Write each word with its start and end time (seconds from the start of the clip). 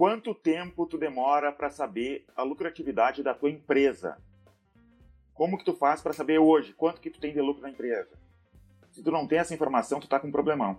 quanto 0.00 0.34
tempo 0.34 0.86
tu 0.86 0.96
demora 0.96 1.52
para 1.52 1.68
saber 1.68 2.24
a 2.34 2.42
lucratividade 2.42 3.22
da 3.22 3.34
tua 3.34 3.50
empresa? 3.50 4.16
Como 5.34 5.58
que 5.58 5.64
tu 5.66 5.74
faz 5.74 6.00
para 6.00 6.14
saber 6.14 6.38
hoje 6.38 6.72
quanto 6.72 7.02
que 7.02 7.10
tu 7.10 7.20
tem 7.20 7.34
de 7.34 7.40
lucro 7.42 7.60
na 7.60 7.68
empresa? 7.68 8.08
Se 8.92 9.02
tu 9.02 9.10
não 9.10 9.26
tem 9.26 9.38
essa 9.38 9.52
informação, 9.52 10.00
tu 10.00 10.08
tá 10.08 10.18
com 10.18 10.28
um 10.28 10.32
problemão. 10.32 10.78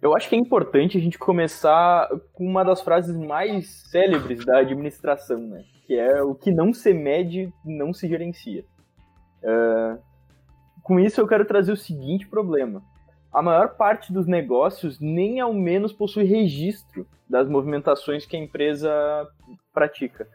Eu 0.00 0.16
acho 0.16 0.26
que 0.26 0.34
é 0.34 0.38
importante 0.38 0.96
a 0.96 1.00
gente 1.02 1.18
começar 1.18 2.08
com 2.32 2.46
uma 2.46 2.64
das 2.64 2.80
frases 2.80 3.14
mais 3.14 3.68
célebres 3.90 4.42
da 4.42 4.60
administração, 4.60 5.36
né? 5.36 5.66
Que 5.86 5.98
é 5.98 6.22
o 6.22 6.34
que 6.34 6.50
não 6.50 6.72
se 6.72 6.94
mede, 6.94 7.52
não 7.62 7.92
se 7.92 8.08
gerencia. 8.08 8.64
Uh, 9.42 10.02
com 10.82 10.98
isso, 10.98 11.20
eu 11.20 11.28
quero 11.28 11.44
trazer 11.44 11.72
o 11.72 11.76
seguinte 11.76 12.26
problema. 12.26 12.82
A 13.32 13.42
maior 13.42 13.76
parte 13.76 14.12
dos 14.12 14.26
negócios 14.26 14.98
nem 14.98 15.40
ao 15.40 15.52
menos 15.52 15.92
possui 15.92 16.24
registro 16.24 17.06
das 17.28 17.48
movimentações 17.48 18.24
que 18.24 18.36
a 18.36 18.40
empresa 18.40 19.28
pratica. 19.72 20.26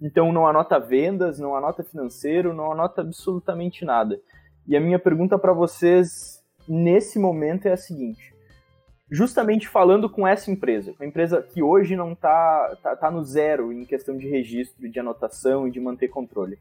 Então, 0.00 0.32
não 0.32 0.46
anota 0.46 0.78
vendas, 0.78 1.38
não 1.38 1.56
anota 1.56 1.82
financeiro, 1.82 2.52
não 2.52 2.72
anota 2.72 3.00
absolutamente 3.00 3.84
nada. 3.84 4.20
E 4.66 4.76
a 4.76 4.80
minha 4.80 4.98
pergunta 4.98 5.38
para 5.38 5.52
vocês 5.52 6.42
nesse 6.68 7.18
momento 7.18 7.66
é 7.66 7.72
a 7.72 7.76
seguinte: 7.76 8.34
justamente 9.10 9.68
falando 9.68 10.10
com 10.10 10.26
essa 10.26 10.50
empresa, 10.50 10.94
uma 10.98 11.06
empresa 11.06 11.42
que 11.42 11.62
hoje 11.62 11.96
não 11.96 12.12
está 12.12 12.76
tá, 12.82 12.96
tá 12.96 13.10
no 13.10 13.24
zero 13.24 13.72
em 13.72 13.84
questão 13.84 14.16
de 14.16 14.28
registro, 14.28 14.88
de 14.88 15.00
anotação 15.00 15.66
e 15.66 15.70
de 15.70 15.80
manter 15.80 16.08
controle. 16.08 16.58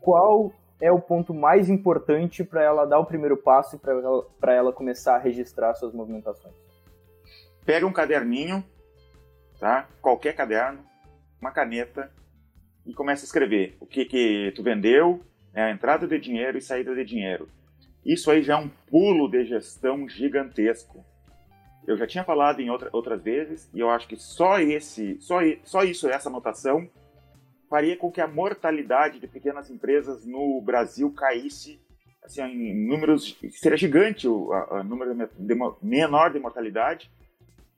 Qual 0.00 0.52
é 0.80 0.90
o 0.92 1.00
ponto 1.00 1.32
mais 1.32 1.68
importante 1.68 2.44
para 2.44 2.62
ela 2.62 2.84
dar 2.84 2.98
o 2.98 3.06
primeiro 3.06 3.36
passo 3.36 3.76
e 3.76 3.78
para 3.78 3.92
ela, 3.92 4.26
ela 4.48 4.72
começar 4.72 5.16
a 5.16 5.18
registrar 5.18 5.74
suas 5.74 5.92
movimentações? 5.92 6.54
Pega 7.64 7.86
um 7.86 7.92
caderninho, 7.92 8.64
tá? 9.58 9.88
Qualquer 10.00 10.34
caderno, 10.34 10.84
uma 11.40 11.50
caneta 11.50 12.10
e 12.84 12.94
começa 12.94 13.24
a 13.24 13.26
escrever 13.26 13.76
o 13.80 13.86
que 13.86 14.04
que 14.04 14.52
tu 14.54 14.62
vendeu, 14.62 15.20
né? 15.52 15.64
a 15.64 15.70
entrada 15.70 16.06
de 16.06 16.18
dinheiro 16.18 16.58
e 16.58 16.62
saída 16.62 16.94
de 16.94 17.04
dinheiro. 17.04 17.48
Isso 18.04 18.30
aí 18.30 18.42
já 18.42 18.54
é 18.54 18.56
um 18.56 18.68
pulo 18.68 19.28
de 19.28 19.44
gestão 19.44 20.08
gigantesco 20.08 21.04
eu 21.86 21.96
já 21.96 22.06
tinha 22.06 22.24
falado 22.24 22.60
em 22.60 22.68
outra, 22.68 22.90
outras 22.92 23.22
vezes, 23.22 23.70
e 23.72 23.78
eu 23.78 23.88
acho 23.88 24.08
que 24.08 24.16
só 24.16 24.58
esse, 24.58 25.16
só, 25.20 25.38
só 25.62 25.84
isso, 25.84 26.08
essa 26.08 26.28
anotação, 26.28 26.88
faria 27.68 27.96
com 27.96 28.10
que 28.10 28.20
a 28.20 28.26
mortalidade 28.26 29.18
de 29.18 29.26
pequenas 29.26 29.70
empresas 29.70 30.24
no 30.24 30.60
Brasil 30.60 31.12
caísse 31.12 31.80
assim, 32.26 32.42
em 32.42 32.86
números. 32.86 33.38
Seria 33.52 33.78
gigante 33.78 34.28
o 34.28 34.52
a, 34.52 34.80
a 34.80 34.84
número 34.84 35.14
de, 35.14 35.28
de, 35.38 35.54
menor 35.82 36.32
de 36.32 36.38
mortalidade, 36.38 37.10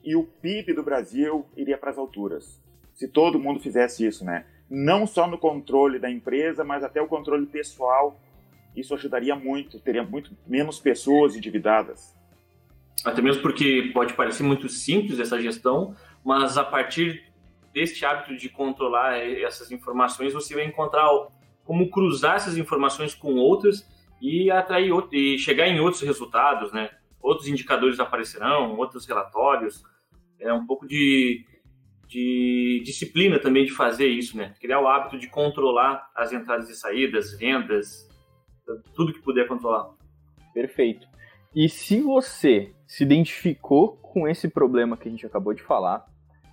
e 0.02 0.16
o 0.16 0.24
PIB 0.24 0.72
do 0.72 0.82
Brasil 0.82 1.46
iria 1.56 1.76
para 1.76 1.90
as 1.90 1.98
alturas. 1.98 2.60
Se 2.94 3.06
todo 3.06 3.38
mundo 3.38 3.60
fizesse 3.60 4.06
isso, 4.06 4.24
né? 4.24 4.44
Não 4.68 5.06
só 5.06 5.26
no 5.26 5.38
controle 5.38 5.98
da 5.98 6.10
empresa, 6.10 6.64
mas 6.64 6.82
até 6.82 7.00
o 7.00 7.06
controle 7.06 7.46
pessoal. 7.46 8.18
Isso 8.76 8.94
ajudaria 8.94 9.34
muito, 9.34 9.80
teria 9.80 10.02
muito 10.02 10.36
menos 10.46 10.78
pessoas 10.78 11.34
endividadas. 11.34 12.14
Até 13.04 13.22
mesmo 13.22 13.42
porque 13.42 13.90
pode 13.94 14.14
parecer 14.14 14.42
muito 14.42 14.68
simples 14.68 15.18
essa 15.18 15.40
gestão, 15.40 15.96
mas 16.24 16.58
a 16.58 16.64
partir 16.64 17.24
deste 17.78 18.04
hábito 18.04 18.36
de 18.36 18.48
controlar 18.48 19.18
essas 19.18 19.70
informações, 19.70 20.32
você 20.32 20.52
vai 20.52 20.64
encontrar 20.64 21.08
como 21.64 21.88
cruzar 21.90 22.34
essas 22.34 22.58
informações 22.58 23.14
com 23.14 23.36
outras 23.36 23.88
e 24.20 24.50
atrair 24.50 24.92
e 25.12 25.38
chegar 25.38 25.68
em 25.68 25.78
outros 25.78 26.02
resultados, 26.02 26.72
né? 26.72 26.90
Outros 27.20 27.46
indicadores 27.46 28.00
aparecerão, 28.00 28.76
outros 28.76 29.06
relatórios. 29.06 29.84
É 30.40 30.52
um 30.52 30.66
pouco 30.66 30.88
de, 30.88 31.44
de 32.08 32.82
disciplina 32.84 33.38
também 33.38 33.64
de 33.64 33.70
fazer 33.70 34.08
isso, 34.08 34.36
né? 34.36 34.54
Criar 34.60 34.80
o 34.80 34.88
hábito 34.88 35.16
de 35.16 35.28
controlar 35.28 36.10
as 36.16 36.32
entradas 36.32 36.68
e 36.68 36.74
saídas, 36.74 37.38
vendas, 37.38 38.08
tudo 38.92 39.12
que 39.12 39.22
puder 39.22 39.46
controlar. 39.46 39.90
Perfeito. 40.52 41.06
E 41.54 41.68
se 41.68 42.00
você 42.00 42.74
se 42.88 43.04
identificou 43.04 43.96
com 43.98 44.26
esse 44.26 44.48
problema 44.48 44.96
que 44.96 45.06
a 45.06 45.10
gente 45.10 45.26
acabou 45.26 45.54
de 45.54 45.62
falar, 45.62 46.04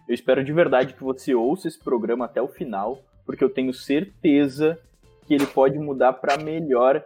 eu 0.08 0.14
espero 0.14 0.44
de 0.44 0.54
verdade 0.54 0.94
que 0.94 1.04
você 1.04 1.34
ouça 1.34 1.68
esse 1.68 1.80
programa 1.80 2.26
até 2.26 2.42
o 2.42 2.48
final, 2.48 3.00
porque 3.26 3.44
eu 3.44 3.50
tenho 3.50 3.74
certeza 3.74 4.80
que 5.26 5.34
ele 5.34 5.48
pode 5.48 5.78
mudar 5.80 6.14
para 6.14 6.38
melhor 6.38 7.04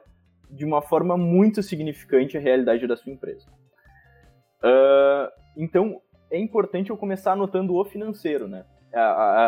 de 0.50 0.66
uma 0.66 0.82
forma 0.82 1.16
muito 1.18 1.64
significante 1.64 2.38
a 2.38 2.42
realidade 2.42 2.86
da 2.88 2.98
sua 2.98 3.14
empresa. 3.14 3.46
Uh, 4.62 5.32
então, 5.56 6.02
é 6.30 6.38
importante 6.38 6.90
eu 6.90 6.98
começar 6.98 7.34
anotando 7.34 7.76
o 7.76 7.86
financeiro, 7.86 8.48
né? 8.48 8.66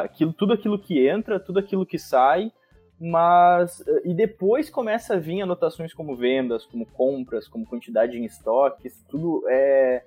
Aquilo, 0.04 0.34
tudo 0.34 0.54
aquilo 0.54 0.80
que 0.80 1.08
entra, 1.08 1.40
tudo 1.40 1.60
aquilo 1.60 1.86
que 1.86 1.98
sai, 1.98 2.52
mas 3.00 3.82
eh, 3.88 4.02
e 4.06 4.14
depois 4.14 4.70
começa 4.70 5.16
a 5.16 5.18
vir 5.18 5.42
anotações 5.42 5.94
como 5.94 6.16
vendas, 6.16 6.64
como 6.66 6.86
compras, 6.86 7.48
como 7.48 7.66
quantidade 7.66 8.18
em 8.18 8.26
estoques, 8.26 9.04
tudo 9.10 9.44
é, 9.50 10.04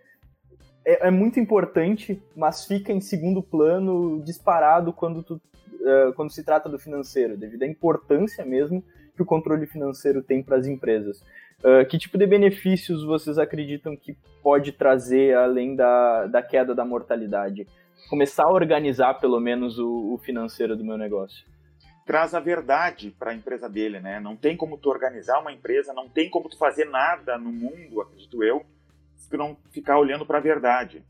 é, 0.85 1.09
é 1.09 1.11
muito 1.11 1.41
importante, 1.41 2.23
mas 2.37 2.67
fica 2.67 2.93
em 2.93 3.01
segundo 3.01 3.43
plano 3.43 4.23
disparado 4.23 4.93
quando, 4.93 5.23
tu, 5.23 5.35
uh, 5.35 6.13
quando 6.15 6.31
se 6.31 6.45
trata 6.45 6.69
do 6.69 6.79
financeiro, 6.79 7.37
devido 7.37 7.63
à 7.63 7.67
importância 7.67 8.45
mesmo 8.45 8.85
que 9.17 9.23
o 9.23 9.27
controle 9.27 9.67
financeiro 9.67 10.23
tem 10.23 10.43
para 10.43 10.57
as 10.57 10.67
empresas. 10.67 11.21
Uh, 11.61 11.87
que 11.89 11.97
tipo 11.97 12.19
de 12.19 12.27
benefícios 12.27 13.05
vocês 13.05 13.39
acreditam 13.39 13.97
que 13.97 14.17
pode 14.43 14.73
trazer 14.73 15.37
além 15.37 15.75
da, 15.75 16.27
da 16.27 16.43
queda 16.43 16.75
da 16.75 16.85
mortalidade? 16.85 17.67
Começar 18.11 18.45
a 18.45 18.53
organizar 18.53 19.15
pelo 19.15 19.41
menos 19.41 19.79
o, 19.79 20.15
o 20.15 20.19
financeiro 20.19 20.77
do 20.77 20.85
meu 20.85 20.99
negócio 20.99 21.47
traz 22.05 22.35
a 22.35 22.41
verdade 22.41 23.11
para 23.19 23.31
a 23.31 23.35
empresa 23.35 23.69
dele, 23.69 23.99
né? 23.99 24.21
Não 24.21 24.37
tem 24.37 24.57
como 24.57 24.77
tu 24.77 24.91
organizar 24.91 25.41
uma 25.41 25.53
empresa, 25.53 25.95
não 25.95 26.07
tem 26.07 26.29
como 26.29 26.51
tu 26.51 26.59
fazer 26.59 26.85
nada 26.85 27.39
no 27.39 27.51
mundo, 27.51 28.03
acredito 28.03 28.45
eu, 28.45 28.63
não 29.33 29.57
ficar 29.71 29.99
olhando 29.99 30.27
para 30.27 30.39
a 30.39 30.43
verdade. 30.43 31.05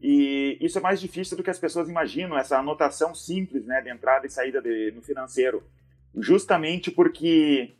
E 0.00 0.58
isso 0.60 0.78
é 0.78 0.80
mais 0.80 1.00
difícil 1.00 1.36
do 1.36 1.42
que 1.42 1.50
as 1.50 1.58
pessoas 1.58 1.88
imaginam, 1.88 2.36
essa 2.36 2.58
anotação 2.58 3.14
simples, 3.14 3.64
né, 3.66 3.80
de 3.80 3.90
entrada 3.90 4.26
e 4.26 4.30
saída 4.30 4.60
de, 4.60 4.92
no 4.92 5.02
financeiro. 5.02 5.62
Justamente 6.16 6.90
porque 6.90 7.74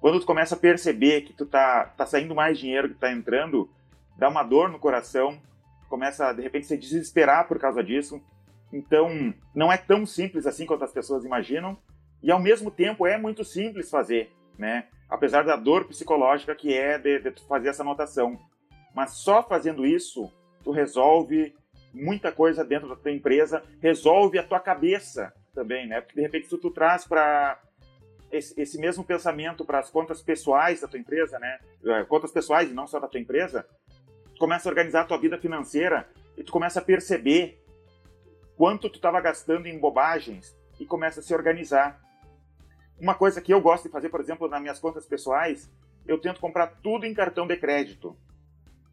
quando 0.00 0.18
tu 0.18 0.26
começa 0.26 0.54
a 0.54 0.58
perceber 0.58 1.22
que 1.22 1.32
tu 1.32 1.46
tá, 1.46 1.84
tá 1.96 2.06
saindo 2.06 2.34
mais 2.34 2.58
dinheiro 2.58 2.88
que 2.88 2.98
tá 2.98 3.12
entrando, 3.12 3.70
dá 4.18 4.28
uma 4.28 4.42
dor 4.42 4.68
no 4.68 4.78
coração, 4.78 5.40
começa 5.88 6.32
de 6.32 6.42
repente 6.42 6.64
a 6.64 6.68
se 6.68 6.78
desesperar 6.78 7.46
por 7.46 7.58
causa 7.58 7.84
disso, 7.84 8.20
então, 8.72 9.34
não 9.54 9.72
é 9.72 9.76
tão 9.76 10.06
simples 10.06 10.46
assim 10.46 10.64
quanto 10.64 10.84
as 10.84 10.92
pessoas 10.92 11.24
imaginam, 11.24 11.76
e 12.22 12.30
ao 12.30 12.40
mesmo 12.40 12.70
tempo 12.70 13.06
é 13.06 13.18
muito 13.18 13.44
simples 13.44 13.90
fazer, 13.90 14.30
né? 14.58 14.86
Apesar 15.08 15.44
da 15.44 15.56
dor 15.56 15.86
psicológica 15.86 16.54
que 16.54 16.72
é 16.72 16.98
de, 16.98 17.18
de 17.18 17.46
fazer 17.48 17.68
essa 17.68 17.82
anotação. 17.82 18.38
Mas 18.94 19.14
só 19.14 19.42
fazendo 19.42 19.86
isso, 19.86 20.30
tu 20.64 20.70
resolve 20.70 21.54
muita 21.92 22.30
coisa 22.30 22.64
dentro 22.64 22.88
da 22.88 22.96
tua 22.96 23.10
empresa, 23.10 23.62
resolve 23.80 24.38
a 24.38 24.42
tua 24.42 24.60
cabeça 24.60 25.32
também, 25.54 25.86
né? 25.86 26.00
Porque 26.00 26.16
de 26.16 26.22
repente 26.22 26.48
se 26.48 26.58
tu 26.58 26.70
traz 26.70 27.06
para 27.06 27.60
esse, 28.30 28.60
esse, 28.60 28.78
mesmo 28.78 29.04
pensamento 29.04 29.64
para 29.64 29.80
as 29.80 29.90
contas 29.90 30.22
pessoais 30.22 30.80
da 30.80 30.88
tua 30.88 30.98
empresa, 30.98 31.38
né? 31.38 31.58
É, 31.84 32.04
contas 32.04 32.30
pessoais 32.30 32.70
e 32.70 32.74
não 32.74 32.86
só 32.86 33.00
da 33.00 33.08
tua 33.08 33.20
empresa, 33.20 33.66
tu 34.34 34.38
começa 34.38 34.68
a 34.68 34.70
organizar 34.70 35.02
a 35.02 35.04
tua 35.04 35.18
vida 35.18 35.38
financeira 35.38 36.08
e 36.36 36.44
tu 36.44 36.52
começa 36.52 36.80
a 36.80 36.82
perceber 36.82 37.60
quanto 38.56 38.88
tu 38.88 38.96
estava 38.96 39.20
gastando 39.20 39.66
em 39.66 39.78
bobagens 39.78 40.56
e 40.78 40.86
começa 40.86 41.20
a 41.20 41.22
se 41.22 41.34
organizar. 41.34 42.00
Uma 42.98 43.14
coisa 43.14 43.40
que 43.40 43.52
eu 43.52 43.60
gosto 43.60 43.84
de 43.84 43.90
fazer, 43.90 44.10
por 44.10 44.20
exemplo, 44.20 44.48
nas 44.48 44.60
minhas 44.60 44.78
contas 44.78 45.06
pessoais, 45.06 45.70
eu 46.06 46.18
tento 46.18 46.40
comprar 46.40 46.66
tudo 46.82 47.06
em 47.06 47.14
cartão 47.14 47.46
de 47.46 47.56
crédito. 47.56 48.16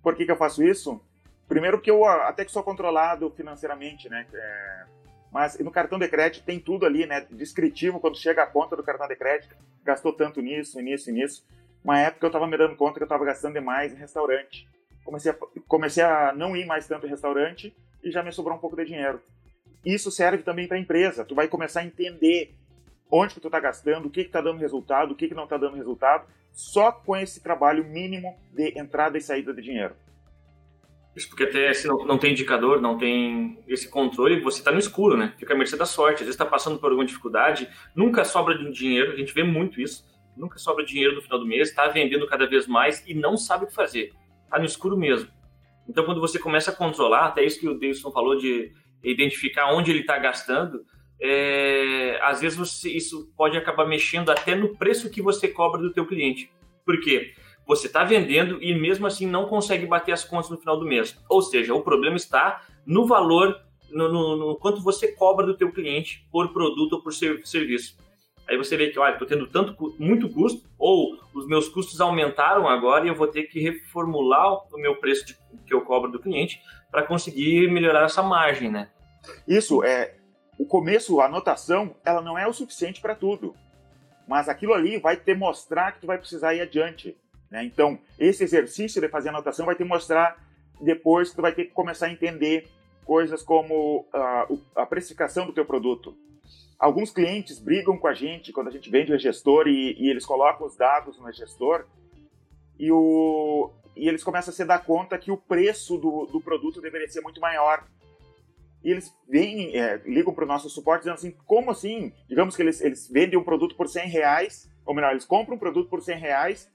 Por 0.01 0.15
que, 0.15 0.25
que 0.25 0.31
eu 0.31 0.37
faço 0.37 0.63
isso? 0.63 1.01
Primeiro 1.47 1.77
porque 1.77 1.91
eu 1.91 2.05
até 2.05 2.43
que 2.43 2.51
sou 2.51 2.63
controlado 2.63 3.29
financeiramente, 3.31 4.09
né? 4.09 4.25
É... 4.33 4.85
Mas 5.31 5.57
no 5.59 5.71
cartão 5.71 5.99
de 5.99 6.07
crédito 6.07 6.45
tem 6.45 6.59
tudo 6.59 6.85
ali, 6.85 7.05
né? 7.05 7.25
Descritivo 7.31 7.99
quando 7.99 8.17
chega 8.17 8.43
a 8.43 8.47
conta 8.47 8.75
do 8.75 8.83
cartão 8.83 9.07
de 9.07 9.15
crédito. 9.15 9.55
Gastou 9.83 10.13
tanto 10.13 10.41
nisso, 10.41 10.79
nisso 10.81 11.09
e 11.09 11.13
nisso. 11.13 11.45
Uma 11.83 11.99
época 11.99 12.25
eu 12.25 12.29
estava 12.29 12.47
me 12.47 12.57
dando 12.57 12.75
conta 12.75 12.95
que 12.95 13.03
eu 13.03 13.05
estava 13.05 13.23
gastando 13.23 13.53
demais 13.53 13.93
em 13.93 13.97
restaurante. 13.97 14.67
Comecei 15.03 15.31
a, 15.31 15.37
comecei 15.67 16.03
a 16.03 16.33
não 16.33 16.55
ir 16.55 16.65
mais 16.65 16.87
tanto 16.87 17.05
em 17.05 17.09
restaurante 17.09 17.75
e 18.03 18.11
já 18.11 18.23
me 18.23 18.31
sobrou 18.31 18.57
um 18.57 18.59
pouco 18.59 18.75
de 18.75 18.85
dinheiro. 18.85 19.21
Isso 19.85 20.11
serve 20.11 20.43
também 20.43 20.67
para 20.67 20.75
a 20.75 20.79
empresa. 20.79 21.23
Tu 21.23 21.33
vai 21.33 21.47
começar 21.47 21.81
a 21.81 21.85
entender 21.85 22.53
onde 23.09 23.33
que 23.33 23.39
tu 23.39 23.47
está 23.47 23.59
gastando, 23.59 24.07
o 24.07 24.09
que 24.09 24.21
está 24.21 24.41
dando 24.41 24.59
resultado, 24.59 25.11
o 25.11 25.15
que, 25.15 25.29
que 25.29 25.33
não 25.33 25.45
está 25.45 25.57
dando 25.57 25.77
resultado, 25.77 26.25
só 26.57 26.91
com 26.91 27.15
esse 27.15 27.39
trabalho 27.39 27.85
mínimo 27.85 28.35
de 28.51 28.79
entrada 28.79 29.15
e 29.15 29.21
saída 29.21 29.53
de 29.53 29.61
dinheiro. 29.61 29.95
Isso 31.15 31.29
porque 31.29 31.43
até 31.43 31.71
se 31.71 31.87
não, 31.87 31.97
não 32.03 32.17
tem 32.17 32.31
indicador, 32.31 32.81
não 32.81 32.97
tem 32.97 33.63
esse 33.67 33.87
controle, 33.87 34.41
você 34.41 34.57
está 34.57 34.71
no 34.71 34.79
escuro, 34.79 35.15
né? 35.15 35.35
Fica 35.37 35.53
a 35.53 35.57
mercê 35.57 35.77
da 35.77 35.85
sorte. 35.85 36.15
Às 36.15 36.21
vezes 36.21 36.33
está 36.33 36.47
passando 36.47 36.79
por 36.79 36.87
alguma 36.87 37.05
dificuldade, 37.05 37.69
nunca 37.95 38.25
sobra 38.25 38.57
dinheiro, 38.71 39.11
a 39.11 39.15
gente 39.15 39.35
vê 39.35 39.43
muito 39.43 39.79
isso, 39.79 40.03
nunca 40.35 40.57
sobra 40.57 40.83
dinheiro 40.83 41.13
no 41.13 41.21
final 41.21 41.37
do 41.37 41.45
mês, 41.45 41.69
está 41.69 41.87
vendendo 41.89 42.25
cada 42.25 42.47
vez 42.47 42.65
mais 42.65 43.07
e 43.07 43.13
não 43.13 43.37
sabe 43.37 43.65
o 43.65 43.67
que 43.67 43.73
fazer. 43.75 44.11
tá 44.49 44.57
no 44.57 44.65
escuro 44.65 44.97
mesmo. 44.97 45.29
Então, 45.87 46.05
quando 46.05 46.19
você 46.19 46.39
começa 46.39 46.71
a 46.71 46.75
controlar, 46.75 47.27
até 47.27 47.45
isso 47.45 47.59
que 47.59 47.67
o 47.67 47.75
Davidson 47.75 48.11
falou 48.11 48.35
de 48.35 48.71
identificar 49.03 49.71
onde 49.73 49.91
ele 49.91 50.01
está 50.01 50.17
gastando, 50.17 50.83
é, 51.19 52.19
às 52.21 52.41
vezes 52.41 52.57
você, 52.57 52.89
isso 52.89 53.31
pode 53.35 53.57
acabar 53.57 53.87
mexendo 53.87 54.29
até 54.29 54.55
no 54.55 54.75
preço 54.75 55.09
que 55.09 55.21
você 55.21 55.47
cobra 55.47 55.81
do 55.81 55.93
teu 55.93 56.05
cliente. 56.05 56.51
Por 56.85 56.99
quê? 57.01 57.33
Você 57.65 57.87
está 57.87 58.03
vendendo 58.03 58.61
e 58.63 58.73
mesmo 58.73 59.07
assim 59.07 59.27
não 59.27 59.45
consegue 59.45 59.85
bater 59.85 60.13
as 60.13 60.23
contas 60.23 60.49
no 60.49 60.57
final 60.57 60.79
do 60.79 60.85
mês. 60.85 61.17
Ou 61.27 61.41
seja, 61.41 61.73
o 61.73 61.81
problema 61.81 62.15
está 62.15 62.61
no 62.85 63.05
valor, 63.05 63.59
no, 63.91 64.07
no, 64.07 64.35
no 64.37 64.55
quanto 64.55 64.81
você 64.81 65.11
cobra 65.11 65.45
do 65.45 65.57
teu 65.57 65.71
cliente 65.71 66.25
por 66.31 66.53
produto 66.53 66.93
ou 66.93 67.01
por 67.01 67.13
serviço. 67.13 67.97
Aí 68.47 68.55
você 68.55 68.77
vê 68.77 68.89
que, 68.89 68.97
olha, 68.97 69.11
estou 69.11 69.27
tendo 69.27 69.45
tanto, 69.47 69.75
muito 69.99 70.29
custo, 70.29 70.65
ou 70.79 71.19
os 71.33 71.45
meus 71.45 71.67
custos 71.67 71.99
aumentaram 71.99 72.65
agora 72.65 73.05
e 73.05 73.09
eu 73.09 73.15
vou 73.15 73.27
ter 73.27 73.43
que 73.43 73.59
reformular 73.59 74.53
o 74.73 74.77
meu 74.77 74.95
preço 74.95 75.25
de, 75.25 75.37
que 75.65 75.73
eu 75.73 75.81
cobro 75.81 76.09
do 76.09 76.19
cliente 76.19 76.61
para 76.89 77.03
conseguir 77.03 77.69
melhorar 77.69 78.05
essa 78.05 78.23
margem, 78.23 78.71
né? 78.71 78.89
Isso, 79.45 79.83
é, 79.83 80.15
o 80.57 80.65
começo, 80.65 81.19
a 81.19 81.25
anotação, 81.25 81.95
ela 82.03 82.21
não 82.21 82.37
é 82.37 82.47
o 82.47 82.53
suficiente 82.53 83.01
para 83.01 83.15
tudo. 83.15 83.55
Mas 84.27 84.49
aquilo 84.49 84.73
ali 84.73 84.97
vai 84.97 85.15
te 85.15 85.33
mostrar 85.33 85.93
que 85.93 86.01
tu 86.01 86.07
vai 86.07 86.17
precisar 86.17 86.53
ir 86.53 86.61
adiante. 86.61 87.17
Né? 87.49 87.63
Então, 87.63 87.99
esse 88.19 88.43
exercício 88.43 89.01
de 89.01 89.07
fazer 89.07 89.29
anotação 89.29 89.65
vai 89.65 89.75
te 89.75 89.83
mostrar 89.83 90.37
depois 90.81 91.29
que 91.29 91.35
tu 91.35 91.41
vai 91.41 91.53
ter 91.53 91.65
que 91.65 91.71
começar 91.71 92.07
a 92.07 92.11
entender 92.11 92.67
coisas 93.05 93.41
como 93.41 94.05
uh, 94.13 94.61
a 94.75 94.85
precificação 94.85 95.45
do 95.45 95.53
teu 95.53 95.65
produto, 95.65 96.15
alguns 96.77 97.11
clientes 97.11 97.59
brigam 97.59 97.97
com 97.97 98.07
a 98.07 98.13
gente 98.13 98.51
quando 98.51 98.67
a 98.67 98.71
gente 98.71 98.89
vende 98.89 99.13
o 99.13 99.17
gestor 99.17 99.67
e, 99.67 99.95
e 99.97 100.09
eles 100.09 100.25
colocam 100.25 100.67
os 100.67 100.75
dados 100.75 101.17
no 101.17 101.31
gestor 101.31 101.85
e, 102.77 102.91
o, 102.91 103.71
e 103.95 104.07
eles 104.07 104.23
começam 104.23 104.51
a 104.51 104.55
se 104.55 104.63
dar 104.65 104.83
conta 104.83 105.17
que 105.17 105.31
o 105.31 105.37
preço 105.37 105.97
do, 105.97 106.25
do 106.25 106.39
produto 106.39 106.81
deveria 106.81 107.07
ser 107.07 107.21
muito 107.21 107.41
maior. 107.41 107.83
E 108.83 108.91
eles 108.91 109.13
vêm, 109.27 109.75
é, 109.75 109.97
ligam 110.05 110.33
para 110.33 110.45
o 110.45 110.47
nosso 110.47 110.69
suporte 110.69 111.01
dizendo 111.01 111.15
assim, 111.15 111.35
como 111.45 111.71
assim? 111.71 112.13
Digamos 112.27 112.55
que 112.55 112.61
eles, 112.61 112.79
eles 112.81 113.09
vendem 113.09 113.37
um 113.37 113.43
produto 113.43 113.75
por 113.75 113.87
100 113.87 114.09
reais, 114.09 114.71
ou 114.85 114.93
melhor, 114.93 115.11
eles 115.11 115.25
compram 115.25 115.55
um 115.55 115.59
produto 115.59 115.89
por 115.89 116.01
100 116.01 116.19
reais, 116.19 116.71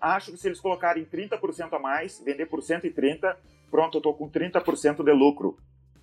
acham 0.00 0.32
que 0.34 0.40
se 0.40 0.48
eles 0.48 0.60
colocarem 0.60 1.04
30% 1.04 1.72
a 1.72 1.78
mais, 1.78 2.20
vender 2.24 2.46
por 2.46 2.62
130, 2.62 3.36
pronto, 3.70 3.96
eu 3.96 3.98
estou 3.98 4.14
com 4.14 4.30
30% 4.30 5.04
de 5.04 5.12
lucro. 5.12 5.58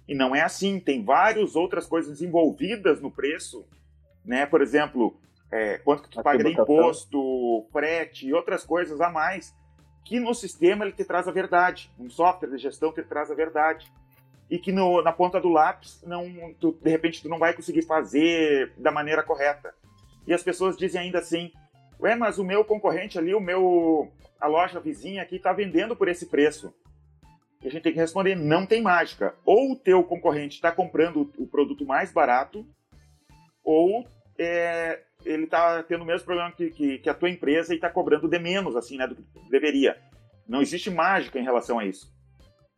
E 0.07 0.15
não 0.15 0.35
é 0.35 0.41
assim, 0.41 0.79
tem 0.79 1.03
várias 1.03 1.55
outras 1.55 1.85
coisas 1.85 2.21
envolvidas 2.21 3.01
no 3.01 3.11
preço, 3.11 3.67
né? 4.23 4.45
Por 4.45 4.61
exemplo, 4.61 5.19
é, 5.51 5.77
quanto 5.79 6.03
que 6.03 6.09
tu 6.09 6.21
paga 6.21 6.43
de 6.43 6.51
imposto, 6.51 7.67
frete 7.71 8.27
e 8.27 8.33
outras 8.33 8.63
coisas 8.63 9.01
a 9.01 9.09
mais, 9.09 9.53
que 10.05 10.19
no 10.19 10.33
sistema 10.33 10.85
ele 10.85 10.93
te 10.93 11.03
traz 11.03 11.27
a 11.27 11.31
verdade, 11.31 11.91
um 11.99 12.09
software 12.09 12.49
de 12.49 12.57
gestão 12.57 12.93
te 12.93 13.03
traz 13.03 13.29
a 13.29 13.35
verdade. 13.35 13.91
E 14.49 14.57
que 14.57 14.71
no, 14.71 15.01
na 15.01 15.11
ponta 15.11 15.41
do 15.41 15.49
lápis, 15.49 16.01
não, 16.05 16.53
tu, 16.59 16.71
de 16.81 16.89
repente, 16.89 17.21
tu 17.21 17.29
não 17.29 17.37
vai 17.37 17.53
conseguir 17.53 17.81
fazer 17.81 18.73
da 18.77 18.91
maneira 18.91 19.23
correta. 19.23 19.73
E 20.25 20.33
as 20.33 20.43
pessoas 20.43 20.77
dizem 20.77 21.01
ainda 21.01 21.19
assim, 21.19 21.51
ué, 21.99 22.15
mas 22.15 22.37
o 22.37 22.43
meu 22.43 22.63
concorrente 22.63 23.17
ali, 23.17 23.33
o 23.33 23.41
meu, 23.41 24.11
a 24.39 24.47
loja 24.47 24.79
vizinha 24.79 25.21
aqui 25.21 25.35
está 25.35 25.51
vendendo 25.51 25.95
por 25.95 26.07
esse 26.07 26.27
preço. 26.27 26.73
E 27.61 27.67
a 27.67 27.71
gente 27.71 27.83
tem 27.83 27.93
que 27.93 27.99
responder: 27.99 28.35
não 28.35 28.65
tem 28.65 28.81
mágica. 28.81 29.35
Ou 29.45 29.71
o 29.71 29.75
teu 29.75 30.03
concorrente 30.03 30.55
está 30.55 30.71
comprando 30.71 31.31
o 31.37 31.47
produto 31.47 31.85
mais 31.85 32.11
barato, 32.11 32.65
ou 33.63 34.07
é, 34.37 35.01
ele 35.25 35.45
está 35.45 35.81
tendo 35.83 36.03
o 36.03 36.05
mesmo 36.05 36.25
problema 36.25 36.51
que, 36.51 36.69
que, 36.69 36.99
que 36.99 37.09
a 37.09 37.13
tua 37.13 37.29
empresa 37.29 37.73
e 37.73 37.75
está 37.75 37.89
cobrando 37.89 38.27
de 38.27 38.39
menos, 38.39 38.75
assim, 38.75 38.97
né, 38.97 39.07
do 39.07 39.15
que 39.15 39.23
deveria. 39.49 39.97
Não 40.47 40.61
existe 40.61 40.89
mágica 40.89 41.39
em 41.39 41.43
relação 41.43 41.79
a 41.79 41.85
isso. 41.85 42.15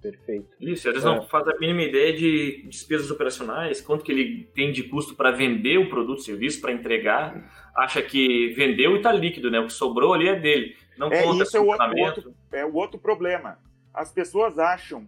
Perfeito. 0.02 0.48
Isso, 0.62 0.88
eles 0.88 1.04
é. 1.04 1.06
não 1.06 1.22
fazem 1.28 1.54
a 1.54 1.60
mínima 1.60 1.82
ideia 1.82 2.14
de 2.14 2.64
despesas 2.68 3.12
operacionais, 3.12 3.82
quanto 3.82 4.04
que 4.04 4.12
ele 4.12 4.50
tem 4.54 4.72
de 4.72 4.84
custo 4.84 5.14
para 5.14 5.32
vender 5.32 5.78
o 5.78 5.90
produto, 5.90 6.22
serviço, 6.22 6.62
para 6.62 6.72
entregar. 6.72 7.52
Acha 7.76 8.02
que 8.02 8.54
vendeu 8.56 8.94
e 8.94 8.98
está 8.98 9.12
líquido, 9.12 9.52
né? 9.52 9.60
O 9.60 9.68
que 9.68 9.74
sobrou 9.74 10.14
ali 10.14 10.30
é 10.30 10.40
dele. 10.40 10.76
Não 10.98 11.08
é, 11.08 11.24
conta 11.24 11.44
isso 11.44 11.58
é 11.58 11.60
o 11.60 11.68
outro, 11.68 12.34
é 12.52 12.66
o 12.66 12.74
outro 12.74 13.00
problema 13.00 13.58
as 13.94 14.12
pessoas 14.12 14.58
acham, 14.58 15.08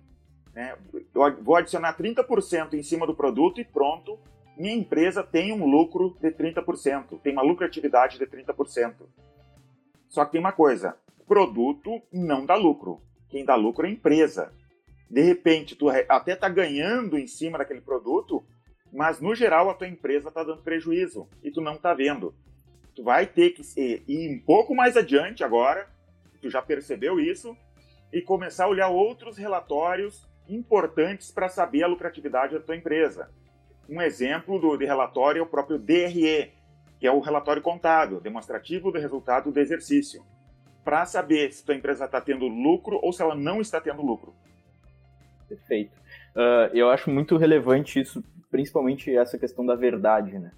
né, 0.53 0.75
eu 0.94 1.44
vou 1.44 1.55
adicionar 1.55 1.95
30% 1.97 2.73
em 2.73 2.83
cima 2.83 3.05
do 3.05 3.15
produto 3.15 3.61
e 3.61 3.65
pronto, 3.65 4.19
minha 4.57 4.75
empresa 4.75 5.23
tem 5.23 5.53
um 5.53 5.65
lucro 5.65 6.17
de 6.21 6.29
30%, 6.31 7.19
tem 7.21 7.33
uma 7.33 7.41
lucratividade 7.41 8.19
de 8.19 8.25
30%. 8.25 8.95
Só 10.09 10.25
que 10.25 10.33
tem 10.33 10.41
uma 10.41 10.51
coisa, 10.51 10.97
produto 11.25 12.01
não 12.11 12.45
dá 12.45 12.55
lucro. 12.55 13.01
Quem 13.29 13.45
dá 13.45 13.55
lucro 13.55 13.85
é 13.85 13.89
a 13.89 13.94
empresa. 13.94 14.53
De 15.11 15.21
repente, 15.21 15.75
tu 15.75 15.89
até 15.89 16.31
está 16.31 16.47
ganhando 16.47 17.19
em 17.19 17.27
cima 17.27 17.57
daquele 17.57 17.81
produto, 17.81 18.45
mas 18.93 19.19
no 19.19 19.35
geral 19.35 19.69
a 19.69 19.73
tua 19.73 19.89
empresa 19.89 20.29
está 20.29 20.41
dando 20.41 20.63
prejuízo 20.63 21.27
e 21.43 21.51
tu 21.51 21.59
não 21.59 21.73
está 21.73 21.93
vendo. 21.93 22.33
Tu 22.95 23.03
vai 23.03 23.27
ter 23.27 23.49
que 23.49 23.61
ir 24.07 24.33
um 24.33 24.39
pouco 24.39 24.73
mais 24.73 24.95
adiante 24.95 25.43
agora, 25.43 25.89
tu 26.41 26.49
já 26.49 26.61
percebeu 26.61 27.19
isso, 27.19 27.57
e 28.13 28.21
começar 28.21 28.63
a 28.63 28.69
olhar 28.69 28.87
outros 28.87 29.35
relatórios 29.37 30.25
importantes 30.47 31.29
para 31.29 31.49
saber 31.49 31.83
a 31.83 31.87
lucratividade 31.87 32.53
da 32.53 32.61
tua 32.61 32.77
empresa. 32.77 33.29
Um 33.89 34.01
exemplo 34.01 34.59
do, 34.59 34.77
de 34.77 34.85
relatório 34.85 35.41
é 35.41 35.43
o 35.43 35.49
próprio 35.49 35.77
DRE, 35.77 36.53
que 36.97 37.05
é 37.05 37.11
o 37.11 37.19
relatório 37.19 37.61
contábil, 37.61 38.21
demonstrativo 38.21 38.89
do 38.89 38.97
resultado 38.97 39.51
do 39.51 39.59
exercício, 39.59 40.23
para 40.85 41.05
saber 41.05 41.51
se 41.51 41.65
tua 41.65 41.75
empresa 41.75 42.05
está 42.05 42.21
tendo 42.21 42.47
lucro 42.47 42.97
ou 43.03 43.11
se 43.11 43.21
ela 43.21 43.35
não 43.35 43.59
está 43.59 43.81
tendo 43.81 44.01
lucro. 44.01 44.33
Perfeito. 45.51 45.92
Uh, 46.33 46.74
eu 46.74 46.89
acho 46.89 47.12
muito 47.12 47.36
relevante 47.36 48.00
isso, 48.00 48.24
principalmente 48.50 49.13
essa 49.13 49.38
questão 49.38 49.65
da 49.65 49.75
verdade, 49.75 50.39
né? 50.39 50.51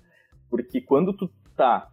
Porque 0.51 0.79
quando 0.79 1.11
tu 1.13 1.27
tá 1.57 1.89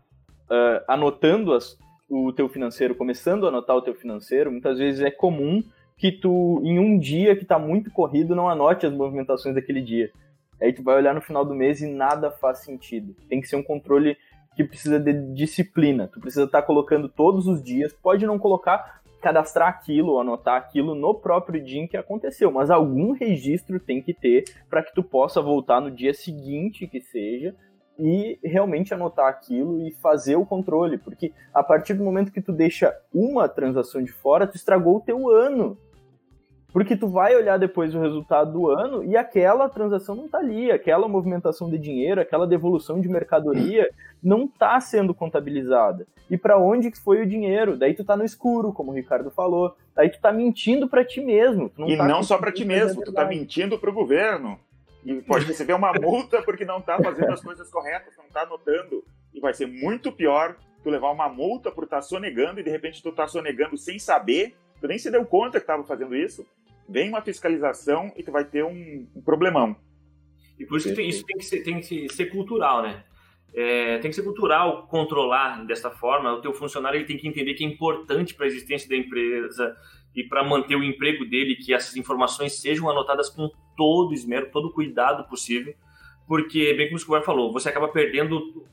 uh, 0.50 0.84
anotando 0.86 1.54
as, 1.54 1.78
o 2.10 2.30
teu 2.30 2.46
financeiro, 2.46 2.94
começando 2.94 3.46
a 3.46 3.48
anotar 3.48 3.74
o 3.74 3.80
teu 3.80 3.94
financeiro, 3.94 4.52
muitas 4.52 4.76
vezes 4.76 5.00
é 5.00 5.10
comum 5.10 5.62
que 5.96 6.12
tu, 6.12 6.60
em 6.62 6.78
um 6.78 6.98
dia 6.98 7.34
que 7.34 7.42
está 7.42 7.58
muito 7.58 7.90
corrido, 7.90 8.36
não 8.36 8.50
anote 8.50 8.84
as 8.84 8.92
movimentações 8.92 9.54
daquele 9.54 9.80
dia. 9.80 10.10
Aí 10.60 10.74
tu 10.74 10.82
vai 10.82 10.96
olhar 10.96 11.14
no 11.14 11.22
final 11.22 11.42
do 11.42 11.54
mês 11.54 11.80
e 11.80 11.86
nada 11.86 12.30
faz 12.30 12.58
sentido. 12.58 13.16
Tem 13.30 13.40
que 13.40 13.48
ser 13.48 13.56
um 13.56 13.62
controle 13.62 14.14
que 14.54 14.62
precisa 14.62 15.00
de 15.00 15.14
disciplina. 15.32 16.06
Tu 16.06 16.20
precisa 16.20 16.44
estar 16.44 16.60
tá 16.60 16.66
colocando 16.66 17.08
todos 17.08 17.46
os 17.46 17.62
dias. 17.62 17.94
Pode 17.94 18.26
não 18.26 18.38
colocar, 18.38 18.99
cadastrar 19.20 19.68
aquilo, 19.68 20.18
anotar 20.18 20.56
aquilo 20.56 20.94
no 20.94 21.14
próprio 21.14 21.62
dia 21.62 21.80
em 21.80 21.86
que 21.86 21.96
aconteceu, 21.96 22.50
mas 22.50 22.70
algum 22.70 23.12
registro 23.12 23.78
tem 23.78 24.02
que 24.02 24.14
ter 24.14 24.44
para 24.68 24.82
que 24.82 24.94
tu 24.94 25.02
possa 25.02 25.40
voltar 25.40 25.80
no 25.80 25.90
dia 25.90 26.14
seguinte 26.14 26.86
que 26.86 27.00
seja 27.00 27.54
e 27.98 28.38
realmente 28.42 28.94
anotar 28.94 29.28
aquilo 29.28 29.86
e 29.86 29.92
fazer 29.92 30.36
o 30.36 30.46
controle, 30.46 30.96
porque 30.96 31.32
a 31.52 31.62
partir 31.62 31.92
do 31.92 32.02
momento 32.02 32.32
que 32.32 32.40
tu 32.40 32.52
deixa 32.52 32.94
uma 33.12 33.46
transação 33.46 34.02
de 34.02 34.10
fora, 34.10 34.46
tu 34.46 34.56
estragou 34.56 34.96
o 34.96 35.00
teu 35.00 35.28
ano. 35.28 35.76
Porque 36.72 36.96
tu 36.96 37.08
vai 37.08 37.34
olhar 37.34 37.58
depois 37.58 37.94
o 37.94 38.00
resultado 38.00 38.52
do 38.52 38.70
ano 38.70 39.04
e 39.04 39.16
aquela 39.16 39.68
transação 39.68 40.14
não 40.14 40.28
tá 40.28 40.38
ali, 40.38 40.70
aquela 40.70 41.08
movimentação 41.08 41.68
de 41.68 41.78
dinheiro, 41.78 42.20
aquela 42.20 42.46
devolução 42.46 43.00
de 43.00 43.08
mercadoria 43.08 43.90
não 44.22 44.46
tá 44.46 44.80
sendo 44.80 45.12
contabilizada. 45.12 46.06
E 46.30 46.38
para 46.38 46.58
onde 46.58 46.90
que 46.90 46.98
foi 46.98 47.22
o 47.22 47.26
dinheiro? 47.26 47.76
Daí 47.76 47.94
tu 47.94 48.04
tá 48.04 48.16
no 48.16 48.24
escuro, 48.24 48.72
como 48.72 48.92
o 48.92 48.94
Ricardo 48.94 49.30
falou. 49.30 49.74
Daí 49.94 50.08
tu 50.08 50.20
tá 50.20 50.32
mentindo 50.32 50.88
para 50.88 51.04
ti 51.04 51.20
mesmo. 51.20 51.72
Não 51.76 51.88
e 51.88 51.96
tá 51.96 52.06
não 52.06 52.22
só 52.22 52.38
para 52.38 52.52
ti 52.52 52.64
mesmo, 52.64 53.02
tu 53.02 53.12
tá 53.12 53.24
mentindo 53.24 53.76
pro 53.78 53.92
governo 53.92 54.58
e 55.04 55.14
pode 55.22 55.46
receber 55.46 55.72
uma 55.72 55.92
multa 55.92 56.42
porque 56.42 56.64
não 56.64 56.78
está 56.78 56.98
fazendo 57.02 57.32
as 57.32 57.40
coisas 57.40 57.68
corretas, 57.68 58.14
não 58.16 58.26
está 58.26 58.42
anotando. 58.42 59.02
E 59.34 59.40
vai 59.40 59.54
ser 59.54 59.66
muito 59.66 60.12
pior 60.12 60.56
tu 60.82 60.90
levar 60.90 61.10
uma 61.10 61.28
multa 61.28 61.70
por 61.70 61.84
estar 61.84 61.96
tá 61.96 62.02
sonegando 62.02 62.60
e 62.60 62.62
de 62.62 62.70
repente 62.70 63.02
tu 63.02 63.08
está 63.08 63.26
sonegando 63.26 63.76
sem 63.76 63.98
saber, 63.98 64.54
tu 64.80 64.86
nem 64.86 64.98
se 64.98 65.10
deu 65.10 65.24
conta 65.24 65.58
que 65.58 65.64
estava 65.64 65.84
fazendo 65.84 66.14
isso. 66.14 66.46
Vem 66.90 67.08
uma 67.08 67.22
fiscalização 67.22 68.12
e 68.16 68.22
tu 68.22 68.32
vai 68.32 68.44
ter 68.44 68.64
um, 68.64 69.08
um 69.14 69.22
problemão. 69.22 69.76
E 70.58 70.66
por 70.66 70.76
isso 70.76 70.92
que 70.94 71.00
isso 71.00 71.24
tem 71.24 71.38
que 71.38 71.44
ser, 71.44 71.62
tem 71.62 71.80
que 71.80 72.08
ser 72.12 72.26
cultural, 72.26 72.82
né? 72.82 73.04
É, 73.54 73.98
tem 73.98 74.10
que 74.10 74.14
ser 74.14 74.22
cultural 74.22 74.86
controlar 74.88 75.64
dessa 75.66 75.90
forma. 75.90 76.32
O 76.32 76.40
teu 76.40 76.52
funcionário 76.52 76.98
ele 76.98 77.06
tem 77.06 77.16
que 77.16 77.26
entender 77.26 77.54
que 77.54 77.64
é 77.64 77.66
importante 77.66 78.34
para 78.34 78.44
a 78.44 78.48
existência 78.48 78.88
da 78.88 78.96
empresa 78.96 79.76
e 80.14 80.24
para 80.24 80.42
manter 80.44 80.76
o 80.76 80.82
emprego 80.82 81.24
dele 81.24 81.56
que 81.56 81.72
essas 81.72 81.96
informações 81.96 82.60
sejam 82.60 82.90
anotadas 82.90 83.30
com 83.30 83.48
todo 83.76 84.12
esmero, 84.12 84.50
todo 84.50 84.72
cuidado 84.72 85.28
possível, 85.28 85.74
porque, 86.26 86.74
bem 86.74 86.86
como 86.86 86.96
o 86.96 86.98
Escobar 86.98 87.22
falou, 87.22 87.52
você 87.52 87.68
acaba 87.68 87.88
perdendo 87.88 88.64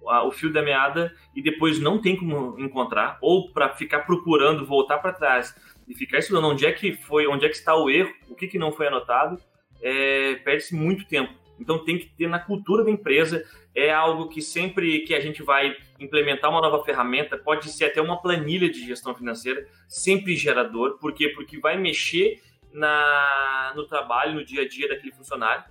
o 0.00 0.30
fio 0.30 0.52
da 0.52 0.62
meada 0.62 1.14
e 1.34 1.42
depois 1.42 1.80
não 1.80 2.00
tem 2.00 2.16
como 2.16 2.58
encontrar, 2.58 3.18
ou 3.20 3.52
para 3.52 3.70
ficar 3.70 4.00
procurando, 4.00 4.66
voltar 4.66 4.98
para 4.98 5.12
trás 5.12 5.54
e 5.86 5.94
ficar 5.94 6.18
estudando 6.18 6.48
onde 6.48 6.66
é 6.66 6.72
que 6.72 6.92
foi, 6.94 7.26
onde 7.26 7.44
é 7.44 7.48
que 7.48 7.56
está 7.56 7.76
o 7.76 7.90
erro, 7.90 8.12
o 8.28 8.34
que, 8.34 8.46
que 8.46 8.58
não 8.58 8.72
foi 8.72 8.86
anotado, 8.86 9.38
é, 9.82 10.36
perde-se 10.36 10.74
muito 10.74 11.06
tempo. 11.06 11.32
Então 11.58 11.84
tem 11.84 11.98
que 11.98 12.06
ter 12.06 12.28
na 12.28 12.38
cultura 12.38 12.84
da 12.84 12.90
empresa, 12.90 13.44
é 13.74 13.92
algo 13.92 14.28
que 14.28 14.42
sempre 14.42 15.00
que 15.00 15.14
a 15.14 15.20
gente 15.20 15.42
vai 15.42 15.76
implementar 16.00 16.50
uma 16.50 16.60
nova 16.60 16.84
ferramenta, 16.84 17.36
pode 17.36 17.70
ser 17.70 17.86
até 17.86 18.00
uma 18.00 18.20
planilha 18.20 18.68
de 18.68 18.84
gestão 18.84 19.14
financeira, 19.14 19.66
sempre 19.88 20.36
gerador. 20.36 20.98
Por 20.98 21.12
quê? 21.12 21.28
Porque 21.28 21.58
vai 21.58 21.76
mexer 21.76 22.40
na, 22.72 23.72
no 23.76 23.86
trabalho, 23.86 24.34
no 24.34 24.44
dia 24.44 24.62
a 24.62 24.68
dia 24.68 24.88
daquele 24.88 25.12
funcionário. 25.12 25.64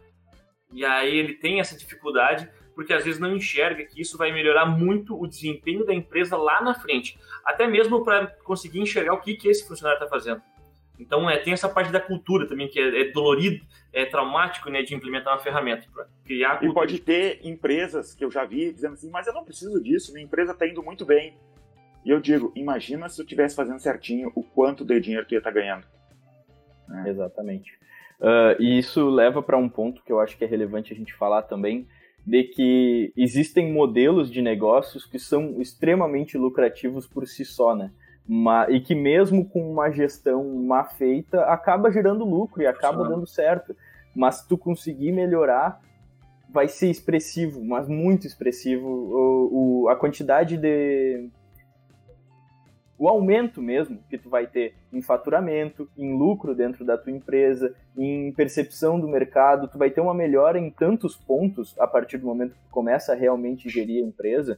E 0.72 0.84
aí 0.84 1.18
ele 1.18 1.36
tem 1.36 1.60
essa 1.60 1.78
dificuldade, 1.78 2.50
porque 2.76 2.94
às 2.94 3.04
vezes 3.04 3.20
não 3.20 3.36
enxerga 3.36 3.84
que 3.84 4.02
isso 4.02 4.18
vai 4.18 4.32
melhorar 4.32 4.66
muito 4.66 5.20
o 5.20 5.28
desempenho 5.28 5.86
da 5.86 5.94
empresa 5.94 6.38
lá 6.38 6.62
na 6.62 6.74
frente. 6.74 7.20
Até 7.46 7.68
mesmo 7.68 8.04
para 8.04 8.28
conseguir 8.44 8.80
enxergar 8.80 9.14
o 9.14 9.22
que, 9.22 9.36
que 9.36 9.48
esse 9.48 9.68
funcionário 9.68 10.04
está 10.04 10.10
fazendo. 10.10 10.42
Então, 11.00 11.30
é, 11.30 11.38
tem 11.38 11.54
essa 11.54 11.68
parte 11.68 11.92
da 11.92 12.00
cultura 12.00 12.48
também, 12.48 12.68
que 12.68 12.80
é, 12.80 13.02
é 13.02 13.12
dolorido, 13.12 13.66
é 13.92 14.06
traumático 14.06 14.70
né, 14.70 14.84
de 14.84 14.94
implementar 14.94 15.34
uma 15.34 15.40
ferramenta 15.40 15.88
para 15.92 16.08
criar. 16.24 16.64
E 16.64 16.72
pode 16.72 17.00
ter 17.00 17.40
empresas 17.44 18.14
que 18.14 18.24
eu 18.24 18.32
já 18.32 18.46
vi 18.46 18.72
dizendo 18.72 18.94
assim, 18.94 19.10
mas 19.10 19.28
eu 19.28 19.34
não 19.34 19.44
preciso 19.44 19.82
disso, 19.82 20.14
minha 20.14 20.26
empresa 20.26 20.52
está 20.52 20.68
indo 20.68 20.84
muito 20.84 21.06
bem. 21.06 21.36
E 22.06 22.10
eu 22.10 22.20
digo, 22.20 22.52
imagina 22.56 23.10
se 23.10 23.20
eu 23.20 23.24
estivesse 23.24 23.56
fazendo 23.56 23.80
certinho 23.80 24.32
o 24.36 24.44
quanto 24.44 24.86
de 24.86 25.00
dinheiro 25.00 25.26
tu 25.26 25.34
ia 25.34 25.40
estar 25.40 25.52
tá 25.52 25.60
ganhando. 25.60 25.86
É. 27.06 27.10
Exatamente. 27.10 27.72
Uh, 28.20 28.56
e 28.60 28.78
isso 28.78 29.10
leva 29.10 29.42
para 29.42 29.58
um 29.58 29.68
ponto 29.68 30.04
que 30.04 30.12
eu 30.12 30.20
acho 30.20 30.38
que 30.38 30.44
é 30.44 30.48
relevante 30.48 30.94
a 30.94 30.96
gente 30.96 31.14
falar 31.14 31.42
também, 31.44 31.88
de 32.26 32.44
que 32.44 33.14
existem 33.18 33.72
modelos 33.72 34.32
de 34.32 34.42
negócios 34.42 35.06
que 35.06 35.20
são 35.20 35.62
extremamente 35.62 36.38
lucrativos 36.38 37.06
por 37.06 37.28
si 37.28 37.44
só, 37.44 37.76
né? 37.76 37.92
e 38.70 38.80
que 38.80 38.96
mesmo 38.96 39.46
com 39.46 39.70
uma 39.70 39.92
gestão 39.92 40.44
mal 40.60 40.86
feita, 40.86 41.42
acaba 41.42 41.92
gerando 41.92 42.24
lucro 42.24 42.62
e 42.62 42.68
acaba 42.68 43.04
dando 43.08 43.28
certo. 43.28 43.76
Mas 44.16 44.36
se 44.36 44.48
tu 44.48 44.58
conseguir 44.58 45.12
melhorar, 45.12 45.82
vai 46.50 46.68
ser 46.68 46.90
expressivo, 46.90 47.64
mas 47.64 47.88
muito 47.88 48.28
expressivo. 48.28 48.88
O, 48.88 49.84
o, 49.84 49.90
a 49.90 49.96
quantidade 49.96 50.56
de. 50.56 51.30
O 52.98 53.10
aumento 53.10 53.62
mesmo 53.62 54.00
que 54.10 54.18
tu 54.18 54.30
vai 54.30 54.48
ter 54.48 54.76
em 54.92 55.02
faturamento, 55.02 55.90
em 55.98 56.18
lucro 56.18 56.56
dentro 56.56 56.86
da 56.86 56.98
tua 56.98 57.12
empresa, 57.12 57.76
em 57.98 58.32
percepção 58.34 59.00
do 59.00 59.08
mercado, 59.08 59.68
tu 59.68 59.78
vai 59.78 59.90
ter 59.90 60.02
uma 60.02 60.14
melhora 60.14 60.60
em 60.60 60.70
tantos 60.70 61.16
pontos 61.16 61.76
a 61.80 61.88
partir 61.88 62.18
do 62.18 62.28
momento 62.28 62.54
que 62.54 62.64
tu 62.64 62.72
começa 62.72 63.12
a 63.12 63.16
realmente 63.16 63.68
gerir 63.70 64.04
a 64.04 64.08
empresa, 64.08 64.58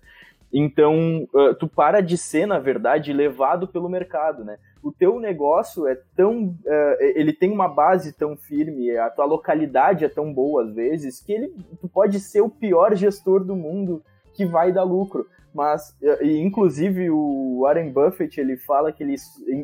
então, 0.58 1.28
tu 1.60 1.68
para 1.68 2.00
de 2.00 2.18
ser, 2.18 2.46
na 2.46 2.60
verdade, 2.60 3.12
levado 3.12 3.68
pelo 3.68 3.90
mercado, 3.90 4.46
né? 4.46 4.58
O 4.82 4.90
teu 4.90 5.20
negócio 5.20 5.86
é 5.86 6.00
tão... 6.16 6.56
Ele 7.00 7.34
tem 7.34 7.52
uma 7.52 7.68
base 7.68 8.14
tão 8.14 8.38
firme, 8.38 8.96
a 8.98 9.10
tua 9.10 9.26
localidade 9.26 10.06
é 10.06 10.08
tão 10.08 10.34
boa, 10.34 10.64
às 10.64 10.74
vezes, 10.74 11.20
que 11.20 11.34
ele, 11.34 11.54
tu 11.82 11.90
pode 11.90 12.22
ser 12.22 12.40
o 12.40 12.50
pior 12.50 12.96
gestor 12.96 13.44
do 13.44 13.54
mundo 13.54 14.02
que 14.34 14.46
vai 14.46 14.72
dar 14.72 14.84
lucro. 14.84 15.28
Mas, 15.56 15.92
uh, 16.02 16.22
e, 16.22 16.38
inclusive, 16.42 17.10
o 17.10 17.62
Warren 17.62 17.92
Buffett, 17.92 18.40
ele 18.40 18.58
fala 18.58 18.92
que 18.92 19.02
ele, 19.02 19.16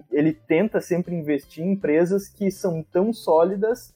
ele 0.10 0.34
tenta 0.34 0.80
sempre 0.80 1.14
investir 1.14 1.66
em 1.66 1.74
empresas 1.74 2.30
que 2.30 2.50
são 2.50 2.82
tão 2.82 3.12
sólidas 3.12 3.94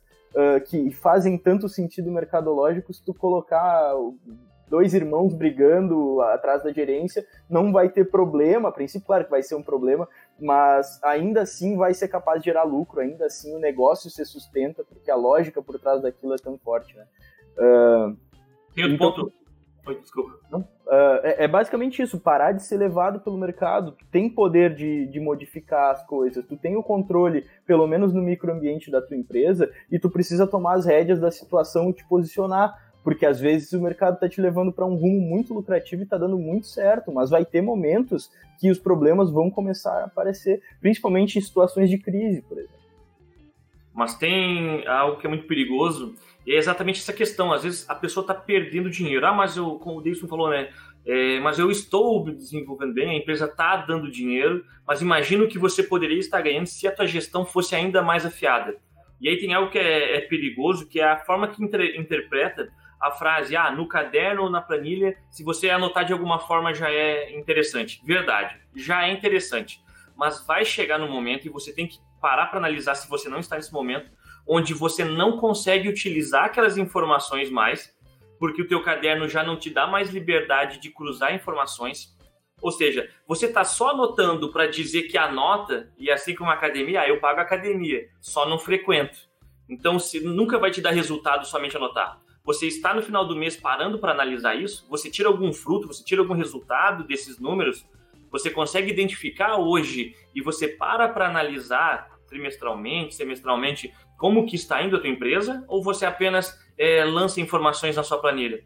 que 0.67 0.91
fazem 0.91 1.37
tanto 1.37 1.69
sentido 1.69 2.11
mercadológico 2.11 2.93
se 2.93 3.01
tu 3.01 3.13
colocar 3.13 3.93
dois 4.69 4.93
irmãos 4.93 5.33
brigando 5.33 6.21
atrás 6.21 6.63
da 6.63 6.71
gerência, 6.71 7.25
não 7.49 7.71
vai 7.71 7.89
ter 7.89 8.09
problema, 8.09 8.69
a 8.69 8.71
princípio, 8.71 9.05
claro 9.05 9.25
que 9.25 9.31
vai 9.31 9.43
ser 9.43 9.55
um 9.55 9.63
problema, 9.63 10.07
mas 10.39 11.01
ainda 11.03 11.41
assim 11.41 11.77
vai 11.77 11.93
ser 11.93 12.07
capaz 12.07 12.41
de 12.41 12.45
gerar 12.45 12.63
lucro, 12.63 12.99
ainda 12.99 13.25
assim 13.25 13.55
o 13.55 13.59
negócio 13.59 14.09
se 14.09 14.25
sustenta, 14.25 14.83
porque 14.83 15.09
a 15.09 15.15
lógica 15.15 15.61
por 15.61 15.79
trás 15.79 16.01
daquilo 16.01 16.33
é 16.33 16.37
tão 16.37 16.57
forte, 16.57 16.95
né? 16.95 17.05
Uh, 17.57 18.17
Tem 18.73 18.83
outro 18.83 18.95
então, 18.95 19.11
ponto. 19.11 19.33
Oi, 19.87 19.99
desculpa. 20.01 20.39
Não, 20.49 20.61
uh, 20.61 21.19
é, 21.23 21.43
é, 21.43 21.47
basicamente 21.47 22.01
isso, 22.01 22.19
parar 22.19 22.53
de 22.53 22.63
ser 22.63 22.77
levado 22.77 23.19
pelo 23.19 23.37
mercado. 23.37 23.91
Tu 23.91 24.05
tem 24.05 24.29
poder 24.29 24.73
de, 24.73 25.05
de 25.05 25.19
modificar 25.19 25.91
as 25.91 26.03
coisas, 26.05 26.43
tu 26.45 26.57
tem 26.57 26.75
o 26.75 26.81
controle, 26.81 27.45
pelo 27.67 27.85
menos 27.85 28.13
no 28.13 28.21
microambiente 28.21 28.89
da 28.89 29.01
tua 29.01 29.15
empresa, 29.15 29.69
e 29.91 29.99
tu 29.99 30.09
precisa 30.09 30.47
tomar 30.47 30.73
as 30.73 30.85
rédeas 30.85 31.19
da 31.19 31.29
situação 31.29 31.89
e 31.89 31.93
te 31.93 32.05
posicionar 32.05 32.83
porque 33.05 33.23
às 33.23 33.39
vezes 33.39 33.71
o 33.71 33.79
mercado 33.79 34.15
está 34.15 34.27
te 34.27 34.41
levando 34.41 34.73
para 34.73 34.83
um 34.83 34.95
rumo 34.95 35.21
muito 35.21 35.53
lucrativo 35.53 36.01
e 36.01 36.05
está 36.05 36.17
dando 36.17 36.39
muito 36.39 36.65
certo, 36.65 37.11
mas 37.11 37.29
vai 37.29 37.45
ter 37.45 37.61
momentos 37.61 38.31
que 38.59 38.71
os 38.71 38.79
problemas 38.79 39.29
vão 39.29 39.51
começar 39.51 39.99
a 39.99 40.05
aparecer, 40.05 40.59
principalmente 40.81 41.37
em 41.37 41.41
situações 41.41 41.87
de 41.87 41.99
crise, 41.99 42.41
por 42.41 42.57
exemplo. 42.57 42.84
Mas 43.95 44.15
tem 44.17 44.85
algo 44.87 45.17
que 45.17 45.25
é 45.25 45.29
muito 45.29 45.47
perigoso, 45.47 46.13
e 46.45 46.53
é 46.53 46.57
exatamente 46.57 46.99
essa 46.99 47.13
questão. 47.13 47.51
Às 47.51 47.63
vezes 47.63 47.89
a 47.89 47.95
pessoa 47.95 48.23
está 48.23 48.33
perdendo 48.33 48.89
dinheiro. 48.89 49.25
Ah, 49.25 49.33
mas 49.33 49.57
eu, 49.57 49.79
como 49.79 49.97
o 49.97 50.01
Davidson 50.01 50.27
falou, 50.27 50.49
né? 50.49 50.69
É, 51.05 51.39
mas 51.39 51.59
eu 51.59 51.69
estou 51.69 52.23
desenvolvendo 52.25 52.93
bem, 52.93 53.09
a 53.09 53.13
empresa 53.13 53.45
está 53.45 53.77
dando 53.77 54.09
dinheiro, 54.09 54.65
mas 54.87 55.01
imagino 55.01 55.47
que 55.47 55.59
você 55.59 55.83
poderia 55.83 56.17
estar 56.17 56.41
ganhando 56.41 56.65
se 56.65 56.87
a 56.87 56.91
tua 56.91 57.05
gestão 57.05 57.45
fosse 57.45 57.75
ainda 57.75 58.01
mais 58.01 58.25
afiada. 58.25 58.75
E 59.21 59.29
aí 59.29 59.37
tem 59.37 59.53
algo 59.53 59.71
que 59.71 59.77
é, 59.77 60.17
é 60.17 60.21
perigoso, 60.21 60.87
que 60.87 60.99
é 60.99 61.05
a 61.05 61.17
forma 61.17 61.47
que 61.47 61.63
inter, 61.63 61.99
interpreta 61.99 62.67
a 62.99 63.11
frase, 63.11 63.55
ah, 63.55 63.71
no 63.71 63.87
caderno 63.87 64.43
ou 64.43 64.49
na 64.49 64.61
planilha, 64.61 65.15
se 65.29 65.43
você 65.43 65.69
anotar 65.69 66.05
de 66.05 66.13
alguma 66.13 66.39
forma 66.39 66.73
já 66.73 66.89
é 66.89 67.37
interessante. 67.37 68.01
Verdade, 68.03 68.57
já 68.75 69.07
é 69.07 69.11
interessante. 69.11 69.79
Mas 70.15 70.45
vai 70.45 70.65
chegar 70.65 70.97
no 70.97 71.07
momento 71.07 71.45
e 71.45 71.49
você 71.49 71.71
tem 71.73 71.87
que 71.87 71.99
parar 72.25 72.47
para 72.47 72.57
analisar 72.57 72.95
se 72.95 73.07
você 73.07 73.29
não 73.29 73.37
está 73.37 73.55
nesse 73.55 73.71
momento, 73.71 74.09
onde 74.47 74.73
você 74.73 75.05
não 75.05 75.37
consegue 75.37 75.87
utilizar 75.87 76.45
aquelas 76.45 76.75
informações 76.75 77.51
mais, 77.51 77.95
porque 78.39 78.63
o 78.63 78.67
teu 78.67 78.81
caderno 78.81 79.29
já 79.29 79.43
não 79.43 79.55
te 79.55 79.69
dá 79.69 79.85
mais 79.85 80.09
liberdade 80.09 80.79
de 80.79 80.89
cruzar 80.89 81.35
informações. 81.35 82.17
Ou 82.59 82.71
seja, 82.71 83.07
você 83.27 83.45
está 83.45 83.63
só 83.63 83.91
anotando 83.91 84.51
para 84.51 84.65
dizer 84.65 85.03
que 85.03 85.19
anota, 85.19 85.93
e 85.99 86.09
assim 86.09 86.33
como 86.33 86.49
a 86.49 86.55
academia, 86.55 87.01
ah, 87.01 87.07
eu 87.07 87.19
pago 87.19 87.41
a 87.41 87.43
academia, 87.43 88.09
só 88.19 88.49
não 88.49 88.57
frequento. 88.57 89.19
Então, 89.69 89.99
se, 89.99 90.19
nunca 90.19 90.57
vai 90.57 90.71
te 90.71 90.81
dar 90.81 90.93
resultado 90.93 91.45
somente 91.45 91.77
anotar 91.77 92.19
você 92.43 92.67
está 92.67 92.93
no 92.93 93.01
final 93.01 93.27
do 93.27 93.35
mês 93.35 93.57
parando 93.57 93.97
para 93.97 94.11
analisar 94.11 94.53
isso, 94.53 94.85
você 94.87 95.09
tira 95.09 95.27
algum 95.27 95.51
fruto, 95.51 95.87
você 95.87 96.03
tira 96.03 96.21
algum 96.21 96.35
resultado 96.35 97.03
desses 97.03 97.39
números, 97.39 97.83
você 98.29 98.51
consegue 98.51 98.91
identificar 98.91 99.55
hoje 99.55 100.15
e 100.35 100.41
você 100.41 100.67
para 100.67 101.07
para 101.07 101.27
analisar 101.27 102.14
trimestralmente, 102.27 103.15
semestralmente, 103.15 103.93
como 104.17 104.45
que 104.45 104.55
está 104.55 104.81
indo 104.81 104.95
a 104.95 104.99
tua 104.99 105.09
empresa, 105.09 105.63
ou 105.67 105.83
você 105.83 106.05
apenas 106.05 106.57
é, 106.77 107.03
lança 107.03 107.41
informações 107.41 107.95
na 107.95 108.03
sua 108.03 108.19
planilha? 108.19 108.63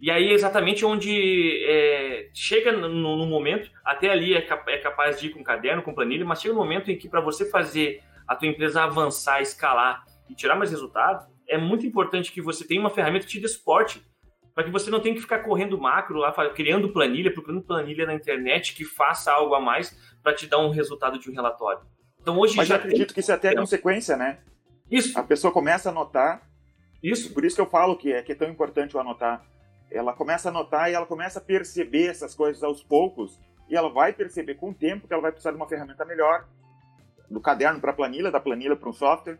E 0.00 0.10
aí 0.10 0.28
é 0.28 0.32
exatamente 0.32 0.84
onde 0.84 1.64
é, 1.66 2.28
chega 2.34 2.70
no, 2.70 2.88
no, 2.88 3.26
momento, 3.26 3.70
até 3.84 4.10
ali 4.10 4.34
é, 4.34 4.42
cap 4.42 4.70
é 4.70 4.76
capaz 4.76 5.18
de 5.18 5.28
ir 5.28 5.30
com 5.30 5.42
caderno, 5.42 5.82
com 5.82 5.94
planilha, 5.94 6.24
mas 6.24 6.40
chega 6.40 6.54
um 6.54 6.58
momento 6.58 6.90
em 6.90 6.98
que 6.98 7.08
para 7.08 7.20
você 7.20 7.48
fazer 7.48 8.02
a 8.28 8.36
tua 8.36 8.48
empresa 8.48 8.82
avançar, 8.82 9.40
escalar 9.40 10.04
e 10.28 10.34
tirar 10.34 10.54
mais 10.54 10.70
resultado, 10.70 11.26
é 11.48 11.56
muito 11.56 11.86
importante 11.86 12.30
que 12.30 12.42
você 12.42 12.66
tenha 12.66 12.80
uma 12.80 12.90
ferramenta 12.90 13.24
que 13.24 13.32
te 13.32 13.40
dê 13.40 13.48
suporte, 13.48 14.02
para 14.54 14.64
que 14.64 14.70
você 14.70 14.90
não 14.90 15.00
tenha 15.00 15.14
que 15.14 15.20
ficar 15.20 15.40
correndo 15.40 15.78
macro 15.78 16.18
lá, 16.18 16.32
criando 16.50 16.92
planilha, 16.92 17.32
procurando 17.32 17.62
planilha 17.62 18.06
na 18.06 18.14
internet 18.14 18.74
que 18.74 18.84
faça 18.84 19.30
algo 19.30 19.54
a 19.54 19.60
mais 19.60 19.96
para 20.22 20.34
te 20.34 20.46
dar 20.46 20.58
um 20.58 20.70
resultado 20.70 21.18
de 21.18 21.30
um 21.30 21.34
relatório. 21.34 21.82
Então 22.26 22.40
hoje 22.40 22.56
Mas 22.56 22.66
já 22.66 22.74
acredito 22.74 23.06
tem... 23.06 23.14
que 23.14 23.20
isso 23.20 23.30
é 23.30 23.36
até 23.36 23.54
consequência, 23.54 24.16
né? 24.16 24.38
Isso. 24.90 25.16
A 25.16 25.22
pessoa 25.22 25.52
começa 25.52 25.88
a 25.88 25.92
anotar. 25.92 26.42
Isso. 27.00 27.32
Por 27.32 27.44
isso 27.44 27.54
que 27.54 27.62
eu 27.62 27.70
falo 27.70 27.96
que 27.96 28.12
é, 28.12 28.20
que 28.20 28.32
é 28.32 28.34
tão 28.34 28.48
importante 28.48 28.96
o 28.96 28.98
anotar. 28.98 29.46
Ela 29.88 30.12
começa 30.12 30.48
a 30.48 30.50
anotar 30.50 30.90
e 30.90 30.94
ela 30.94 31.06
começa 31.06 31.38
a 31.38 31.42
perceber 31.42 32.06
essas 32.06 32.34
coisas 32.34 32.64
aos 32.64 32.82
poucos 32.82 33.40
e 33.70 33.76
ela 33.76 33.88
vai 33.88 34.12
perceber 34.12 34.56
com 34.56 34.70
o 34.70 34.74
tempo 34.74 35.06
que 35.06 35.12
ela 35.12 35.22
vai 35.22 35.30
precisar 35.30 35.52
de 35.52 35.56
uma 35.56 35.68
ferramenta 35.68 36.04
melhor, 36.04 36.48
do 37.30 37.40
caderno 37.40 37.80
para 37.80 37.92
a 37.92 37.94
planilha, 37.94 38.28
da 38.28 38.40
planilha 38.40 38.74
para 38.74 38.88
um 38.88 38.92
software. 38.92 39.38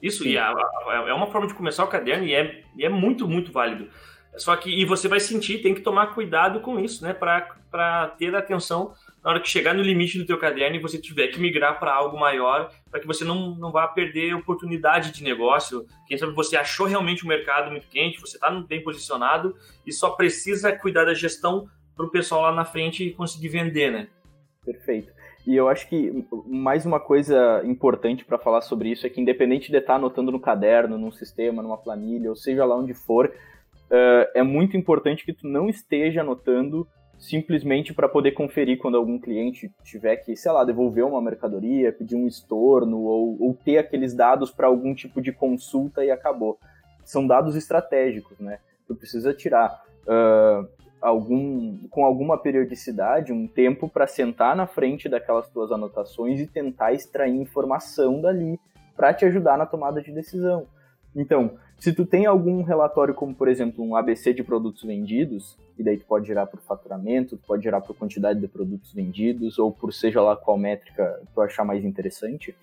Isso, 0.00 0.22
Sim. 0.22 0.30
e 0.30 0.38
a, 0.38 0.48
a, 0.48 1.04
é 1.08 1.12
uma 1.12 1.26
forma 1.26 1.48
de 1.48 1.54
começar 1.54 1.82
o 1.82 1.88
caderno 1.88 2.24
e 2.24 2.34
é, 2.34 2.62
e 2.76 2.84
é 2.84 2.88
muito, 2.88 3.26
muito 3.26 3.50
válido. 3.50 3.90
Só 4.36 4.54
que, 4.54 4.70
e 4.70 4.84
você 4.84 5.08
vai 5.08 5.18
sentir, 5.18 5.60
tem 5.60 5.74
que 5.74 5.80
tomar 5.80 6.14
cuidado 6.14 6.60
com 6.60 6.78
isso, 6.78 7.04
né? 7.04 7.12
Para 7.12 8.14
ter 8.16 8.32
atenção 8.32 8.94
na 9.22 9.30
hora 9.30 9.40
que 9.40 9.48
chegar 9.48 9.72
no 9.72 9.82
limite 9.82 10.18
do 10.18 10.26
teu 10.26 10.38
caderno 10.38 10.76
e 10.76 10.80
você 10.80 10.98
tiver 10.98 11.28
que 11.28 11.40
migrar 11.40 11.78
para 11.78 11.94
algo 11.94 12.18
maior, 12.18 12.72
para 12.90 13.00
que 13.00 13.06
você 13.06 13.24
não, 13.24 13.54
não 13.54 13.70
vá 13.70 13.86
perder 13.86 14.34
oportunidade 14.34 15.12
de 15.12 15.22
negócio. 15.22 15.86
Quem 16.08 16.18
sabe 16.18 16.32
você 16.32 16.56
achou 16.56 16.86
realmente 16.86 17.24
o 17.24 17.28
mercado 17.28 17.70
muito 17.70 17.86
quente, 17.88 18.20
você 18.20 18.36
está 18.36 18.50
bem 18.50 18.82
posicionado 18.82 19.54
e 19.86 19.92
só 19.92 20.10
precisa 20.10 20.76
cuidar 20.76 21.04
da 21.04 21.14
gestão 21.14 21.68
para 21.96 22.06
o 22.06 22.10
pessoal 22.10 22.42
lá 22.42 22.52
na 22.52 22.64
frente 22.64 23.10
conseguir 23.10 23.48
vender, 23.48 23.92
né? 23.92 24.08
Perfeito. 24.64 25.12
E 25.46 25.56
eu 25.56 25.68
acho 25.68 25.88
que 25.88 26.24
mais 26.46 26.86
uma 26.86 27.00
coisa 27.00 27.62
importante 27.64 28.24
para 28.24 28.38
falar 28.38 28.60
sobre 28.60 28.90
isso 28.90 29.06
é 29.06 29.10
que, 29.10 29.20
independente 29.20 29.70
de 29.70 29.76
estar 29.76 29.94
tá 29.94 29.98
anotando 29.98 30.30
no 30.30 30.40
caderno, 30.40 30.96
num 30.96 31.10
sistema, 31.10 31.62
numa 31.62 31.76
planilha, 31.76 32.30
ou 32.30 32.36
seja 32.36 32.64
lá 32.64 32.76
onde 32.76 32.94
for, 32.94 33.26
uh, 33.26 34.30
é 34.34 34.42
muito 34.42 34.76
importante 34.76 35.24
que 35.24 35.32
tu 35.32 35.48
não 35.48 35.68
esteja 35.68 36.20
anotando 36.20 36.86
simplesmente 37.22 37.94
para 37.94 38.08
poder 38.08 38.32
conferir 38.32 38.78
quando 38.78 38.96
algum 38.96 39.16
cliente 39.16 39.72
tiver 39.84 40.16
que, 40.16 40.36
sei 40.36 40.50
lá, 40.50 40.64
devolver 40.64 41.06
uma 41.06 41.22
mercadoria, 41.22 41.92
pedir 41.92 42.16
um 42.16 42.26
estorno 42.26 42.98
ou, 42.98 43.36
ou 43.40 43.54
ter 43.54 43.78
aqueles 43.78 44.12
dados 44.12 44.50
para 44.50 44.66
algum 44.66 44.92
tipo 44.92 45.22
de 45.22 45.30
consulta 45.30 46.04
e 46.04 46.10
acabou. 46.10 46.58
São 47.04 47.24
dados 47.24 47.54
estratégicos, 47.54 48.38
né? 48.40 48.58
Tu 48.88 48.96
precisa 48.96 49.32
tirar. 49.32 49.84
Uh, 50.02 50.68
algum, 51.00 51.78
com 51.88 52.04
alguma 52.04 52.38
periodicidade, 52.38 53.32
um 53.32 53.46
tempo 53.46 53.88
para 53.88 54.06
sentar 54.06 54.54
na 54.54 54.66
frente 54.66 55.08
daquelas 55.08 55.48
tuas 55.48 55.70
anotações 55.72 56.40
e 56.40 56.46
tentar 56.46 56.92
extrair 56.92 57.34
informação 57.34 58.20
dali 58.20 58.58
para 58.96 59.14
te 59.14 59.24
ajudar 59.24 59.58
na 59.58 59.66
tomada 59.66 60.00
de 60.00 60.12
decisão. 60.12 60.66
Então, 61.14 61.56
se 61.82 61.92
tu 61.92 62.06
tem 62.06 62.26
algum 62.26 62.62
relatório 62.62 63.12
como, 63.12 63.34
por 63.34 63.48
exemplo, 63.48 63.84
um 63.84 63.96
ABC 63.96 64.32
de 64.32 64.44
produtos 64.44 64.84
vendidos, 64.84 65.58
e 65.76 65.82
daí 65.82 65.98
tu 65.98 66.04
pode 66.06 66.28
gerar 66.28 66.46
por 66.46 66.60
faturamento, 66.60 67.36
tu 67.36 67.44
pode 67.44 67.64
gerar 67.64 67.80
por 67.80 67.96
quantidade 67.96 68.38
de 68.38 68.46
produtos 68.46 68.94
vendidos, 68.94 69.58
ou 69.58 69.72
por 69.72 69.92
seja 69.92 70.22
lá 70.22 70.36
qual 70.36 70.56
métrica 70.56 71.20
tu 71.34 71.40
achar 71.40 71.64
mais 71.64 71.84
interessante, 71.84 72.54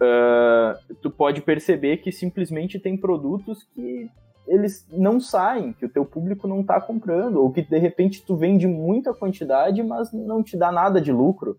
uh, 0.00 0.94
tu 1.02 1.10
pode 1.10 1.42
perceber 1.42 1.98
que 1.98 2.10
simplesmente 2.10 2.78
tem 2.78 2.96
produtos 2.96 3.64
que 3.74 4.08
eles 4.48 4.86
não 4.90 5.20
saem, 5.20 5.74
que 5.74 5.84
o 5.84 5.90
teu 5.90 6.06
público 6.06 6.48
não 6.48 6.62
está 6.62 6.80
comprando, 6.80 7.42
ou 7.42 7.52
que 7.52 7.60
de 7.60 7.78
repente 7.78 8.24
tu 8.24 8.34
vende 8.34 8.66
muita 8.66 9.12
quantidade, 9.12 9.82
mas 9.82 10.10
não 10.10 10.42
te 10.42 10.56
dá 10.56 10.72
nada 10.72 11.02
de 11.02 11.12
lucro. 11.12 11.58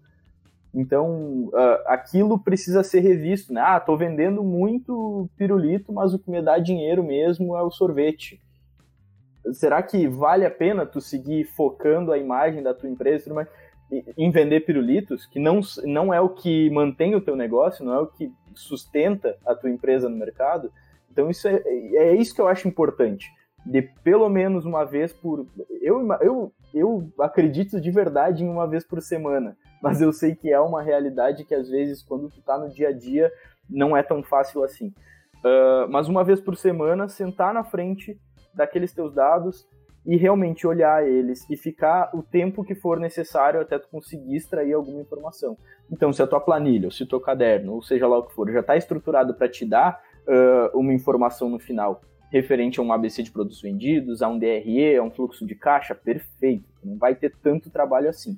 Então, 0.75 1.46
uh, 1.53 1.82
aquilo 1.86 2.38
precisa 2.38 2.84
ser 2.84 3.00
revisto, 3.00 3.53
né? 3.53 3.62
Ah, 3.62 3.79
tô 3.79 3.96
vendendo 3.96 4.44
muito 4.44 5.29
pirulito, 5.38 5.94
mas 5.94 6.13
o 6.13 6.20
que 6.20 6.29
me 6.29 6.41
dá 6.41 6.60
dinheiro 6.60 7.01
mesmo 7.01 7.55
é 7.55 7.63
o 7.63 7.72
sorvete. 7.72 8.41
Será 9.53 9.82
que 9.82 10.05
vale 10.05 10.46
a 10.46 10.51
pena 10.51 10.86
tu 10.86 11.00
seguir 11.00 11.46
focando 11.46 12.12
a 12.12 12.17
imagem 12.17 12.62
da 12.62 12.74
tua 12.74 12.89
empresa 12.89 13.48
em 14.17 14.32
vender 14.32 14.65
pirulitos, 14.65 15.25
que 15.25 15.39
não, 15.39 15.62
não 15.86 16.13
é 16.13 16.20
o 16.20 16.29
que 16.29 16.70
mantém 16.72 17.15
o 17.15 17.22
teu 17.22 17.38
negócio, 17.38 17.86
não 17.86 17.94
é 17.94 18.00
o 18.00 18.08
que 18.08 18.29
sustenta 18.53 19.38
a 19.46 19.55
tua 19.55 19.70
empresa 19.70 20.10
no 20.10 20.17
mercado? 20.17 20.70
Então, 21.10 21.29
isso 21.29 21.48
é, 21.48 21.62
é 21.94 22.15
isso 22.15 22.36
que 22.36 22.41
eu 22.41 22.50
acho 22.50 22.67
importante. 22.67 23.32
De 23.65 23.82
pelo 23.82 24.27
menos 24.27 24.65
uma 24.65 24.84
vez 24.84 25.13
por. 25.13 25.48
Eu, 25.82 26.05
eu, 26.22 26.51
eu 26.74 27.10
acredito 27.20 27.79
de 27.79 27.91
verdade 27.91 28.44
em 28.44 28.50
uma 28.50 28.67
vez 28.67 28.86
por 28.86 29.01
semana 29.01 29.55
mas 29.86 30.01
eu 30.01 30.12
sei 30.12 30.34
que 30.34 30.51
é 30.51 30.60
uma 30.60 30.82
realidade 30.82 31.46
que 31.46 31.54
às 31.54 31.70
vezes, 31.70 32.01
quando 32.01 32.27
tu 32.27 32.42
tá 32.42 32.58
no 32.58 32.72
dia 32.72 32.89
a 32.89 32.92
dia, 32.92 33.32
não 33.70 33.96
é 33.96 34.01
tão 34.01 34.24
fácil 34.24 34.63
assim. 34.63 34.88
Uh, 35.44 35.88
mas 35.92 36.10
uma 36.10 36.24
vez 36.24 36.42
por 36.42 36.58
semana, 36.58 37.08
sentar 37.08 37.54
na 37.54 37.63
frente 37.63 38.20
daqueles 38.51 38.92
teus 38.92 39.13
dados 39.13 39.68
e 40.04 40.18
realmente 40.18 40.65
olhar 40.65 41.08
eles 41.08 41.48
e 41.51 41.56
ficar 41.56 42.10
o 42.15 42.24
tempo 42.24 42.63
que 42.63 42.74
for 42.74 43.00
necessário 43.00 43.62
até 43.62 43.77
tu 43.77 43.88
conseguir 43.89 44.36
extrair 44.36 44.74
alguma 44.74 45.01
informação. 45.01 45.56
Então, 45.92 46.12
se 46.12 46.20
a 46.20 46.25
tua 46.25 46.39
planilha, 46.39 46.88
ou 46.88 46.92
se 46.92 47.04
o 47.04 47.08
teu 47.08 47.20
caderno, 47.20 47.74
ou 47.74 47.84
seja 47.84 48.08
lá 48.08 48.18
o 48.18 48.24
que 48.24 48.34
for, 48.34 48.51
já 48.51 48.62
está 48.62 48.75
estruturado 48.75 49.36
para 49.36 49.48
te 49.48 49.68
dar 49.68 50.01
uh, 50.27 50.75
uma 50.75 50.94
informação 50.96 51.48
no 51.48 51.60
final 51.60 52.01
referente 52.32 52.80
a 52.80 52.84
um 52.84 52.92
ABC 52.92 53.22
de 53.22 53.30
produtos 53.30 53.62
vendidos, 53.62 54.24
a 54.24 54.27
um 54.27 54.39
DRE, 54.39 54.98
a 54.98 55.04
um 55.04 55.12
fluxo 55.12 55.46
de 55.46 55.54
caixa, 55.54 55.94
perfeito. 55.94 56.65
Não 56.84 56.98
vai 56.98 57.13
ter 57.13 57.36
tanto 57.44 57.70
trabalho 57.70 58.10
assim. 58.10 58.36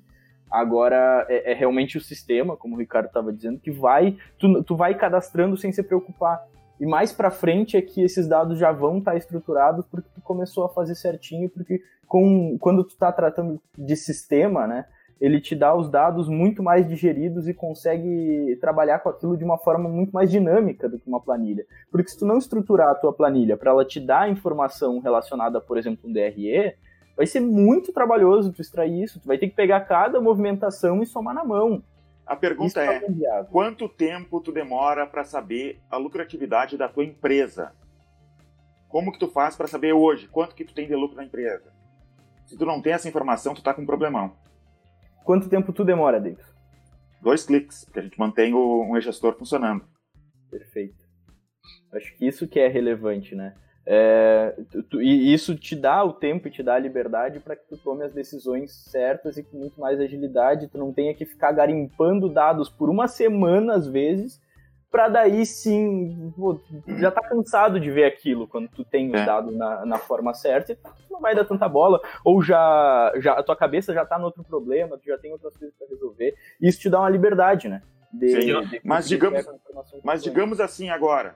Agora 0.50 1.26
é, 1.30 1.52
é, 1.52 1.54
realmente 1.54 1.98
o 1.98 2.02
sistema, 2.02 2.56
como 2.56 2.76
o 2.76 2.80
Ricardo 2.80 3.08
estava 3.08 3.34
dizendo, 3.34 3.60
que 3.60 3.72
vai, 3.72 4.18
tu, 4.40 4.64
tu 4.64 4.76
vai 4.76 4.96
cadastrando 4.96 5.58
sem 5.58 5.72
se 5.72 5.84
preocupar. 5.84 6.46
E 6.80 6.86
mais 6.86 7.12
para 7.12 7.32
frente 7.32 7.76
é 7.76 7.82
que 7.82 8.04
esses 8.04 8.28
dados 8.28 8.58
já 8.58 8.72
vão 8.72 9.00
estar 9.00 9.12
tá 9.12 9.18
estruturados 9.18 9.86
porque 9.88 10.10
tu 10.14 10.22
começou 10.22 10.64
a 10.64 10.70
fazer 10.70 10.96
certinho, 10.96 11.50
porque 11.50 11.82
com, 12.08 12.58
quando 12.60 12.84
tu 12.84 12.90
está 12.90 13.12
tratando 13.12 13.60
de 13.78 13.96
sistema, 13.96 14.68
né, 14.68 14.86
ele 15.20 15.42
te 15.42 15.56
dá 15.56 15.76
os 15.76 15.90
dados 15.90 16.30
muito 16.30 16.62
mais 16.62 16.88
digeridos 16.88 17.48
e 17.48 17.54
consegue 17.54 18.58
trabalhar 18.62 19.00
com 19.00 19.10
aquilo 19.10 19.36
de 19.36 19.44
uma 19.44 19.58
forma 19.58 19.90
muito 19.90 20.12
mais 20.12 20.30
dinâmica 20.30 20.88
do 20.88 21.00
que 21.00 21.08
uma 21.08 21.20
planilha. 21.20 21.66
Porque 21.92 22.10
se 22.10 22.20
tu 22.20 22.26
não 22.26 22.38
estruturar 22.38 22.90
a 22.90 22.96
tua 22.96 23.12
planilha 23.12 23.58
para 23.58 23.72
ela 23.72 23.84
te 23.84 24.00
dar 24.00 24.30
informação 24.30 25.00
relacionada, 25.00 25.60
por 25.60 25.78
exemplo, 25.78 26.08
um 26.08 26.14
DRE, 26.14 26.76
vai 27.18 27.26
ser 27.26 27.40
muito 27.40 27.92
trabalhoso 27.92 28.54
tu 28.54 28.62
extrair 28.62 29.04
isso. 29.04 29.20
Tu 29.20 29.28
vai 29.28 29.40
ter 29.40 29.50
que 29.50 29.56
pegar 29.56 29.82
cada 29.82 30.22
movimentação 30.22 31.02
e 31.02 31.06
somar 31.08 31.34
na 31.34 31.44
mão. 31.44 31.84
A 32.26 32.36
pergunta 32.36 32.80
é, 32.82 32.98
é 32.98 33.44
quanto 33.46 33.90
tempo 33.90 34.40
tu 34.40 34.52
demora 34.52 35.08
para 35.08 35.24
saber 35.24 35.82
a 35.90 35.98
lucratividade 35.98 36.78
da 36.78 36.88
tua 36.88 37.04
empresa? 37.04 37.74
Como 38.88 39.12
que 39.12 39.20
tu 39.20 39.28
faz 39.28 39.56
para 39.56 39.68
saber 39.68 39.94
hoje 39.94 40.28
quanto 40.28 40.54
que 40.54 40.64
tu 40.64 40.74
tem 40.74 40.88
de 40.88 40.96
lucro 40.96 41.18
na 41.18 41.24
empresa? 41.24 41.74
Se 42.46 42.58
tu 42.58 42.66
não 42.66 42.82
tem 42.82 42.94
essa 42.94 43.10
informação, 43.10 43.54
tu 43.54 43.64
tá 43.64 43.74
com 43.74 43.82
um 43.82 43.86
problemão. 43.86 44.34
Quanto 45.26 45.50
tempo 45.50 45.74
tu 45.74 45.84
demora, 45.84 46.20
Davis? 46.20 46.46
Dois 47.22 47.46
cliques, 47.46 47.84
porque 47.84 48.00
a 48.00 48.04
gente 48.04 48.20
mantém 48.20 48.54
o, 48.54 48.84
um 48.90 49.02
gestor 49.02 49.36
funcionando. 49.38 49.84
Perfeito. 50.50 50.96
Acho 51.92 52.16
que 52.16 52.28
isso 52.28 52.48
que 52.48 52.60
é 52.60 52.68
relevante, 52.68 53.36
né? 53.36 53.56
É, 53.90 54.54
tu, 54.90 55.02
e 55.02 55.34
isso 55.34 55.56
te 55.56 55.74
dá 55.74 56.04
o 56.04 56.12
tempo 56.12 56.50
e 56.50 56.52
te 56.52 56.62
dá 56.62 56.74
a 56.74 56.80
liberdade 56.80 57.40
para 57.40 57.56
que 57.56 57.66
tu 57.70 57.78
tome 57.78 58.04
as 58.04 58.12
decisões 58.12 58.74
certas 58.92 59.38
e 59.38 59.44
com 59.44 59.58
muito 59.58 59.80
mais 59.80 59.98
agilidade. 59.98 60.68
Tu 60.68 60.78
não 60.78 60.92
tenha 60.92 61.14
que 61.14 61.26
ficar 61.26 61.54
garimpando 61.54 62.28
dados 62.28 62.68
por 62.68 62.90
uma 62.90 63.08
semana, 63.08 63.76
às 63.76 63.88
vezes, 63.88 64.42
para 64.92 65.08
daí 65.08 65.46
sim. 65.46 66.34
Pô, 66.36 66.60
já 67.00 67.10
tá 67.10 67.22
cansado 67.22 67.80
de 67.80 67.90
ver 67.90 68.04
aquilo 68.04 68.46
quando 68.46 68.68
tu 68.68 68.84
tem 68.84 69.08
os 69.08 69.22
é. 69.22 69.26
dados 69.26 69.56
na, 69.56 69.86
na 69.86 69.98
forma 69.98 70.34
certa 70.34 70.74
e 70.74 70.76
tu 70.76 70.92
não 71.10 71.22
vai 71.22 71.34
dar 71.34 71.46
tanta 71.46 71.70
bola. 71.70 72.02
Ou 72.26 72.42
já, 72.42 73.14
já 73.16 73.34
a 73.36 73.44
tua 73.44 73.56
cabeça 73.56 73.94
já 73.94 74.06
tá 74.06 74.20
no 74.20 74.26
outro 74.26 74.44
problema, 74.44 74.98
tu 74.98 75.06
já 75.06 75.18
tem 75.18 75.32
outras 75.32 75.56
coisas 75.56 75.74
para 75.78 75.88
resolver. 75.88 76.36
Isso 76.62 76.82
te 76.82 76.90
dá 76.90 77.00
uma 77.00 77.10
liberdade, 77.10 77.70
né? 77.70 77.82
De, 78.12 78.38
de 78.38 78.82
mas 78.84 79.08
digamos, 79.08 79.46
mas 80.04 80.24
digamos 80.24 80.60
assim 80.60 80.90
agora 80.90 81.36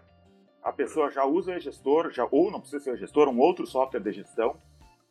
a 0.64 0.72
pessoa 0.72 1.10
já 1.10 1.26
usa 1.26 1.56
o 1.56 1.60
gestor, 1.60 2.12
já, 2.12 2.28
ou 2.30 2.52
não 2.52 2.60
precisa 2.60 2.84
ser 2.84 2.92
o 2.92 2.98
gestor, 2.98 3.28
um 3.28 3.40
outro 3.40 3.66
software 3.66 4.00
de 4.00 4.12
gestão, 4.12 4.56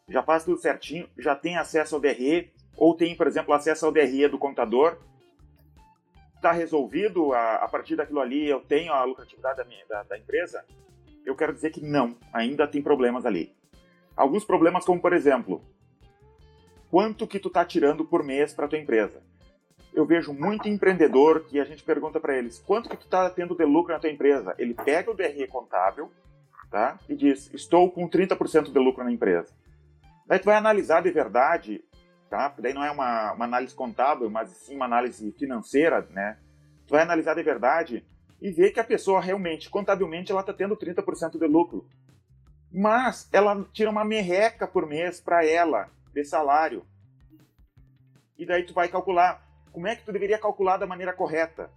já 0.09 0.23
faz 0.23 0.45
tudo 0.45 0.61
certinho, 0.61 1.09
já 1.19 1.35
tem 1.35 1.57
acesso 1.57 1.95
ao 1.95 2.01
DRE, 2.01 2.53
ou 2.77 2.95
tem, 2.95 3.17
por 3.17 3.27
exemplo, 3.27 3.53
acesso 3.53 3.87
ao 3.87 3.93
DRE 3.93 4.29
do 4.29 4.39
contador, 4.39 4.99
está 6.37 6.53
resolvido 6.53 7.33
a, 7.33 7.57
a, 7.57 7.69
partir 7.69 7.97
daquilo 7.97 8.21
ali, 8.21 8.49
eu 8.49 8.61
tenho 8.61 8.93
a 8.93 9.05
lucratividade 9.05 9.59
da, 9.59 9.65
minha, 9.65 9.85
da, 9.87 10.03
da 10.03 10.19
empresa? 10.19 10.65
Eu 11.25 11.37
quero 11.37 11.53
dizer 11.53 11.71
que 11.71 11.85
não, 11.85 12.17
ainda 12.33 12.67
tem 12.67 12.83
problemas 12.83 13.27
ali. 13.27 13.55
Alguns 14.17 14.45
problemas 14.45 14.85
como, 14.85 15.01
por 15.01 15.13
exemplo, 15.13 15.63
quanto 16.91 17.27
que 17.27 17.39
tu 17.39 17.49
está 17.49 17.65
tirando 17.65 18.05
por 18.05 18.25
mês 18.25 18.55
para 18.55 18.69
tua 18.69 18.79
empresa? 18.79 19.23
Eu 19.93 20.07
vejo 20.07 20.33
muito 20.33 20.69
empreendedor 20.69 21.45
que 21.45 21.59
a 21.59 21.65
gente 21.65 21.83
pergunta 21.83 22.21
para 22.21 22.37
eles 22.37 22.59
quanto 22.59 22.89
que 22.89 22.97
tu 22.97 23.05
está 23.05 23.29
tendo 23.31 23.55
de 23.55 23.65
lucro 23.65 23.93
na 23.93 24.01
tua 24.01 24.11
empresa. 24.11 24.55
Ele 24.59 24.75
pega 24.75 25.11
o 25.11 25.15
DRE 25.15 25.47
contábil 25.49 26.11
tá? 26.71 26.99
e 27.09 27.15
diz, 27.15 27.53
estou 27.53 27.91
com 27.91 28.09
30% 28.09 28.73
de 28.73 28.79
lucro 28.79 29.05
na 29.05 29.13
empresa. 29.13 29.53
Daí 30.27 30.39
tu 30.39 30.45
vai 30.45 30.57
analisar 30.57 31.03
de 31.03 31.11
verdade, 31.11 31.83
tá? 32.29 32.55
Daí 32.59 32.73
não 32.73 32.85
é 32.85 32.91
uma, 32.91 33.33
uma 33.33 33.45
análise 33.45 33.75
contábil, 33.75 34.31
mas 34.31 34.51
sim 34.51 34.77
uma 34.77 34.85
análise 34.85 35.33
financeira, 35.33 36.07
né? 36.11 36.39
Tu 36.87 36.93
vai 36.93 37.03
analisar 37.03 37.35
de 37.35 37.43
verdade 37.43 38.05
e 38.41 38.51
ver 38.53 38.71
que 38.71 38.81
a 38.81 38.85
pessoa 38.85 39.21
realmente, 39.21 39.69
contabilmente, 39.69 40.31
ela 40.31 40.41
está 40.41 40.53
tendo 40.53 40.77
30% 40.77 41.39
de 41.39 41.47
lucro. 41.47 41.87
Mas 42.73 43.29
ela 43.33 43.67
tira 43.73 43.91
uma 43.91 44.05
merreca 44.05 44.67
por 44.67 44.87
mês 44.87 45.21
para 45.21 45.45
ela 45.45 45.91
de 46.15 46.25
salário. 46.25 46.87
E 48.39 48.47
daí 48.47 48.63
tu 48.63 48.73
vai 48.73 48.89
calcular, 48.89 49.45
como 49.73 49.87
é 49.87 49.97
que 49.97 50.05
tu 50.05 50.13
deveria 50.13 50.39
calcular 50.39 50.77
da 50.77 50.87
maneira 50.87 51.13
correta? 51.13 51.71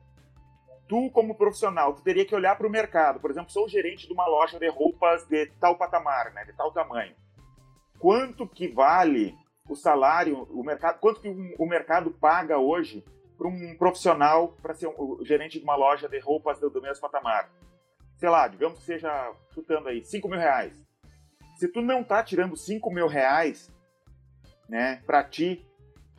Tu, 0.88 1.10
como 1.12 1.36
profissional, 1.36 1.94
tu 1.94 2.02
teria 2.02 2.26
que 2.26 2.36
olhar 2.36 2.58
para 2.58 2.68
o 2.68 2.72
mercado. 2.72 3.20
Por 3.20 3.32
exemplo, 3.32 3.52
sou 3.52 3.70
gerente 3.70 4.08
de 4.08 4.14
uma 4.14 4.28
loja 4.28 4.60
de 4.60 4.70
roupas 4.70 5.26
de 5.28 5.48
tal 5.60 5.78
patamar, 5.78 6.34
né, 6.34 6.44
de 6.44 6.54
tal 6.54 6.72
tamanho. 6.72 7.16
Quanto 8.00 8.48
que 8.48 8.68
vale 8.68 9.36
o 9.70 9.76
salário, 9.76 10.44
o 10.52 10.64
mercado, 10.64 11.00
quanto 11.00 11.22
que 11.22 11.56
o 11.58 11.66
mercado 11.66 12.12
paga 12.12 12.58
hoje 12.58 13.04
para 13.38 13.48
um 13.48 13.76
profissional 13.78 14.50
para 14.62 14.74
ser 14.74 14.88
um, 14.88 15.24
gerente 15.24 15.58
de 15.58 15.64
uma 15.64 15.76
loja 15.76 16.10
de 16.10 16.20
roupas 16.20 16.60
do, 16.60 16.70
do 16.70 16.82
mesmo 16.82 17.02
patamar? 17.02 17.50
Sei 18.18 18.30
lá, 18.30 18.48
digamos 18.48 18.80
que 18.80 18.86
seja, 18.86 19.34
chutando 19.54 19.88
aí, 19.88 20.04
5 20.04 20.28
mil 20.28 20.40
reais. 20.40 20.84
Se 21.58 21.68
tu 21.68 21.82
não 21.82 22.04
tá 22.04 22.22
tirando 22.24 22.58
5 22.58 22.92
mil 22.92 23.08
reais, 23.08 23.72
né, 24.68 25.02
para 25.06 25.24
ti, 25.24 25.66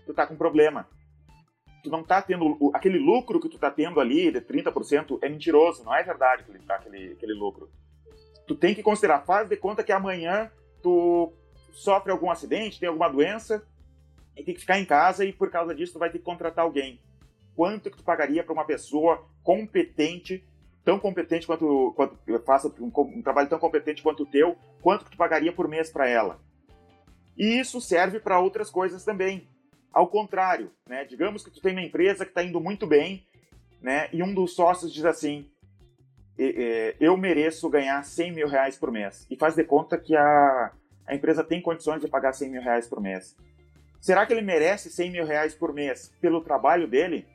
tu 0.06 0.14
tá 0.14 0.26
com 0.26 0.36
problema 0.36 0.88
tu 1.84 1.90
não 1.90 2.02
tá 2.02 2.22
tendo 2.22 2.70
aquele 2.72 2.98
lucro 2.98 3.38
que 3.38 3.48
tu 3.48 3.58
tá 3.58 3.70
tendo 3.70 4.00
ali 4.00 4.32
de 4.32 4.40
30% 4.40 5.18
é 5.20 5.28
mentiroso, 5.28 5.84
não 5.84 5.94
é 5.94 6.02
verdade 6.02 6.42
aquele, 6.42 6.64
aquele, 6.66 7.12
aquele 7.12 7.34
lucro. 7.34 7.68
Tu 8.46 8.54
tem 8.54 8.74
que 8.74 8.82
considerar, 8.82 9.20
faz 9.20 9.48
de 9.48 9.56
conta 9.56 9.84
que 9.84 9.92
amanhã 9.92 10.50
tu 10.82 11.30
sofre 11.72 12.10
algum 12.10 12.30
acidente, 12.30 12.80
tem 12.80 12.88
alguma 12.88 13.08
doença 13.10 13.62
e 14.34 14.42
tem 14.42 14.54
que 14.54 14.60
ficar 14.60 14.80
em 14.80 14.86
casa 14.86 15.26
e 15.26 15.32
por 15.32 15.50
causa 15.50 15.74
disso 15.74 15.92
tu 15.92 15.98
vai 15.98 16.10
ter 16.10 16.18
que 16.18 16.24
contratar 16.24 16.64
alguém. 16.64 16.98
Quanto 17.54 17.90
que 17.90 17.98
tu 17.98 18.02
pagaria 18.02 18.42
para 18.42 18.52
uma 18.54 18.64
pessoa 18.64 19.22
competente, 19.42 20.42
tão 20.82 20.98
competente 20.98 21.46
quanto, 21.46 21.92
quanto 21.94 22.16
faça 22.44 22.68
um, 22.80 22.90
um, 22.96 23.22
trabalho 23.22 23.48
tão 23.48 23.58
competente 23.58 24.02
quanto 24.02 24.22
o 24.22 24.26
teu, 24.26 24.56
quanto 24.80 25.04
que 25.04 25.10
tu 25.10 25.18
pagaria 25.18 25.52
por 25.52 25.68
mês 25.68 25.90
para 25.90 26.08
ela? 26.08 26.40
E 27.36 27.60
isso 27.60 27.78
serve 27.78 28.20
para 28.20 28.40
outras 28.40 28.70
coisas 28.70 29.04
também. 29.04 29.46
Ao 29.94 30.08
contrário, 30.08 30.72
né? 30.88 31.04
Digamos 31.04 31.44
que 31.44 31.50
tu 31.50 31.60
tem 31.60 31.72
uma 31.72 31.82
empresa 31.82 32.24
que 32.24 32.32
está 32.32 32.42
indo 32.42 32.60
muito 32.60 32.86
bem, 32.86 33.24
né? 33.80 34.08
E 34.12 34.22
um 34.22 34.34
dos 34.34 34.54
sócios 34.54 34.92
diz 34.92 35.04
assim: 35.04 35.48
eu 37.00 37.16
mereço 37.16 37.70
ganhar 37.70 38.02
100 38.02 38.32
mil 38.32 38.48
reais 38.48 38.76
por 38.76 38.90
mês. 38.90 39.26
E 39.30 39.36
faz 39.36 39.54
de 39.54 39.62
conta 39.62 39.96
que 39.96 40.16
a, 40.16 40.72
a 41.06 41.14
empresa 41.14 41.44
tem 41.44 41.62
condições 41.62 42.00
de 42.00 42.08
pagar 42.08 42.32
100 42.32 42.50
mil 42.50 42.62
reais 42.62 42.88
por 42.88 43.00
mês. 43.00 43.36
Será 44.00 44.26
que 44.26 44.32
ele 44.32 44.42
merece 44.42 44.90
100 44.90 45.10
mil 45.12 45.24
reais 45.24 45.54
por 45.54 45.72
mês 45.72 46.12
pelo 46.20 46.42
trabalho 46.42 46.88
dele? 46.88 47.26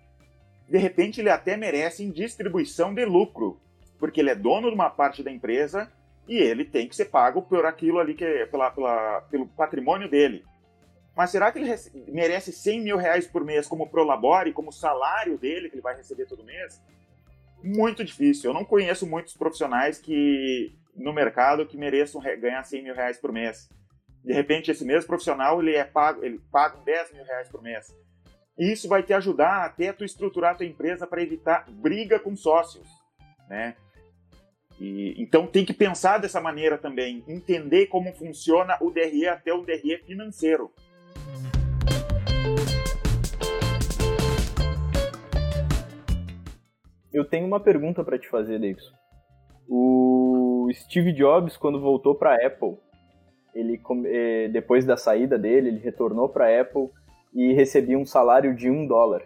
De 0.67 0.77
repente, 0.77 1.21
ele 1.21 1.29
até 1.29 1.57
merece 1.57 2.03
em 2.03 2.11
distribuição 2.11 2.93
de 2.93 3.05
lucro, 3.05 3.59
porque 3.97 4.19
ele 4.19 4.29
é 4.29 4.35
dono 4.35 4.67
de 4.67 4.75
uma 4.75 4.89
parte 4.89 5.23
da 5.23 5.31
empresa 5.31 5.91
e 6.27 6.37
ele 6.37 6.63
tem 6.63 6.87
que 6.87 6.95
ser 6.95 7.05
pago 7.05 7.41
por 7.41 7.65
aquilo 7.65 7.99
ali 7.99 8.13
que 8.13 8.23
é 8.23 8.45
pela, 8.45 8.69
pela, 8.69 9.21
pelo 9.21 9.47
patrimônio 9.47 10.09
dele. 10.09 10.43
Mas 11.19 11.31
será 11.31 11.51
que 11.51 11.59
ele 11.59 11.69
merece 12.07 12.53
100 12.53 12.79
mil 12.79 12.95
reais 12.95 13.27
por 13.27 13.43
mês 13.43 13.67
como 13.67 13.89
prolabore, 13.89 14.53
como 14.53 14.71
salário 14.71 15.37
dele 15.37 15.67
que 15.67 15.75
ele 15.75 15.81
vai 15.81 15.93
receber 15.93 16.25
todo 16.25 16.45
mês? 16.45 16.81
Muito 17.61 18.05
difícil. 18.05 18.49
Eu 18.49 18.53
não 18.53 18.63
conheço 18.63 19.05
muitos 19.05 19.35
profissionais 19.35 19.99
que 19.99 20.73
no 20.95 21.11
mercado 21.11 21.65
que 21.65 21.77
mereçam 21.77 22.21
ganhar 22.21 22.63
100 22.63 22.83
mil 22.83 22.95
reais 22.95 23.17
por 23.17 23.33
mês. 23.33 23.69
De 24.23 24.31
repente, 24.31 24.71
esse 24.71 24.85
mesmo 24.85 25.07
profissional 25.07 25.61
ele 25.61 25.75
é 25.75 25.83
pago, 25.83 26.23
ele 26.23 26.39
paga 26.49 26.77
10 26.85 27.11
mil 27.11 27.25
reais 27.25 27.49
por 27.49 27.61
mês. 27.61 27.93
E 28.57 28.71
isso 28.71 28.87
vai 28.87 29.03
te 29.03 29.11
ajudar 29.11 29.65
até 29.65 29.91
tu 29.91 30.05
estruturar 30.05 30.53
a 30.53 30.55
tua 30.55 30.65
empresa 30.65 31.05
para 31.05 31.21
evitar 31.21 31.69
briga 31.69 32.17
com 32.17 32.33
sócios, 32.33 32.87
né? 33.49 33.75
E, 34.79 35.21
então 35.21 35.45
tem 35.45 35.65
que 35.65 35.73
pensar 35.73 36.17
dessa 36.17 36.39
maneira 36.39 36.77
também, 36.77 37.25
entender 37.27 37.87
como 37.87 38.13
funciona 38.13 38.77
o 38.79 38.89
DRE 38.89 39.27
até 39.27 39.53
o 39.53 39.65
DRE 39.65 40.01
financeiro. 40.05 40.71
Eu 47.11 47.25
tenho 47.25 47.45
uma 47.45 47.59
pergunta 47.59 48.03
para 48.03 48.17
te 48.17 48.29
fazer, 48.29 48.59
Davidson. 48.59 48.93
O 49.67 50.69
Steve 50.73 51.11
Jobs, 51.11 51.57
quando 51.57 51.81
voltou 51.81 52.15
para 52.15 52.33
a 52.33 52.47
Apple, 52.47 52.77
ele 53.53 53.81
eh, 54.05 54.47
depois 54.47 54.85
da 54.85 54.95
saída 54.95 55.37
dele, 55.37 55.69
ele 55.69 55.79
retornou 55.79 56.29
para 56.29 56.45
a 56.45 56.61
Apple 56.61 56.89
e 57.33 57.53
recebia 57.53 57.97
um 57.97 58.05
salário 58.05 58.55
de 58.55 58.69
um 58.69 58.87
dólar. 58.87 59.23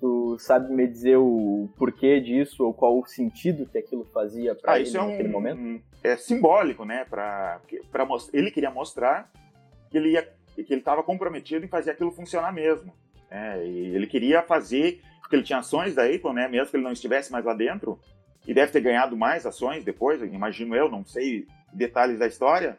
Tu 0.00 0.36
sabe 0.38 0.72
me 0.72 0.86
dizer 0.86 1.16
o 1.16 1.68
porquê 1.76 2.20
disso 2.20 2.64
ou 2.64 2.74
qual 2.74 2.98
o 2.98 3.06
sentido 3.06 3.66
que 3.66 3.78
aquilo 3.78 4.04
fazia 4.12 4.54
para 4.54 4.74
ah, 4.74 4.80
ele 4.80 4.88
é 4.88 4.92
naquele 4.92 5.28
um, 5.28 5.32
momento? 5.32 5.82
É 6.02 6.16
simbólico, 6.16 6.84
né? 6.84 7.06
Para 7.08 7.60
ele 8.32 8.50
queria 8.50 8.70
mostrar 8.70 9.30
que 9.90 9.96
ele 9.96 10.10
ia, 10.10 10.28
que 10.62 10.72
ele 10.72 10.80
estava 10.80 11.02
comprometido 11.02 11.64
em 11.64 11.68
fazer 11.68 11.92
aquilo 11.92 12.12
funcionar 12.12 12.52
mesmo. 12.52 12.92
É, 13.30 13.66
e 13.66 13.94
ele 13.96 14.06
queria 14.06 14.42
fazer 14.42 15.00
porque 15.20 15.36
ele 15.36 15.42
tinha 15.42 15.58
ações 15.58 15.94
da 15.94 16.04
Apple, 16.04 16.34
né? 16.34 16.46
Mesmo 16.46 16.70
que 16.70 16.76
ele 16.76 16.84
não 16.84 16.92
estivesse 16.92 17.32
mais 17.32 17.44
lá 17.44 17.54
dentro, 17.54 17.98
e 18.46 18.52
deve 18.52 18.72
ter 18.72 18.80
ganhado 18.80 19.16
mais 19.16 19.46
ações 19.46 19.82
depois, 19.82 20.20
imagino 20.22 20.76
eu, 20.76 20.90
não 20.90 21.04
sei 21.04 21.46
detalhes 21.72 22.18
da 22.18 22.26
história, 22.26 22.78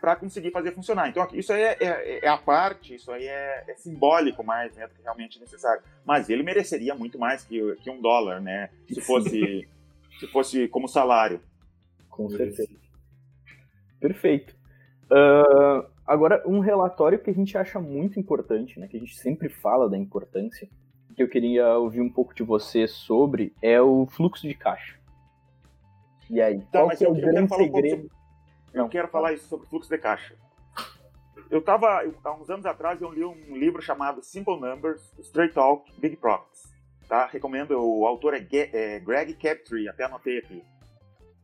para 0.00 0.14
conseguir 0.14 0.50
fazer 0.50 0.72
funcionar. 0.72 1.08
Então, 1.08 1.26
isso 1.32 1.52
aí 1.52 1.62
é, 1.62 1.76
é, 1.80 2.24
é 2.26 2.28
a 2.28 2.36
parte, 2.36 2.94
isso 2.94 3.10
aí 3.10 3.26
é, 3.26 3.64
é, 3.66 3.74
simbólico 3.76 4.44
mais 4.44 4.76
né, 4.76 4.86
do 4.86 4.94
que 4.94 5.02
realmente 5.02 5.40
necessário. 5.40 5.82
Mas 6.04 6.28
ele 6.28 6.42
mereceria 6.42 6.94
muito 6.94 7.18
mais 7.18 7.42
que, 7.42 7.74
que 7.76 7.90
um 7.90 8.00
dólar, 8.02 8.42
né? 8.42 8.68
Se 8.86 9.00
fosse, 9.00 9.66
se 10.20 10.26
fosse 10.26 10.68
como 10.68 10.86
salário. 10.86 11.40
Com 12.10 12.28
certeza. 12.28 12.68
Perfeito. 13.98 14.54
Uh, 15.04 15.88
agora, 16.06 16.42
um 16.46 16.60
relatório 16.60 17.18
que 17.18 17.30
a 17.30 17.34
gente 17.34 17.56
acha 17.56 17.80
muito 17.80 18.18
importante, 18.18 18.78
né, 18.78 18.86
que 18.88 18.96
a 18.96 19.00
gente 19.00 19.16
sempre 19.16 19.48
fala 19.48 19.88
da 19.88 19.96
importância, 19.96 20.68
que 21.14 21.22
eu 21.22 21.28
queria 21.28 21.78
ouvir 21.78 22.00
um 22.00 22.10
pouco 22.10 22.34
de 22.34 22.42
você 22.42 22.88
sobre 22.88 23.54
é 23.62 23.80
o 23.80 24.06
fluxo 24.06 24.46
de 24.46 24.54
caixa. 24.54 24.98
E 26.28 26.40
aí, 26.40 26.60
tá, 26.72 26.80
qual 26.80 26.90
é 26.90 27.08
o 27.08 27.14
grande 27.14 27.54
segredo? 27.54 27.96
Um 27.96 28.08
sobre... 28.08 28.10
Eu 28.72 28.88
quero 28.88 29.08
falar 29.08 29.32
isso 29.32 29.46
sobre 29.48 29.68
fluxo 29.68 29.88
de 29.88 29.98
caixa. 29.98 30.34
Eu 31.50 31.60
estava, 31.60 32.02
há 32.24 32.32
uns 32.32 32.50
anos 32.50 32.66
atrás, 32.66 33.00
eu 33.00 33.12
li 33.12 33.24
um 33.24 33.56
livro 33.56 33.80
chamado 33.80 34.22
Simple 34.24 34.58
Numbers, 34.58 35.14
Straight 35.20 35.54
Talk, 35.54 35.88
Big 36.00 36.16
Profits. 36.16 36.72
Tá? 37.08 37.26
Recomendo, 37.26 37.78
o 37.78 38.06
autor 38.06 38.34
é, 38.34 38.44
é 38.50 38.98
Greg 38.98 39.34
Captree, 39.34 39.88
até 39.88 40.04
anotei 40.04 40.38
aqui. 40.38 40.64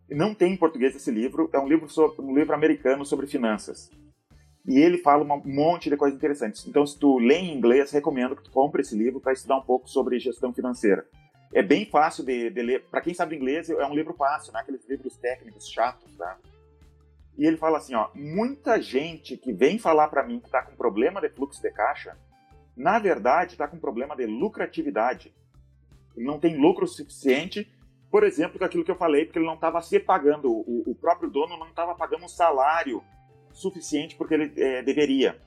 Não 0.09 0.35
tem 0.35 0.55
em 0.55 0.57
português 0.57 0.97
esse 0.97 1.11
livro, 1.11 1.49
é 1.53 1.59
um 1.61 1.69
livro, 1.69 1.89
sobre, 1.89 2.21
um 2.21 2.35
livro 2.35 2.55
americano 2.55 3.05
sobre 3.05 3.29
finanças. 3.29 3.91
E 4.67 4.79
ele 4.79 4.99
fala 4.99 5.25
um 5.25 5.43
monte 5.45 5.89
de 5.89 5.97
coisas 5.97 6.17
interessantes. 6.17 6.67
Então, 6.67 6.87
se 6.87 6.99
tu 6.99 7.19
lê 7.19 7.37
em 7.37 7.57
inglês, 7.57 7.91
recomendo 7.91 8.37
que 8.37 8.43
tu 8.43 8.51
compre 8.51 8.83
esse 8.83 8.97
livro 8.97 9.21
para 9.21 9.33
estudar 9.33 9.57
um 9.57 9.63
pouco 9.63 9.89
sobre 9.89 10.19
gestão 10.19 10.53
financeira. 10.53 11.07
É 11.53 11.63
bem 11.63 11.85
fácil 11.87 12.25
de, 12.25 12.51
de 12.51 12.63
ler. 12.63 12.85
Para 12.85 13.01
quem 13.01 13.15
sabe 13.15 13.37
inglês, 13.37 13.69
é 13.71 13.87
um 13.87 13.95
livro 13.95 14.15
fácil, 14.15 14.53
não 14.53 14.61
é 14.61 14.63
aqueles 14.63 14.89
livros 14.89 15.17
técnicos 15.17 15.69
chatos, 15.69 16.15
tá? 16.17 16.39
E 17.37 17.47
ele 17.47 17.57
fala 17.57 17.79
assim, 17.79 17.95
ó, 17.95 18.09
muita 18.15 18.81
gente 18.81 19.37
que 19.37 19.53
vem 19.53 19.79
falar 19.79 20.09
para 20.09 20.23
mim 20.23 20.39
que 20.41 20.47
está 20.47 20.63
com 20.63 20.77
problema 20.77 21.21
de 21.21 21.31
fluxo 21.31 21.63
de 21.63 21.71
caixa, 21.71 22.17
na 22.77 22.99
verdade 22.99 23.53
está 23.53 23.67
com 23.67 23.79
problema 23.79 24.15
de 24.15 24.27
lucratividade. 24.27 25.35
Ele 26.15 26.27
não 26.27 26.39
tem 26.39 26.57
lucro 26.57 26.87
suficiente, 26.87 27.67
por 28.11 28.25
exemplo, 28.25 28.59
com 28.59 28.65
aquilo 28.65 28.85
que 28.85 28.91
eu 28.91 28.97
falei, 28.97 29.25
porque 29.25 29.39
ele 29.39 29.47
não 29.47 29.55
estava 29.55 29.81
se 29.81 29.99
pagando, 29.99 30.53
o, 30.53 30.91
o 30.91 30.95
próprio 30.95 31.31
dono 31.31 31.57
não 31.57 31.69
estava 31.69 31.95
pagando 31.95 32.25
um 32.25 32.29
salário 32.29 33.03
suficiente 33.53 34.17
porque 34.17 34.35
ele 34.35 34.53
é, 34.57 34.83
deveria. 34.83 35.41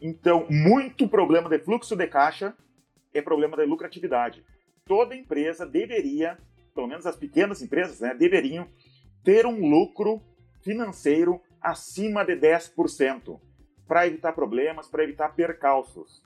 Então, 0.00 0.46
muito 0.48 1.08
problema 1.08 1.48
de 1.48 1.58
fluxo 1.58 1.94
de 1.94 2.06
caixa 2.06 2.54
é 3.12 3.20
problema 3.20 3.56
de 3.56 3.64
lucratividade. 3.64 4.44
Toda 4.86 5.14
empresa 5.14 5.66
deveria, 5.66 6.38
pelo 6.74 6.86
menos 6.86 7.06
as 7.06 7.16
pequenas 7.16 7.60
empresas, 7.62 8.00
né, 8.00 8.14
deveriam 8.14 8.66
ter 9.22 9.46
um 9.46 9.68
lucro 9.68 10.22
financeiro 10.62 11.40
acima 11.60 12.24
de 12.24 12.34
10%, 12.36 13.38
para 13.86 14.06
evitar 14.06 14.32
problemas, 14.32 14.88
para 14.88 15.02
evitar 15.02 15.30
percalços. 15.30 16.22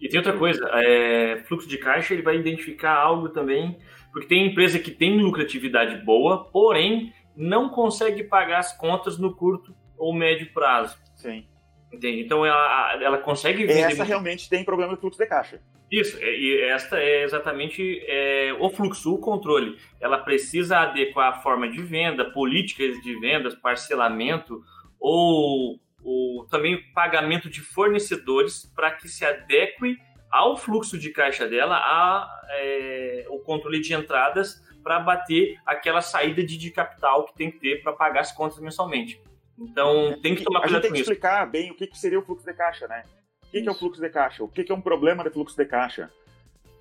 E 0.00 0.08
tem 0.08 0.18
outra 0.18 0.36
coisa, 0.36 0.68
é, 0.74 1.42
fluxo 1.44 1.68
de 1.68 1.78
caixa 1.78 2.12
ele 2.12 2.22
vai 2.22 2.36
identificar 2.36 2.92
algo 2.92 3.28
também, 3.28 3.78
porque 4.12 4.26
tem 4.26 4.50
empresa 4.50 4.78
que 4.78 4.90
tem 4.90 5.20
lucratividade 5.20 6.04
boa, 6.04 6.44
porém 6.50 7.12
não 7.36 7.68
consegue 7.68 8.24
pagar 8.24 8.60
as 8.60 8.76
contas 8.76 9.18
no 9.18 9.34
curto 9.34 9.74
ou 9.96 10.12
médio 10.12 10.52
prazo. 10.52 10.98
Sim. 11.16 11.46
Entende? 11.92 12.22
Então 12.22 12.44
ela, 12.44 13.02
ela 13.02 13.18
consegue 13.18 13.64
vender. 13.64 13.80
Essa 13.80 13.96
muito... 13.96 14.08
realmente 14.08 14.48
tem 14.48 14.64
problema 14.64 14.94
de 14.94 15.00
fluxo 15.00 15.18
de 15.18 15.26
caixa. 15.26 15.60
Isso, 15.90 16.18
e 16.20 16.60
esta 16.62 16.98
é 16.98 17.22
exatamente 17.22 18.02
é, 18.06 18.52
o 18.58 18.68
fluxo, 18.68 19.14
o 19.14 19.18
controle. 19.18 19.78
Ela 20.00 20.18
precisa 20.18 20.78
adequar 20.78 21.28
a 21.28 21.40
forma 21.40 21.68
de 21.68 21.80
venda, 21.82 22.30
políticas 22.32 23.00
de 23.00 23.20
vendas, 23.20 23.54
parcelamento 23.54 24.60
ou, 24.98 25.78
ou 26.02 26.46
também 26.46 26.82
pagamento 26.92 27.48
de 27.48 27.60
fornecedores 27.60 28.64
para 28.74 28.90
que 28.92 29.08
se 29.08 29.24
adeque 29.24 29.96
ao 30.32 30.56
fluxo 30.56 30.98
de 30.98 31.10
caixa 31.10 31.46
dela, 31.46 31.76
a, 31.76 32.28
é, 32.50 33.26
o 33.28 33.38
controle 33.38 33.80
de 33.80 33.94
entradas 33.94 34.60
para 34.84 35.00
bater 35.00 35.58
aquela 35.64 36.02
saída 36.02 36.44
de, 36.44 36.58
de 36.58 36.70
capital 36.70 37.24
que 37.24 37.34
tem 37.34 37.50
que 37.50 37.58
ter 37.58 37.82
para 37.82 37.94
pagar 37.94 38.20
as 38.20 38.30
contas 38.30 38.58
mensalmente. 38.58 39.20
Então, 39.58 40.20
tem 40.20 40.34
que 40.34 40.44
tomar 40.44 40.60
cuidado 40.60 40.60
com 40.60 40.68
isso. 40.68 40.68
A 40.68 40.72
gente 40.72 40.82
tem 40.82 40.92
que 40.92 41.00
explicar 41.00 41.50
bem 41.50 41.70
o 41.70 41.74
que, 41.74 41.86
que 41.86 41.98
seria 41.98 42.18
o 42.18 42.22
fluxo 42.22 42.44
de 42.44 42.52
caixa, 42.52 42.86
né? 42.86 43.04
O 43.44 43.50
que, 43.50 43.62
que 43.62 43.68
é 43.68 43.72
o 43.72 43.74
fluxo 43.74 44.00
de 44.00 44.10
caixa? 44.10 44.44
O 44.44 44.48
que, 44.48 44.62
que 44.62 44.70
é 44.70 44.74
um 44.74 44.80
problema 44.80 45.24
de 45.24 45.30
fluxo 45.30 45.56
de 45.56 45.64
caixa? 45.64 46.10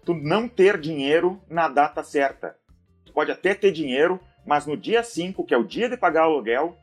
Tu 0.04 0.14
não 0.14 0.50
ter 0.50 0.78
dinheiro 0.78 1.42
na 1.50 1.70
data 1.70 2.04
certa. 2.04 2.58
Tu 3.06 3.14
pode 3.14 3.32
até 3.32 3.56
ter 3.56 3.72
dinheiro, 3.72 4.20
mas 4.46 4.68
no 4.68 4.76
dia 4.76 5.02
5, 5.02 5.46
que 5.46 5.54
é 5.54 5.58
o 5.58 5.64
dia 5.64 5.88
de 5.88 5.96
pagar 5.96 6.28
o 6.28 6.34
aluguel, 6.34 6.78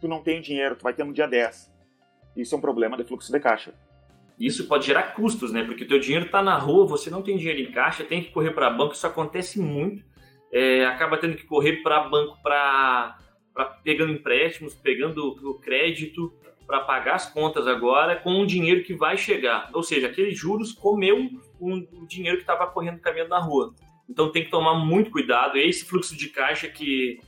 tu 0.00 0.08
não 0.08 0.22
tem 0.22 0.40
dinheiro, 0.40 0.76
tu 0.76 0.84
vai 0.84 0.94
ter 0.94 1.04
no 1.04 1.12
dia 1.12 1.28
10. 1.28 1.70
Isso 2.36 2.54
é 2.54 2.58
um 2.58 2.60
problema 2.60 2.96
de 2.96 3.04
fluxo 3.04 3.30
de 3.30 3.40
caixa. 3.40 3.74
Isso 4.38 4.66
pode 4.66 4.86
gerar 4.86 5.14
custos, 5.14 5.52
né? 5.52 5.64
Porque 5.64 5.84
o 5.84 5.88
teu 5.88 6.00
dinheiro 6.00 6.24
está 6.24 6.40
na 6.40 6.56
rua, 6.56 6.86
você 6.86 7.10
não 7.10 7.20
tem 7.20 7.36
dinheiro 7.36 7.60
em 7.60 7.70
caixa, 7.70 8.04
tem 8.04 8.22
que 8.22 8.30
correr 8.30 8.52
para 8.52 8.70
banco, 8.70 8.94
isso 8.94 9.06
acontece 9.06 9.60
muito 9.60 10.11
é, 10.52 10.84
acaba 10.84 11.16
tendo 11.16 11.36
que 11.36 11.44
correr 11.44 11.82
para 11.82 12.08
banco 12.08 12.40
para 12.42 13.18
pegando 13.82 14.12
empréstimos, 14.12 14.74
pegando 14.74 15.28
o 15.28 15.54
crédito 15.54 16.32
para 16.66 16.80
pagar 16.80 17.14
as 17.16 17.30
contas 17.30 17.66
agora 17.66 18.16
com 18.16 18.40
o 18.40 18.46
dinheiro 18.46 18.84
que 18.84 18.94
vai 18.94 19.16
chegar. 19.16 19.70
Ou 19.72 19.82
seja, 19.82 20.06
aqueles 20.06 20.38
juros 20.38 20.72
comeu 20.72 21.30
o 21.60 22.06
dinheiro 22.06 22.38
que 22.38 22.42
estava 22.42 22.66
correndo 22.66 23.00
caminhando 23.00 23.30
na 23.30 23.38
rua. 23.38 23.74
Então 24.08 24.30
tem 24.30 24.44
que 24.44 24.50
tomar 24.50 24.74
muito 24.74 25.10
cuidado. 25.10 25.58
É 25.58 25.66
esse 25.66 25.84
fluxo 25.84 26.16
de 26.16 26.28
caixa 26.28 26.68
que 26.68 27.20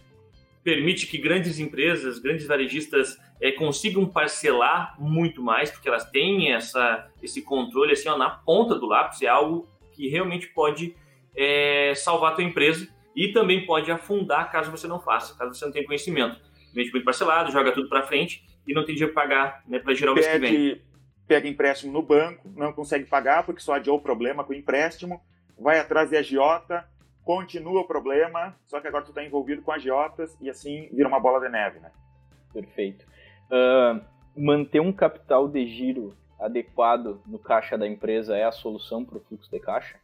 permite 0.62 1.06
que 1.06 1.18
grandes 1.18 1.58
empresas, 1.58 2.18
grandes 2.18 2.46
varejistas 2.46 3.18
é, 3.40 3.52
consigam 3.52 4.06
parcelar 4.06 4.94
muito 4.98 5.42
mais, 5.42 5.70
porque 5.70 5.88
elas 5.88 6.08
têm 6.10 6.52
essa, 6.52 7.10
esse 7.22 7.42
controle 7.42 7.92
assim, 7.92 8.08
ó, 8.08 8.16
na 8.16 8.30
ponta 8.30 8.74
do 8.74 8.86
lápis. 8.86 9.20
É 9.20 9.28
algo 9.28 9.68
que 9.92 10.08
realmente 10.08 10.46
pode 10.48 10.96
é, 11.36 11.92
salvar 11.94 12.32
a 12.32 12.34
tua 12.36 12.44
empresa 12.44 12.93
e 13.14 13.32
também 13.32 13.64
pode 13.64 13.90
afundar 13.90 14.50
caso 14.50 14.70
você 14.70 14.86
não 14.86 15.00
faça, 15.00 15.36
caso 15.36 15.54
você 15.54 15.64
não 15.64 15.72
tenha 15.72 15.86
conhecimento. 15.86 16.40
Vende 16.72 16.90
muito 16.90 17.04
parcelado, 17.04 17.52
joga 17.52 17.72
tudo 17.72 17.88
para 17.88 18.02
frente 18.02 18.44
e 18.66 18.74
não 18.74 18.84
tem 18.84 18.94
dinheiro 18.94 19.14
para 19.14 19.22
pagar 19.22 19.62
né, 19.66 19.78
para 19.78 19.94
gerar 19.94 20.12
o 20.12 20.14
mês 20.14 20.26
que 20.26 20.38
vem. 20.38 20.82
Pega 21.26 21.48
empréstimo 21.48 21.92
no 21.92 22.02
banco, 22.02 22.52
não 22.54 22.72
consegue 22.72 23.06
pagar 23.06 23.44
porque 23.44 23.60
só 23.60 23.74
adiou 23.74 23.96
o 23.96 24.00
problema 24.00 24.44
com 24.44 24.52
o 24.52 24.56
empréstimo, 24.56 25.22
vai 25.58 25.78
atrás 25.78 26.10
de 26.10 26.16
agiota, 26.16 26.86
continua 27.24 27.80
o 27.80 27.86
problema, 27.86 28.54
só 28.66 28.80
que 28.80 28.86
agora 28.86 29.04
tu 29.04 29.08
está 29.08 29.24
envolvido 29.24 29.62
com 29.62 29.72
agiotas 29.72 30.36
e 30.40 30.50
assim 30.50 30.88
vira 30.92 31.08
uma 31.08 31.18
bola 31.18 31.40
de 31.40 31.48
neve, 31.48 31.80
né? 31.80 31.90
Perfeito. 32.52 33.06
Uh, 33.46 34.04
manter 34.36 34.80
um 34.80 34.92
capital 34.92 35.48
de 35.48 35.66
giro 35.66 36.14
adequado 36.38 37.22
no 37.26 37.38
caixa 37.38 37.78
da 37.78 37.86
empresa 37.86 38.36
é 38.36 38.44
a 38.44 38.52
solução 38.52 39.04
para 39.04 39.16
o 39.16 39.20
fluxo 39.20 39.50
de 39.50 39.58
caixa? 39.60 39.98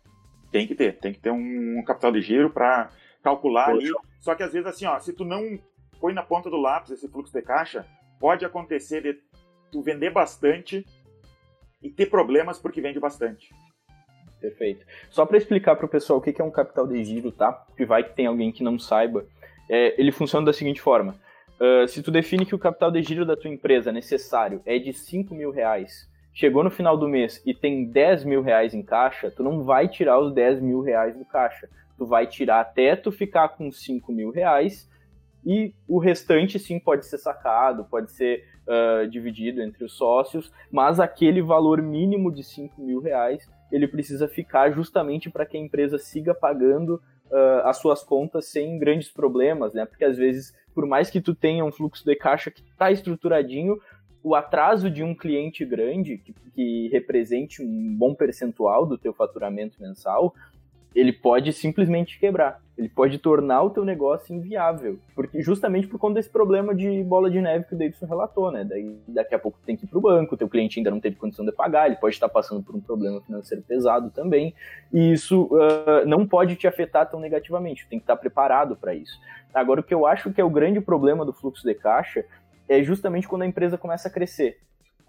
Tem 0.51 0.67
que 0.67 0.75
ter, 0.75 0.99
tem 0.99 1.13
que 1.13 1.21
ter 1.21 1.31
um, 1.31 1.83
capital 1.85 2.13
de 2.13 2.21
giro 2.21 2.51
para 2.51 2.91
calcular 3.23 3.67
Poxa. 3.67 3.87
ali. 3.87 3.93
Só 4.21 4.35
que 4.35 4.43
às 4.43 4.53
vezes 4.53 4.67
assim, 4.67 4.87
ó, 4.87 4.99
se 4.99 5.13
tu 5.13 5.25
não 5.25 5.59
põe 6.01 6.13
na 6.13 6.23
ponta 6.23 6.51
do 6.51 6.57
lápis 6.57 6.91
esse 6.91 7.09
fluxo 7.09 7.33
de 7.33 7.43
caixa, 7.43 7.87
pode 8.19 8.45
acontecer 8.45 9.03
de 9.03 9.19
tu 9.71 9.83
vender 9.83 10.11
bastante 10.11 10.85
e 11.83 11.91
ter 11.91 12.07
problemas 12.07 12.59
porque 12.59 12.81
vende 12.81 12.99
bastante. 12.99 13.51
Perfeito. 14.41 14.87
Só 15.11 15.27
para 15.27 15.37
explicar 15.37 15.77
para 15.77 15.87
o 15.87 15.89
pessoal 15.89 16.19
o 16.19 16.23
que 16.23 16.41
é 16.41 16.45
um 16.45 16.51
capital 16.51 16.87
de 16.87 17.05
giro, 17.05 17.31
tá? 17.31 17.53
Porque 17.53 17.85
vai 17.85 18.03
que 18.03 18.15
tem 18.15 18.27
alguém 18.27 18.51
que 18.51 18.65
não 18.65 18.79
saiba. 18.79 19.27
É, 19.69 20.01
ele 20.01 20.11
funciona 20.11 20.47
da 20.47 20.53
seguinte 20.53 20.81
forma. 20.81 21.15
Uh, 21.61 21.87
se 21.87 22.03
tu 22.03 22.11
define 22.11 22.47
que 22.47 22.55
o 22.55 22.59
capital 22.59 22.91
de 22.91 23.03
giro 23.03 23.27
da 23.27 23.37
tua 23.37 23.51
empresa 23.51 23.93
necessário 23.93 24.63
é 24.65 24.79
de 24.79 24.95
5 24.95 25.35
mil 25.35 25.51
reais, 25.51 26.10
chegou 26.33 26.63
no 26.63 26.71
final 26.71 26.97
do 26.97 27.09
mês 27.09 27.43
e 27.45 27.55
tem 27.55 27.85
10 27.85 28.25
mil 28.25 28.43
reais 28.43 28.75
em 28.75 28.83
caixa, 28.83 29.31
tu 29.31 29.43
não 29.43 29.63
vai 29.63 29.89
tirar 29.89 30.19
os 30.19 30.33
10 30.33 30.61
mil 30.61 30.81
reais 30.81 31.17
do 31.17 31.25
caixa. 31.25 31.69
Tu 31.99 32.07
vai 32.07 32.27
tirar 32.27 32.61
até 32.61 32.97
tu 32.97 33.13
ficar 33.13 33.51
com 33.51 33.71
5 33.71 34.11
mil 34.11 34.31
reais 34.31 34.89
e 35.45 35.75
o 35.89 35.99
restante 35.99 36.59
sim 36.59 36.79
pode 36.79 37.07
ser 37.07 37.19
sacado, 37.19 37.85
pode 37.85 38.11
ser 38.11 38.45
uh, 38.67 39.07
dividido 39.09 39.63
entre 39.63 39.85
os 39.85 39.97
sócios, 39.97 40.53
mas 40.71 41.01
aquele 41.01 41.43
valor 41.43 41.83
mínimo 41.83 42.33
de 42.33 42.43
5 42.43 42.81
mil 42.81 43.01
reais 43.01 43.49
ele 43.71 43.87
precisa 43.87 44.27
ficar 44.27 44.71
justamente 44.73 45.31
para 45.31 45.47
que 45.47 45.57
a 45.57 45.61
empresa 45.61 45.99
siga 45.99 46.35
pagando 46.35 47.01
uh, 47.31 47.67
as 47.67 47.79
suas 47.79 48.03
contas 48.03 48.47
sem 48.47 48.79
grandes 48.79 49.11
problemas, 49.11 49.73
né? 49.73 49.85
Porque 49.87 50.05
às 50.05 50.17
vezes, 50.17 50.53
por 50.75 50.87
mais 50.87 51.11
que 51.11 51.21
tu 51.21 51.35
tenha 51.35 51.65
um 51.65 51.73
fluxo 51.73 52.05
de 52.05 52.17
caixa 52.17 52.51
que 52.51 52.63
está 52.63 52.91
estruturadinho, 52.91 53.79
o 54.23 54.35
atraso 54.35 54.91
de 54.91 55.03
um 55.03 55.15
cliente 55.15 55.65
grande, 55.65 56.19
que, 56.19 56.35
que 56.55 56.89
represente 56.89 57.63
um 57.63 57.97
bom 57.97 58.15
percentual 58.15 58.85
do 58.85 58.99
teu 58.99 59.13
faturamento 59.13 59.81
mensal, 59.81 60.35
ele 60.95 61.13
pode 61.13 61.53
simplesmente 61.53 62.19
quebrar. 62.19 62.61
Ele 62.77 62.89
pode 62.89 63.19
tornar 63.19 63.63
o 63.63 63.71
teu 63.71 63.85
negócio 63.85 64.35
inviável. 64.35 64.99
Porque 65.15 65.41
justamente 65.41 65.87
por 65.87 65.99
conta 65.99 66.15
desse 66.15 66.29
problema 66.29 66.75
de 66.75 67.03
bola 67.05 67.31
de 67.31 67.41
neve 67.41 67.67
que 67.67 67.75
o 67.75 67.79
Davidson 67.79 68.07
relatou, 68.07 68.51
né? 68.51 68.65
Daí 68.65 68.99
daqui 69.07 69.35
a 69.35 69.39
pouco 69.39 69.59
tem 69.65 69.77
que 69.77 69.85
ir 69.85 69.89
para 69.89 69.99
o 69.99 70.03
banco, 70.03 70.37
teu 70.37 70.49
cliente 70.49 70.81
ainda 70.81 70.91
não 70.91 70.99
teve 70.99 71.17
condição 71.17 71.45
de 71.45 71.53
pagar, 71.53 71.87
ele 71.87 71.97
pode 71.97 72.15
estar 72.15 72.29
passando 72.29 72.63
por 72.63 72.75
um 72.75 72.81
problema 72.81 73.21
financeiro 73.21 73.63
pesado 73.63 74.11
também. 74.11 74.55
E 74.93 75.13
isso 75.13 75.45
uh, 75.45 76.07
não 76.07 76.27
pode 76.27 76.57
te 76.57 76.67
afetar 76.67 77.09
tão 77.09 77.21
negativamente. 77.21 77.87
Tem 77.89 77.99
que 77.99 78.05
estar 78.05 78.17
preparado 78.17 78.75
para 78.75 78.95
isso. 78.95 79.17
Agora, 79.53 79.81
o 79.81 79.85
que 79.85 79.95
eu 79.95 80.07
acho 80.07 80.33
que 80.33 80.41
é 80.41 80.45
o 80.45 80.51
grande 80.51 80.81
problema 80.81 81.25
do 81.25 81.33
fluxo 81.33 81.65
de 81.65 81.75
caixa 81.75 82.25
é 82.71 82.83
justamente 82.83 83.29
quando 83.29 83.43
a 83.43 83.47
empresa 83.47 83.77
começa 83.77 84.09
a 84.09 84.11
crescer 84.11 84.57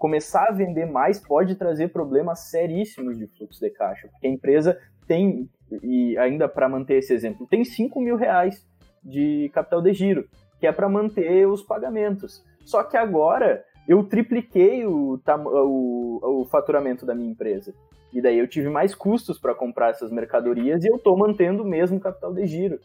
começar 0.02 0.48
a 0.48 0.52
vender 0.52 0.88
mais 0.88 1.20
pode 1.20 1.54
trazer 1.54 1.90
problemas 1.90 2.50
seríssimos 2.50 3.20
de 3.20 3.28
fluxo 3.28 3.60
de 3.62 3.70
caixa, 3.70 4.08
porque 4.08 4.26
a 4.26 4.32
empresa 4.32 4.76
tem 5.08 5.48
e 5.84 6.18
ainda 6.18 6.50
para 6.50 6.68
manter 6.68 6.96
esse 6.96 7.14
exemplo, 7.14 7.46
tem 7.48 7.64
5 7.64 8.02
mil 8.02 8.16
reais 8.16 8.68
de 9.04 9.52
capital 9.54 9.80
de 9.80 9.94
giro, 9.94 10.28
que 10.60 10.66
é 10.66 10.72
para 10.72 10.90
manter 10.90 11.48
os 11.48 11.62
pagamentos. 11.62 12.44
Só 12.66 12.84
que 12.84 12.98
agora 12.98 13.64
eu 13.88 14.04
tripliquei 14.04 14.86
o, 14.88 15.20
o, 15.24 16.42
o 16.42 16.46
faturamento 16.46 17.06
da 17.06 17.14
minha 17.14 17.32
empresa. 17.32 17.72
E 18.12 18.22
daí 18.22 18.40
eu 18.40 18.48
tive 18.48 18.70
mais 18.70 18.94
custos 18.94 19.40
para 19.40 19.56
comprar 19.56 19.92
essas 19.92 20.12
mercadorias 20.12 20.84
e 20.84 20.88
eu 20.88 20.98
estou 20.98 21.16
mantendo 21.16 21.64
o 21.64 21.68
mesmo 21.68 22.00
capital 22.00 22.34
de 22.34 22.46
giro. 22.48 22.80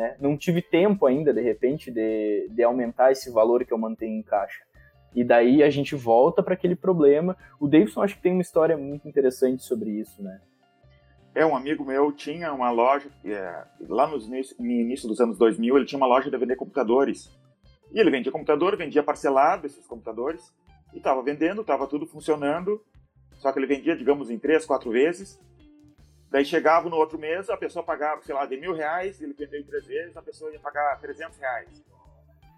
Né? 0.00 0.16
Não 0.18 0.34
tive 0.34 0.62
tempo 0.62 1.04
ainda, 1.04 1.30
de 1.30 1.42
repente, 1.42 1.90
de, 1.90 2.48
de 2.48 2.62
aumentar 2.62 3.12
esse 3.12 3.30
valor 3.30 3.66
que 3.66 3.72
eu 3.74 3.76
mantenho 3.76 4.18
em 4.18 4.22
caixa. 4.22 4.62
E 5.14 5.22
daí 5.22 5.62
a 5.62 5.68
gente 5.68 5.94
volta 5.94 6.42
para 6.42 6.54
aquele 6.54 6.74
problema. 6.74 7.36
O 7.60 7.68
Davidson 7.68 8.02
acho 8.02 8.16
que 8.16 8.22
tem 8.22 8.32
uma 8.32 8.40
história 8.40 8.78
muito 8.78 9.06
interessante 9.06 9.62
sobre 9.62 9.90
isso, 9.90 10.22
né? 10.22 10.40
É, 11.34 11.44
um 11.44 11.54
amigo 11.54 11.84
meu 11.84 12.10
tinha 12.12 12.50
uma 12.50 12.70
loja, 12.70 13.10
é, 13.26 13.64
lá 13.90 14.06
no 14.06 14.16
início, 14.16 14.56
no 14.58 14.70
início 14.70 15.06
dos 15.06 15.20
anos 15.20 15.36
2000, 15.36 15.76
ele 15.76 15.84
tinha 15.84 15.98
uma 15.98 16.06
loja 16.06 16.30
de 16.30 16.38
vender 16.38 16.56
computadores. 16.56 17.30
E 17.92 18.00
ele 18.00 18.10
vendia 18.10 18.32
computador, 18.32 18.78
vendia 18.78 19.02
parcelado 19.02 19.66
esses 19.66 19.86
computadores, 19.86 20.42
e 20.94 20.96
estava 20.96 21.22
vendendo, 21.22 21.60
estava 21.60 21.86
tudo 21.86 22.06
funcionando, 22.06 22.82
só 23.34 23.52
que 23.52 23.58
ele 23.58 23.66
vendia, 23.66 23.94
digamos, 23.94 24.30
em 24.30 24.38
três, 24.38 24.64
quatro 24.64 24.90
vezes. 24.90 25.38
Daí 26.30 26.44
chegava 26.44 26.88
no 26.88 26.96
outro 26.96 27.18
mês, 27.18 27.50
a 27.50 27.56
pessoa 27.56 27.84
pagava, 27.84 28.22
sei 28.22 28.34
lá, 28.34 28.46
de 28.46 28.56
mil 28.56 28.72
reais, 28.72 29.20
ele 29.20 29.32
vendeu 29.32 29.60
em 29.60 29.64
três 29.64 29.84
vezes, 29.84 30.16
a 30.16 30.22
pessoa 30.22 30.52
ia 30.52 30.60
pagar 30.60 31.00
300 31.00 31.36
reais. 31.38 31.84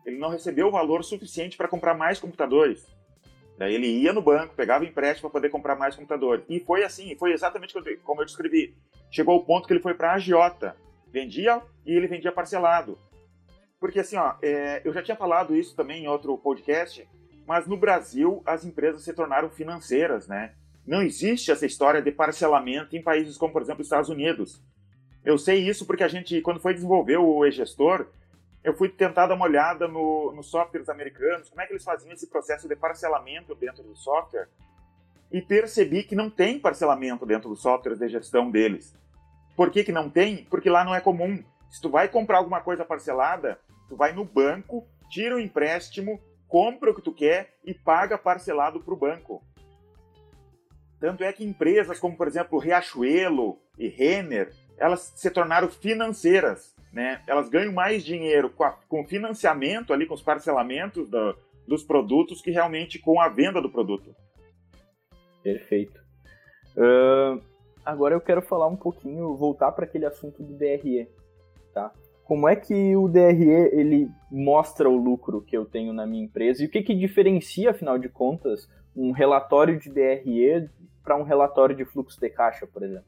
Ele 0.05 0.19
não 0.19 0.29
recebeu 0.29 0.69
o 0.69 0.71
valor 0.71 1.03
suficiente 1.03 1.57
para 1.57 1.69
comprar 1.69 1.95
mais 1.95 2.19
computadores. 2.19 2.87
Daí 3.57 3.75
ele 3.75 3.87
ia 3.87 4.13
no 4.13 4.21
banco, 4.21 4.55
pegava 4.55 4.85
empréstimo 4.85 5.31
para 5.31 5.39
poder 5.39 5.49
comprar 5.49 5.77
mais 5.77 5.95
computadores. 5.95 6.45
E 6.49 6.61
foi 6.61 6.85
assim, 6.85 7.17
foi 7.17 7.33
exatamente 7.33 7.75
como 8.03 8.21
eu 8.21 8.27
descrevi. 8.27 8.75
Chegou 9.11 9.37
o 9.37 9.45
ponto 9.45 9.67
que 9.67 9.73
ele 9.73 9.81
foi 9.81 9.95
para 9.95 10.11
a 10.11 10.15
agiota. 10.15 10.77
Vendia 11.07 11.63
e 11.87 11.95
ele 11.95 12.09
vendia 12.09 12.33
parcelado. 12.33 12.99
Porque 13.79 14.01
assim, 14.01 14.17
ó, 14.17 14.35
é, 14.43 14.83
eu 14.85 14.93
já 14.93 15.03
tinha 15.03 15.17
falado 15.17 15.55
isso 15.55 15.77
também 15.77 16.05
em 16.05 16.09
outro 16.09 16.37
podcast, 16.39 17.09
mas 17.47 17.67
no 17.67 17.77
Brasil 17.77 18.43
as 18.45 18.65
empresas 18.65 19.03
se 19.03 19.13
tornaram 19.13 19.51
financeiras, 19.51 20.27
né? 20.27 20.55
Não 20.87 21.03
existe 21.03 21.51
essa 21.51 21.65
história 21.65 22.03
de 22.03 22.11
parcelamento 22.11 22.97
em 22.97 23.03
países 23.03 23.37
como, 23.37 23.53
por 23.53 23.63
exemplo, 23.63 23.83
os 23.83 23.87
Estados 23.87 24.09
Unidos. 24.09 24.61
Eu 25.25 25.39
sei 25.39 25.67
isso 25.69 25.87
porque 25.87 26.03
a 26.03 26.09
gente, 26.09 26.41
quando 26.41 26.61
foi 26.61 26.75
desenvolver 26.75 27.17
o 27.19 27.45
e-gestor, 27.47 28.09
eu 28.65 28.75
fui 28.75 28.89
tentar 28.89 29.27
dar 29.27 29.35
uma 29.35 29.45
olhada 29.45 29.87
no, 29.87 30.33
nos 30.33 30.49
softwares 30.49 30.89
americanos, 30.89 31.49
como 31.49 31.61
é 31.61 31.67
que 31.67 31.73
eles 31.73 31.85
faziam 31.85 32.13
esse 32.13 32.29
processo 32.29 32.69
de 32.69 32.77
parcelamento 32.77 33.55
dentro 33.55 33.83
do 33.83 33.95
software, 33.97 34.49
e 35.31 35.41
percebi 35.41 36.03
que 36.03 36.15
não 36.15 36.29
tem 36.29 36.59
parcelamento 36.59 37.25
dentro 37.25 37.49
dos 37.49 37.63
softwares 37.63 37.99
de 37.99 38.09
gestão 38.09 38.51
deles. 38.51 38.95
Por 39.57 39.71
que, 39.71 39.85
que 39.85 39.93
não 39.93 40.11
tem? 40.11 40.45
Porque 40.45 40.69
lá 40.69 40.85
não 40.85 40.95
é 40.95 41.01
comum. 41.01 41.43
Se 41.71 41.81
tu 41.81 41.89
vai 41.89 42.09
comprar 42.09 42.39
alguma 42.39 42.61
coisa 42.61 42.85
parcelada, 42.85 43.59
tu 43.89 43.97
vai 43.97 44.13
no 44.13 44.25
banco, 44.25 44.87
tira 45.09 45.37
o 45.37 45.41
empréstimo, 45.41 46.21
compra 46.49 46.91
o 46.91 46.95
que 46.95 47.03
tu 47.03 47.13
quer 47.13 47.55
e 47.65 47.73
paga 47.73 48.19
parcelado 48.19 48.81
para 48.81 48.95
o 48.95 48.97
banco. 48.97 49.43
Tanto 51.03 51.23
é 51.23 51.33
que 51.33 51.45
empresas 51.45 51.99
como, 51.99 52.17
por 52.17 52.27
exemplo, 52.27 52.59
Riachuelo 52.59 53.59
e 53.79 53.89
Renner, 53.89 54.55
elas 54.79 55.13
se 55.15 55.31
tornaram 55.31 55.69
financeiras 55.69 56.73
né? 56.93 57.23
Elas 57.27 57.49
ganham 57.49 57.73
mais 57.73 58.05
dinheiro 58.05 58.51
com, 58.51 58.65
a, 58.65 58.73
com 58.89 59.01
o 59.01 59.07
financiamento 59.07 59.93
ali, 59.93 60.07
com 60.07 60.15
os 60.15 60.23
parcelamentos 60.23 61.09
do, 61.09 61.35
dos 61.67 61.83
produtos, 61.83 62.43
que 62.43 62.51
realmente 62.51 62.99
com 62.99 63.21
a 63.21 63.29
venda 63.29 63.63
do 63.63 63.71
produto. 63.71 64.15
Perfeito. 65.43 66.01
Uh, 66.77 67.43
agora 67.85 68.15
eu 68.15 68.21
quero 68.21 68.43
falar 68.43 68.67
um 68.67 68.77
pouquinho, 68.77 69.35
voltar 69.35 69.73
para 69.73 69.87
aquele 69.87 70.05
assunto 70.05 70.43
do 70.43 70.55
DRE, 70.55 71.09
tá? 71.73 71.91
Como 72.25 72.47
é 72.47 72.55
que 72.55 72.95
o 72.95 73.09
DRE 73.09 73.51
ele 73.73 74.09
mostra 74.31 74.89
o 74.89 74.97
lucro 74.97 75.43
que 75.43 75.57
eu 75.57 75.65
tenho 75.65 75.93
na 75.93 76.07
minha 76.07 76.25
empresa 76.25 76.63
e 76.63 76.67
o 76.67 76.71
que, 76.71 76.83
que 76.83 76.95
diferencia, 76.95 77.71
afinal 77.71 77.99
de 77.99 78.09
contas, 78.09 78.69
um 78.95 79.11
relatório 79.11 79.79
de 79.79 79.91
DRE 79.91 80.69
para 81.13 81.17
um 81.17 81.23
relatório 81.23 81.77
de 81.77 81.85
fluxo 81.85 82.19
de 82.19 82.31
caixa, 82.31 82.67
por 82.67 82.83
exemplo? 82.83 83.05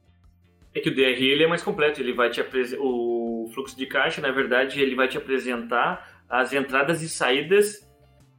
É 0.75 0.81
que 0.81 0.91
o 0.91 0.95
DRE 0.95 1.31
ele 1.31 1.45
é 1.45 1.47
mais 1.47 1.63
completo, 1.63 2.01
ele 2.01 2.13
vai 2.13 2.29
te 2.29 2.43
o 2.79 3.51
fluxo 3.55 3.77
de 3.77 3.87
caixa, 3.87 4.21
na 4.21 4.31
verdade, 4.31 4.81
ele 4.83 4.95
vai 4.95 5.09
te 5.09 5.17
apresentar 5.17 6.23
as 6.29 6.53
entradas 6.53 7.01
e 7.01 7.09
saídas 7.09 7.89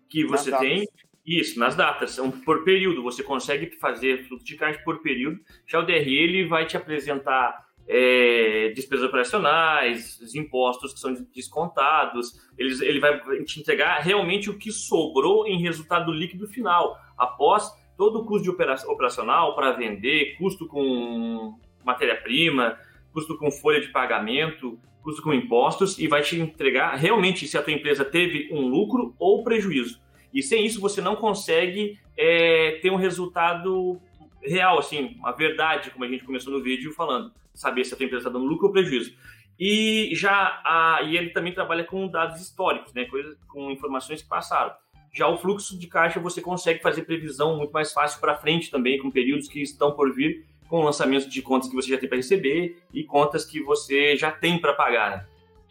que 0.09 0.25
você 0.25 0.51
nas 0.51 0.59
tem. 0.59 0.79
Datas. 0.79 1.05
Isso, 1.25 1.59
nas 1.59 1.75
datas, 1.75 2.11
são 2.11 2.29
por 2.29 2.63
período, 2.63 3.01
você 3.01 3.23
consegue 3.23 3.71
fazer 3.77 4.27
fluxo 4.27 4.45
de 4.45 4.55
caixa 4.55 4.79
por 4.83 5.01
período. 5.01 5.39
Já 5.65 5.79
o 5.79 5.83
DRE 5.83 6.15
ele 6.15 6.45
vai 6.45 6.67
te 6.67 6.77
apresentar 6.77 7.65
é, 7.87 8.71
despesas 8.75 9.05
operacionais, 9.05 10.19
os 10.19 10.35
impostos 10.35 10.93
que 10.93 10.99
são 10.99 11.13
descontados, 11.33 12.33
ele, 12.57 12.73
ele 12.85 12.99
vai 12.99 13.19
te 13.43 13.59
entregar 13.59 13.99
realmente 14.01 14.49
o 14.49 14.57
que 14.57 14.71
sobrou 14.71 15.47
em 15.47 15.61
resultado 15.61 16.11
líquido 16.11 16.47
final, 16.47 16.95
após 17.17 17.71
todo 17.97 18.19
o 18.19 18.25
custo 18.25 18.43
de 18.43 18.87
operacional 18.87 19.55
para 19.55 19.71
vender, 19.71 20.35
custo 20.37 20.67
com 20.67 21.57
matéria-prima, 21.83 22.77
custo 23.13 23.37
com 23.37 23.51
folha 23.51 23.79
de 23.79 23.89
pagamento, 23.89 24.77
custo 25.01 25.21
com 25.21 25.33
impostos 25.33 25.99
e 25.99 26.07
vai 26.07 26.21
te 26.21 26.39
entregar 26.39 26.95
realmente 26.95 27.47
se 27.47 27.57
a 27.57 27.61
tua 27.61 27.73
empresa 27.73 28.03
teve 28.03 28.49
um 28.51 28.67
lucro 28.67 29.15
ou 29.19 29.43
prejuízo. 29.43 30.01
E 30.33 30.41
sem 30.41 30.65
isso 30.65 30.81
você 30.81 30.99
não 30.99 31.15
consegue 31.15 31.97
é, 32.17 32.79
ter 32.81 32.91
um 32.91 32.97
resultado 32.97 34.01
real, 34.41 34.79
assim, 34.79 35.15
uma 35.17 35.31
verdade, 35.31 35.91
como 35.91 36.03
a 36.03 36.07
gente 36.07 36.23
começou 36.23 36.51
no 36.51 36.61
vídeo 36.61 36.91
falando, 36.91 37.31
saber 37.53 37.85
se 37.85 37.93
a 37.93 37.97
tua 37.97 38.05
empresa 38.05 38.27
está 38.27 38.37
dando 38.37 38.45
lucro 38.45 38.67
ou 38.67 38.73
prejuízo. 38.73 39.15
E 39.57 40.09
já 40.13 40.61
a, 40.65 41.01
e 41.03 41.15
ele 41.15 41.29
também 41.29 41.53
trabalha 41.53 41.83
com 41.83 42.07
dados 42.07 42.41
históricos, 42.41 42.93
né, 42.93 43.05
coisa, 43.05 43.37
com 43.47 43.71
informações 43.71 44.21
que 44.21 44.27
passaram. 44.27 44.73
Já 45.15 45.29
o 45.29 45.37
fluxo 45.37 45.79
de 45.79 45.87
caixa 45.87 46.19
você 46.19 46.41
consegue 46.41 46.81
fazer 46.81 47.03
previsão 47.03 47.55
muito 47.55 47.71
mais 47.71 47.93
fácil 47.93 48.19
para 48.19 48.35
frente 48.35 48.69
também, 48.69 48.99
com 48.99 49.09
períodos 49.09 49.47
que 49.47 49.61
estão 49.61 49.93
por 49.93 50.13
vir 50.13 50.45
com 50.67 50.81
o 50.81 50.83
lançamento 50.83 51.29
de 51.29 51.41
contas 51.41 51.69
que 51.69 51.75
você 51.75 51.89
já 51.89 51.97
tem 51.97 52.09
para 52.09 52.17
receber 52.17 52.81
e 52.93 53.01
contas 53.03 53.45
que 53.45 53.63
você 53.63 54.17
já 54.17 54.29
tem 54.29 54.59
para 54.59 54.73
pagar. 54.73 55.11
Né? 55.11 55.25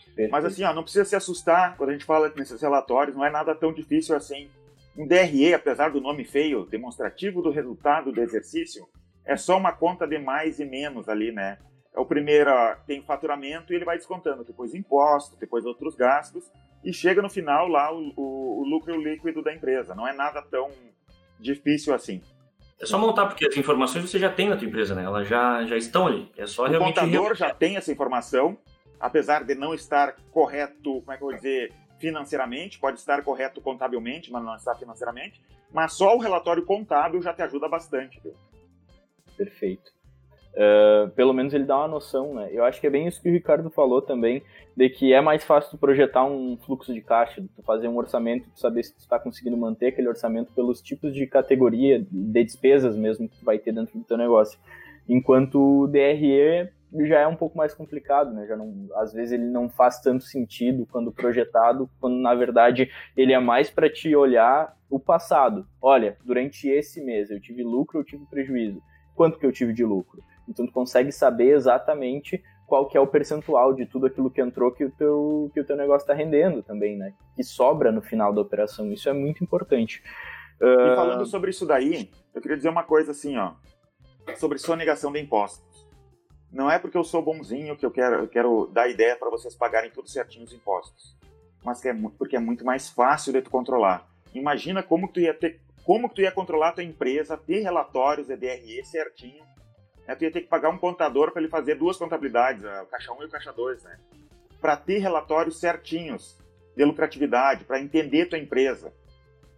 Perfeito. 0.06 0.30
Mas 0.30 0.46
assim, 0.46 0.64
ó, 0.64 0.72
não 0.72 0.82
precisa 0.82 1.04
se 1.04 1.14
assustar 1.14 1.76
quando 1.76 1.90
a 1.90 1.92
gente 1.92 2.06
fala 2.06 2.32
nesses 2.34 2.62
relatórios, 2.62 3.14
não 3.14 3.24
é 3.24 3.30
nada 3.30 3.54
tão 3.54 3.70
difícil 3.70 4.16
assim. 4.16 4.48
Um 4.96 5.06
DRE, 5.06 5.52
apesar 5.52 5.90
do 5.90 6.00
nome 6.00 6.24
feio, 6.24 6.64
demonstrativo 6.64 7.42
do 7.42 7.50
resultado 7.50 8.12
do 8.12 8.22
exercício, 8.22 8.88
é 9.26 9.36
só 9.36 9.58
uma 9.58 9.72
conta 9.72 10.06
de 10.06 10.18
mais 10.18 10.58
e 10.58 10.64
menos 10.64 11.06
ali, 11.06 11.32
né? 11.32 11.58
É 11.94 12.00
o 12.00 12.06
primeiro, 12.06 12.50
tem 12.86 13.02
faturamento 13.02 13.72
e 13.72 13.76
ele 13.76 13.84
vai 13.84 13.98
descontando, 13.98 14.42
depois 14.42 14.74
imposto, 14.74 15.36
depois 15.36 15.66
outros 15.66 15.94
gastos, 15.94 16.50
e 16.84 16.92
chega 16.92 17.22
no 17.22 17.30
final 17.30 17.66
lá 17.66 17.92
o, 17.92 18.12
o, 18.16 18.62
o 18.62 18.64
lucro 18.64 19.00
líquido 19.00 19.42
da 19.42 19.52
empresa. 19.52 19.94
Não 19.94 20.06
é 20.06 20.12
nada 20.12 20.42
tão 20.42 20.70
difícil 21.40 21.94
assim. 21.94 22.20
É 22.80 22.86
só 22.86 22.98
montar, 22.98 23.26
porque 23.26 23.46
as 23.46 23.56
informações 23.56 24.08
você 24.08 24.18
já 24.18 24.30
tem 24.30 24.48
na 24.48 24.56
tua 24.56 24.66
empresa, 24.66 24.94
né? 24.94 25.04
Elas 25.04 25.26
já, 25.26 25.64
já 25.64 25.76
estão 25.76 26.06
ali. 26.06 26.30
É 26.36 26.46
só 26.46 26.64
o 26.64 26.68
realmente... 26.68 27.00
contador 27.00 27.34
já 27.34 27.54
tem 27.54 27.76
essa 27.76 27.90
informação, 27.90 28.58
apesar 29.00 29.44
de 29.44 29.54
não 29.54 29.72
estar 29.72 30.16
correto, 30.30 31.00
como 31.00 31.12
é 31.12 31.16
que 31.16 31.22
eu 31.22 31.28
vou 31.28 31.36
dizer, 31.36 31.72
financeiramente, 31.98 32.78
pode 32.78 32.98
estar 32.98 33.22
correto 33.22 33.60
contabilmente, 33.60 34.30
mas 34.30 34.44
não 34.44 34.54
está 34.54 34.74
financeiramente, 34.74 35.40
mas 35.72 35.92
só 35.94 36.14
o 36.14 36.18
relatório 36.18 36.64
contábil 36.64 37.22
já 37.22 37.32
te 37.32 37.42
ajuda 37.42 37.68
bastante. 37.68 38.20
Viu? 38.22 38.34
Perfeito. 39.36 39.92
Uh, 40.54 41.10
pelo 41.10 41.32
menos 41.32 41.52
ele 41.52 41.64
dá 41.64 41.76
uma 41.76 41.88
noção, 41.88 42.34
né? 42.34 42.48
Eu 42.52 42.64
acho 42.64 42.80
que 42.80 42.86
é 42.86 42.90
bem 42.90 43.08
isso 43.08 43.20
que 43.20 43.28
o 43.28 43.32
Ricardo 43.32 43.68
falou 43.70 44.00
também, 44.00 44.40
de 44.76 44.88
que 44.88 45.12
é 45.12 45.20
mais 45.20 45.42
fácil 45.42 45.72
tu 45.72 45.78
projetar 45.78 46.24
um 46.24 46.56
fluxo 46.56 46.94
de 46.94 47.00
caixa, 47.00 47.42
tu 47.56 47.62
fazer 47.64 47.88
um 47.88 47.96
orçamento, 47.96 48.48
tu 48.54 48.60
saber 48.60 48.84
se 48.84 48.94
tu 48.94 49.00
está 49.00 49.18
conseguindo 49.18 49.56
manter 49.56 49.88
aquele 49.88 50.08
orçamento 50.08 50.52
pelos 50.52 50.80
tipos 50.80 51.12
de 51.12 51.26
categoria 51.26 51.98
de 51.98 52.44
despesas 52.44 52.96
mesmo 52.96 53.28
que 53.28 53.36
tu 53.36 53.44
vai 53.44 53.58
ter 53.58 53.72
dentro 53.72 53.98
do 53.98 54.04
teu 54.04 54.16
negócio. 54.16 54.56
Enquanto 55.08 55.82
o 55.82 55.86
DRE 55.88 56.70
já 57.04 57.18
é 57.18 57.26
um 57.26 57.34
pouco 57.34 57.58
mais 57.58 57.74
complicado, 57.74 58.32
né? 58.32 58.46
Já 58.46 58.56
não, 58.56 58.88
às 58.94 59.12
vezes 59.12 59.32
ele 59.32 59.46
não 59.46 59.68
faz 59.68 60.00
tanto 60.00 60.22
sentido 60.22 60.86
quando 60.86 61.10
projetado, 61.10 61.90
quando 62.00 62.16
na 62.16 62.32
verdade 62.32 62.88
ele 63.16 63.32
é 63.32 63.40
mais 63.40 63.68
para 63.68 63.90
te 63.90 64.14
olhar 64.14 64.76
o 64.88 65.00
passado. 65.00 65.66
Olha, 65.82 66.16
durante 66.24 66.68
esse 66.68 67.04
mês 67.04 67.28
eu 67.28 67.40
tive 67.40 67.64
lucro, 67.64 67.98
eu 67.98 68.04
tive 68.04 68.24
prejuízo. 68.26 68.80
Quanto 69.16 69.38
que 69.38 69.46
eu 69.46 69.52
tive 69.52 69.72
de 69.72 69.84
lucro? 69.84 70.22
Então 70.48 70.66
tu 70.66 70.72
consegue 70.72 71.10
saber 71.10 71.54
exatamente 71.54 72.42
qual 72.66 72.86
que 72.86 72.96
é 72.96 73.00
o 73.00 73.06
percentual 73.06 73.74
de 73.74 73.86
tudo 73.86 74.06
aquilo 74.06 74.30
que 74.30 74.40
entrou 74.40 74.72
que 74.72 74.84
o 74.84 74.90
teu, 74.90 75.50
que 75.52 75.60
o 75.60 75.64
teu 75.64 75.76
negócio 75.76 76.04
está 76.04 76.14
rendendo 76.14 76.62
também, 76.62 76.96
né? 76.96 77.14
Que 77.36 77.42
sobra 77.42 77.92
no 77.92 78.00
final 78.00 78.32
da 78.32 78.40
operação. 78.40 78.90
Isso 78.92 79.08
é 79.08 79.12
muito 79.12 79.44
importante. 79.44 80.02
Uh... 80.60 80.92
E 80.92 80.96
falando 80.96 81.26
sobre 81.26 81.50
isso 81.50 81.66
daí, 81.66 82.10
eu 82.34 82.40
queria 82.40 82.56
dizer 82.56 82.68
uma 82.68 82.84
coisa 82.84 83.10
assim, 83.10 83.36
ó, 83.36 83.52
sobre 84.36 84.58
sonegação 84.58 85.12
de 85.12 85.20
impostos. 85.20 85.88
Não 86.50 86.70
é 86.70 86.78
porque 86.78 86.96
eu 86.96 87.04
sou 87.04 87.20
bonzinho 87.22 87.76
que 87.76 87.84
eu 87.84 87.90
quero, 87.90 88.16
eu 88.16 88.28
quero 88.28 88.70
dar 88.72 88.88
ideia 88.88 89.16
para 89.16 89.28
vocês 89.28 89.54
pagarem 89.54 89.90
tudo 89.90 90.08
certinho 90.08 90.44
os 90.44 90.52
impostos, 90.52 91.16
mas 91.64 91.80
que 91.80 91.88
é 91.88 91.94
porque 92.16 92.36
é 92.36 92.40
muito 92.40 92.64
mais 92.64 92.88
fácil 92.88 93.32
de 93.32 93.42
tu 93.42 93.50
controlar. 93.50 94.08
Imagina 94.32 94.82
como 94.82 95.08
tu 95.08 95.18
ia 95.20 95.34
ter, 95.34 95.60
como 95.84 96.08
tu 96.08 96.20
ia 96.20 96.30
controlar 96.30 96.68
a 96.68 96.72
tua 96.72 96.84
empresa, 96.84 97.36
ter 97.36 97.60
relatórios 97.60 98.28
de 98.28 98.36
DRE 98.36 98.84
certinho 98.84 99.44
né, 100.06 100.14
tu 100.14 100.24
ia 100.24 100.30
ter 100.30 100.42
que 100.42 100.48
pagar 100.48 100.70
um 100.70 100.78
contador 100.78 101.32
para 101.32 101.40
ele 101.40 101.50
fazer 101.50 101.74
duas 101.74 101.96
contabilidades, 101.96 102.64
o 102.64 102.86
caixa 102.86 103.12
1 103.12 103.22
e 103.22 103.26
o 103.26 103.30
caixa 103.30 103.52
2, 103.52 103.82
né? 103.82 103.98
Para 104.60 104.76
ter 104.76 104.98
relatórios 104.98 105.58
certinhos 105.58 106.38
de 106.76 106.84
lucratividade, 106.84 107.64
para 107.64 107.80
entender 107.80 108.26
tua 108.26 108.38
empresa. 108.38 108.92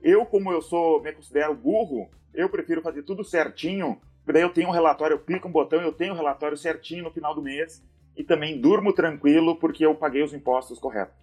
Eu, 0.03 0.25
como 0.27 0.53
eu 0.53 0.61
sou, 0.61 1.03
me 1.03 1.13
considero 1.13 1.55
burro, 1.55 2.11
eu 2.35 2.49
prefiro 2.49 2.83
fazer 2.83 3.03
tudo 3.03 3.25
certinho, 3.25 4.01
porque 4.19 4.33
daí 4.33 4.43
eu 4.43 4.53
tenho 4.53 4.69
um 4.69 4.73
relatório, 4.73 5.15
eu 5.15 5.21
clico 5.21 5.49
um 5.49 5.53
botão, 5.53 5.81
eu 5.81 5.93
tenho 5.93 6.13
um 6.13 6.17
relatório 6.17 6.57
certinho 6.57 7.05
no 7.05 7.11
final 7.11 7.35
do 7.35 7.43
mês 7.43 7.83
e 8.17 8.23
também 8.23 8.61
durmo 8.61 8.93
tranquilo 8.93 9.57
porque 9.57 9.85
eu 9.85 9.95
paguei 9.95 10.23
os 10.23 10.33
impostos 10.33 10.79
corretos. 10.79 11.17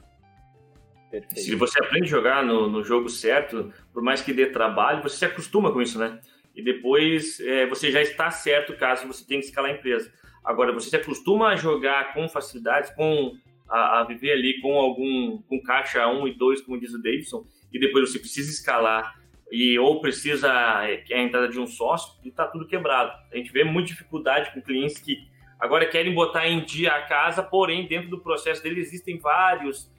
Perfeito. 1.09 1.41
Se 1.41 1.55
você 1.55 1.79
aprende 1.79 2.05
a 2.05 2.09
jogar 2.09 2.43
no, 2.43 2.67
no 2.67 2.83
jogo 2.83 3.07
certo, 3.07 3.71
por 3.93 4.01
mais 4.01 4.21
que 4.21 4.33
dê 4.33 4.47
trabalho, 4.47 5.03
você 5.03 5.17
se 5.17 5.25
acostuma 5.25 5.71
com 5.71 5.79
isso, 5.79 5.99
né? 5.99 6.19
E 6.55 6.63
depois 6.63 7.39
é, 7.39 7.65
você 7.65 7.91
já 7.91 8.01
está 8.01 8.29
certo 8.29 8.75
caso 8.77 9.07
você 9.07 9.25
tenha 9.25 9.39
que 9.39 9.47
escalar 9.47 9.71
a 9.71 9.73
empresa. 9.73 10.11
Agora, 10.43 10.73
você 10.73 10.89
se 10.89 10.95
acostuma 10.95 11.49
a 11.49 11.55
jogar 11.55 12.13
com 12.13 12.27
facilidades, 12.27 12.89
com 12.91 13.33
a, 13.69 14.01
a, 14.01 14.03
viver 14.03 14.31
ali 14.31 14.59
com 14.61 14.73
algum 14.75 15.41
com 15.43 15.61
caixa 15.61 16.05
1 16.07 16.27
e 16.27 16.33
2, 16.33 16.61
como 16.61 16.79
diz 16.79 16.93
o 16.93 17.01
Davidson, 17.01 17.45
e 17.71 17.79
depois 17.79 18.11
você 18.11 18.19
precisa 18.19 18.51
escalar 18.51 19.15
e 19.51 19.77
ou 19.79 20.01
precisa 20.01 20.49
é, 20.85 21.03
a 21.11 21.21
entrada 21.21 21.47
de 21.47 21.59
um 21.59 21.67
sócio 21.67 22.13
e 22.23 22.29
está 22.29 22.45
tudo 22.45 22.67
quebrado. 22.67 23.11
A 23.31 23.37
gente 23.37 23.51
vê 23.51 23.63
muita 23.63 23.89
dificuldade 23.89 24.53
com 24.53 24.61
clientes 24.61 24.99
que 24.99 25.27
agora 25.59 25.85
querem 25.85 26.13
botar 26.13 26.47
em 26.47 26.63
dia 26.65 26.91
a 26.91 27.03
casa, 27.03 27.41
porém 27.41 27.87
dentro 27.87 28.09
do 28.09 28.19
processo 28.19 28.61
dele 28.61 28.81
existem 28.81 29.17
vários 29.17 29.91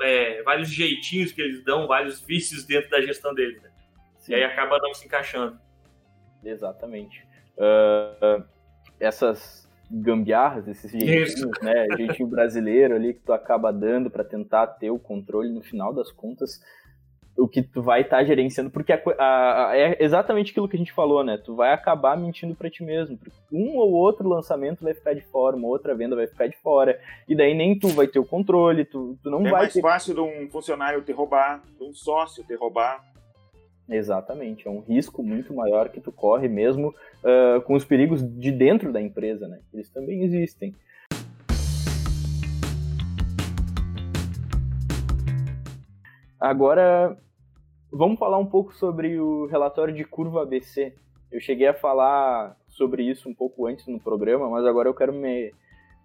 é, 0.00 0.42
vários 0.42 0.68
jeitinhos 0.68 1.32
que 1.32 1.40
eles 1.40 1.64
dão, 1.64 1.86
vários 1.86 2.20
vícios 2.20 2.64
dentro 2.64 2.90
da 2.90 3.00
gestão 3.00 3.34
deles. 3.34 3.60
Né? 3.62 3.70
E 4.28 4.34
aí 4.34 4.44
acaba 4.44 4.78
não 4.78 4.94
se 4.94 5.06
encaixando. 5.06 5.58
Exatamente. 6.44 7.26
Uh, 7.56 8.44
essas 9.00 9.68
gambiarras, 9.90 10.68
esses 10.68 10.90
jeitinhos, 10.90 11.50
né, 11.62 11.86
jeitinho 11.96 12.28
brasileiro 12.28 12.94
ali 12.94 13.14
que 13.14 13.20
tu 13.20 13.32
acaba 13.32 13.72
dando 13.72 14.10
para 14.10 14.22
tentar 14.24 14.66
ter 14.66 14.90
o 14.90 14.98
controle 14.98 15.48
no 15.50 15.62
final 15.62 15.94
das 15.94 16.12
contas, 16.12 16.60
o 17.38 17.46
que 17.46 17.62
tu 17.62 17.80
vai 17.80 18.00
estar 18.00 18.18
tá 18.18 18.24
gerenciando, 18.24 18.68
porque 18.68 18.92
a, 18.92 19.00
a, 19.18 19.70
a, 19.70 19.76
é 19.76 19.96
exatamente 20.00 20.50
aquilo 20.50 20.68
que 20.68 20.76
a 20.76 20.78
gente 20.78 20.92
falou, 20.92 21.22
né? 21.22 21.38
Tu 21.38 21.54
vai 21.54 21.72
acabar 21.72 22.16
mentindo 22.16 22.54
para 22.54 22.68
ti 22.68 22.82
mesmo. 22.82 23.16
Um 23.50 23.76
ou 23.76 23.92
outro 23.92 24.28
lançamento 24.28 24.82
vai 24.82 24.92
ficar 24.92 25.14
de 25.14 25.20
fora, 25.20 25.56
uma 25.56 25.68
outra 25.68 25.94
venda 25.94 26.16
vai 26.16 26.26
ficar 26.26 26.48
de 26.48 26.56
fora, 26.56 27.00
e 27.28 27.36
daí 27.36 27.54
nem 27.54 27.78
tu 27.78 27.88
vai 27.88 28.08
ter 28.08 28.18
o 28.18 28.24
controle, 28.24 28.84
tu, 28.84 29.16
tu 29.22 29.30
não 29.30 29.46
é 29.46 29.50
vai. 29.50 29.50
É 29.50 29.62
mais 29.62 29.72
ter... 29.72 29.80
fácil 29.80 30.14
de 30.14 30.20
um 30.20 30.50
funcionário 30.50 31.00
te 31.02 31.12
roubar, 31.12 31.62
de 31.78 31.84
um 31.84 31.94
sócio 31.94 32.44
te 32.44 32.54
roubar. 32.56 33.04
Exatamente, 33.88 34.68
é 34.68 34.70
um 34.70 34.80
risco 34.80 35.22
muito 35.22 35.54
maior 35.54 35.88
que 35.88 35.98
tu 35.98 36.12
corre 36.12 36.46
mesmo 36.46 36.88
uh, 36.88 37.60
com 37.62 37.74
os 37.74 37.86
perigos 37.86 38.22
de 38.22 38.52
dentro 38.52 38.92
da 38.92 39.00
empresa, 39.00 39.48
né? 39.48 39.60
Eles 39.72 39.88
também 39.88 40.22
existem. 40.24 40.74
Agora, 46.38 47.16
vamos 47.90 48.18
falar 48.18 48.36
um 48.36 48.46
pouco 48.46 48.74
sobre 48.74 49.18
o 49.18 49.46
relatório 49.46 49.94
de 49.94 50.04
curva 50.04 50.42
ABC. 50.42 50.94
Eu 51.32 51.40
cheguei 51.40 51.66
a 51.66 51.74
falar 51.74 52.56
sobre 52.68 53.02
isso 53.02 53.26
um 53.26 53.34
pouco 53.34 53.66
antes 53.66 53.86
no 53.86 53.98
programa, 53.98 54.50
mas 54.50 54.66
agora 54.66 54.88
eu 54.88 54.94
quero 54.94 55.14
me 55.14 55.50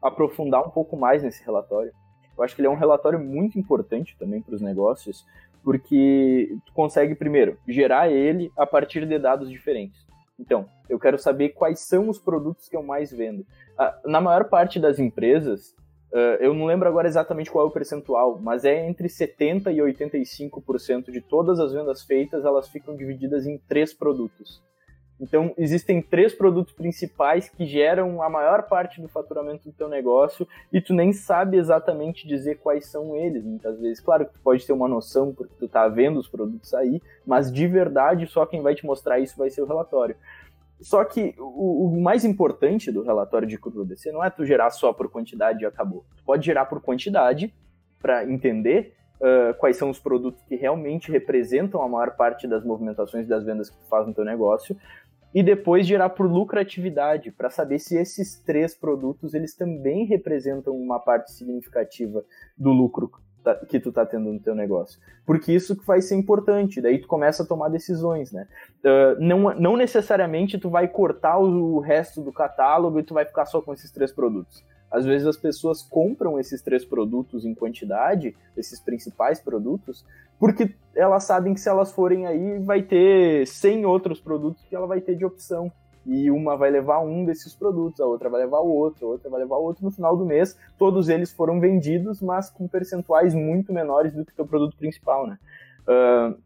aprofundar 0.01 0.65
um 0.65 0.69
pouco 0.69 0.95
mais 0.95 1.21
nesse 1.21 1.43
relatório. 1.43 1.91
Eu 2.37 2.43
acho 2.43 2.55
que 2.55 2.61
ele 2.61 2.67
é 2.67 2.71
um 2.71 2.77
relatório 2.77 3.19
muito 3.19 3.59
importante 3.59 4.17
também 4.17 4.41
para 4.41 4.55
os 4.55 4.61
negócios, 4.61 5.25
porque 5.63 6.57
tu 6.65 6.73
consegue, 6.73 7.15
primeiro, 7.15 7.57
gerar 7.67 8.11
ele 8.11 8.51
a 8.57 8.65
partir 8.65 9.05
de 9.05 9.17
dados 9.17 9.49
diferentes. 9.49 10.05
Então, 10.39 10.67
eu 10.89 10.99
quero 10.99 11.17
saber 11.17 11.49
quais 11.49 11.79
são 11.79 12.09
os 12.09 12.19
produtos 12.19 12.67
que 12.67 12.75
eu 12.75 12.83
mais 12.83 13.11
vendo. 13.11 13.45
Ah, 13.77 13.97
na 14.05 14.19
maior 14.19 14.49
parte 14.49 14.79
das 14.79 14.99
empresas, 14.99 15.73
ah, 16.13 16.37
eu 16.39 16.53
não 16.53 16.65
lembro 16.65 16.87
agora 16.87 17.07
exatamente 17.07 17.49
qual 17.49 17.65
é 17.65 17.67
o 17.67 17.71
percentual, 17.71 18.39
mas 18.41 18.65
é 18.65 18.87
entre 18.87 19.07
70% 19.07 19.71
e 19.71 19.77
85% 19.77 21.11
de 21.11 21.21
todas 21.21 21.59
as 21.59 21.71
vendas 21.73 22.03
feitas, 22.03 22.45
elas 22.45 22.67
ficam 22.67 22.95
divididas 22.95 23.45
em 23.45 23.57
três 23.57 23.93
produtos. 23.93 24.61
Então, 25.19 25.53
existem 25.57 26.01
três 26.01 26.33
produtos 26.33 26.73
principais 26.73 27.47
que 27.47 27.65
geram 27.65 28.21
a 28.21 28.29
maior 28.29 28.63
parte 28.63 28.99
do 28.99 29.07
faturamento 29.07 29.63
do 29.69 29.71
teu 29.71 29.87
negócio 29.87 30.47
e 30.71 30.81
tu 30.81 30.93
nem 30.93 31.13
sabe 31.13 31.57
exatamente 31.57 32.27
dizer 32.27 32.55
quais 32.55 32.87
são 32.87 33.15
eles, 33.15 33.43
muitas 33.43 33.79
vezes. 33.79 33.99
Claro 33.99 34.25
que 34.25 34.33
tu 34.33 34.39
pode 34.43 34.65
ter 34.65 34.73
uma 34.73 34.87
noção 34.87 35.33
porque 35.33 35.53
tu 35.59 35.67
tá 35.67 35.87
vendo 35.87 36.19
os 36.19 36.27
produtos 36.27 36.73
aí, 36.73 37.01
mas 37.25 37.51
de 37.51 37.67
verdade 37.67 38.27
só 38.27 38.45
quem 38.45 38.61
vai 38.61 38.75
te 38.75 38.85
mostrar 38.85 39.19
isso 39.19 39.37
vai 39.37 39.49
ser 39.49 39.61
o 39.61 39.67
relatório. 39.67 40.15
Só 40.81 41.05
que 41.05 41.33
o, 41.37 41.87
o 41.87 42.01
mais 42.01 42.25
importante 42.25 42.91
do 42.91 43.03
relatório 43.03 43.47
de 43.47 43.57
curva 43.57 43.85
BC 43.85 44.11
não 44.11 44.23
é 44.23 44.29
tu 44.29 44.45
gerar 44.45 44.69
só 44.71 44.91
por 44.91 45.09
quantidade 45.09 45.63
e 45.63 45.65
acabou. 45.65 46.03
Tu 46.17 46.23
pode 46.23 46.45
gerar 46.45 46.65
por 46.65 46.81
quantidade 46.81 47.53
para 48.01 48.29
entender 48.29 48.93
Uh, 49.21 49.53
quais 49.53 49.77
são 49.77 49.89
os 49.89 49.99
produtos 49.99 50.43
que 50.43 50.55
realmente 50.57 51.09
representam 51.09 51.81
a 51.81 51.87
maior 51.87 52.11
parte 52.17 52.45
das 52.45 52.61
movimentações 52.61 53.25
das 53.25 53.45
vendas 53.45 53.69
que 53.69 53.77
tu 53.77 53.85
faz 53.85 54.05
no 54.05 54.13
teu 54.13 54.25
negócio, 54.25 54.75
e 55.33 55.41
depois 55.41 55.87
gerar 55.87 56.09
por 56.09 56.29
lucratividade, 56.29 57.31
para 57.31 57.49
saber 57.49 57.79
se 57.79 57.97
esses 57.97 58.39
três 58.39 58.75
produtos 58.75 59.33
eles 59.33 59.55
também 59.55 60.05
representam 60.05 60.75
uma 60.75 60.99
parte 60.99 61.31
significativa 61.31 62.23
do 62.57 62.71
lucro 62.71 63.11
que 63.67 63.79
tu 63.79 63.91
tá 63.91 64.05
tendo 64.05 64.31
no 64.31 64.39
teu 64.39 64.55
negócio. 64.55 64.99
Porque 65.25 65.51
isso 65.51 65.75
que 65.75 65.85
vai 65.85 66.01
ser 66.01 66.15
importante, 66.15 66.79
daí 66.79 66.99
tu 66.99 67.07
começa 67.07 67.43
a 67.43 67.45
tomar 67.45 67.69
decisões, 67.69 68.31
né? 68.31 68.47
Uh, 68.83 69.19
não, 69.19 69.53
não 69.55 69.75
necessariamente 69.75 70.57
tu 70.57 70.69
vai 70.69 70.87
cortar 70.87 71.37
o 71.39 71.79
resto 71.79 72.21
do 72.21 72.31
catálogo 72.31 72.99
e 72.99 73.03
tu 73.03 73.13
vai 73.13 73.25
ficar 73.25 73.45
só 73.45 73.61
com 73.61 73.73
esses 73.73 73.91
três 73.91 74.11
produtos. 74.11 74.63
Às 74.93 75.05
vezes 75.05 75.25
as 75.25 75.35
pessoas 75.35 75.81
compram 75.81 76.39
esses 76.39 76.61
três 76.61 76.85
produtos 76.85 77.45
em 77.45 77.55
quantidade, 77.55 78.35
esses 78.55 78.79
principais 78.79 79.41
produtos, 79.41 80.05
porque 80.39 80.75
elas 80.95 81.23
sabem 81.23 81.55
que 81.55 81.59
se 81.59 81.67
elas 81.67 81.91
forem 81.91 82.27
aí, 82.27 82.59
vai 82.59 82.83
ter 82.83 83.47
100 83.47 83.87
outros 83.87 84.21
produtos 84.21 84.63
que 84.69 84.75
ela 84.75 84.85
vai 84.85 85.01
ter 85.01 85.15
de 85.15 85.25
opção. 85.25 85.71
e 86.05 86.29
uma 86.29 86.57
vai 86.57 86.69
levar 86.69 86.99
um 86.99 87.23
desses 87.23 87.55
produtos, 87.55 88.01
a 88.01 88.05
outra 88.05 88.29
vai 88.29 88.41
levar 88.41 88.59
o 88.59 88.67
outro, 88.67 89.07
a 89.07 89.09
outra 89.11 89.29
vai 89.29 89.39
levar 89.39 89.55
o 89.55 89.63
outro. 89.63 89.85
No 89.85 89.89
final 89.89 90.17
do 90.17 90.25
mês, 90.25 90.55
todos 90.77 91.07
eles 91.07 91.31
foram 91.31 91.61
vendidos, 91.61 92.21
mas 92.21 92.49
com 92.49 92.67
percentuais 92.67 93.33
muito 93.33 93.71
menores 93.71 94.13
do 94.13 94.25
que 94.25 94.41
o 94.41 94.45
produto 94.45 94.75
principal, 94.75 95.25
né? 95.25 95.39
Uh, 95.87 96.37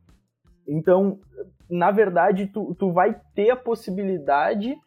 então, 0.67 1.19
na 1.67 1.89
verdade, 1.89 2.45
tu, 2.45 2.75
tu 2.75 2.91
vai 2.91 3.19
ter 3.33 3.49
a 3.49 3.55
possibilidade 3.55 4.77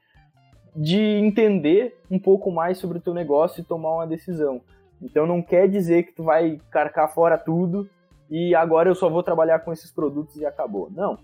de 0.74 0.98
entender 0.98 1.98
um 2.10 2.18
pouco 2.18 2.50
mais 2.50 2.78
sobre 2.78 2.98
o 2.98 3.00
teu 3.00 3.14
negócio 3.14 3.60
e 3.60 3.64
tomar 3.64 3.94
uma 3.94 4.06
decisão. 4.06 4.60
Então 5.02 5.26
não 5.26 5.42
quer 5.42 5.68
dizer 5.68 6.04
que 6.04 6.12
tu 6.12 6.22
vai 6.22 6.60
carcar 6.70 7.12
fora 7.12 7.38
tudo 7.38 7.88
e 8.30 8.54
agora 8.54 8.88
eu 8.88 8.94
só 8.94 9.08
vou 9.08 9.22
trabalhar 9.22 9.60
com 9.60 9.72
esses 9.72 9.90
produtos 9.90 10.36
e 10.36 10.46
acabou. 10.46 10.90
Não. 10.90 11.18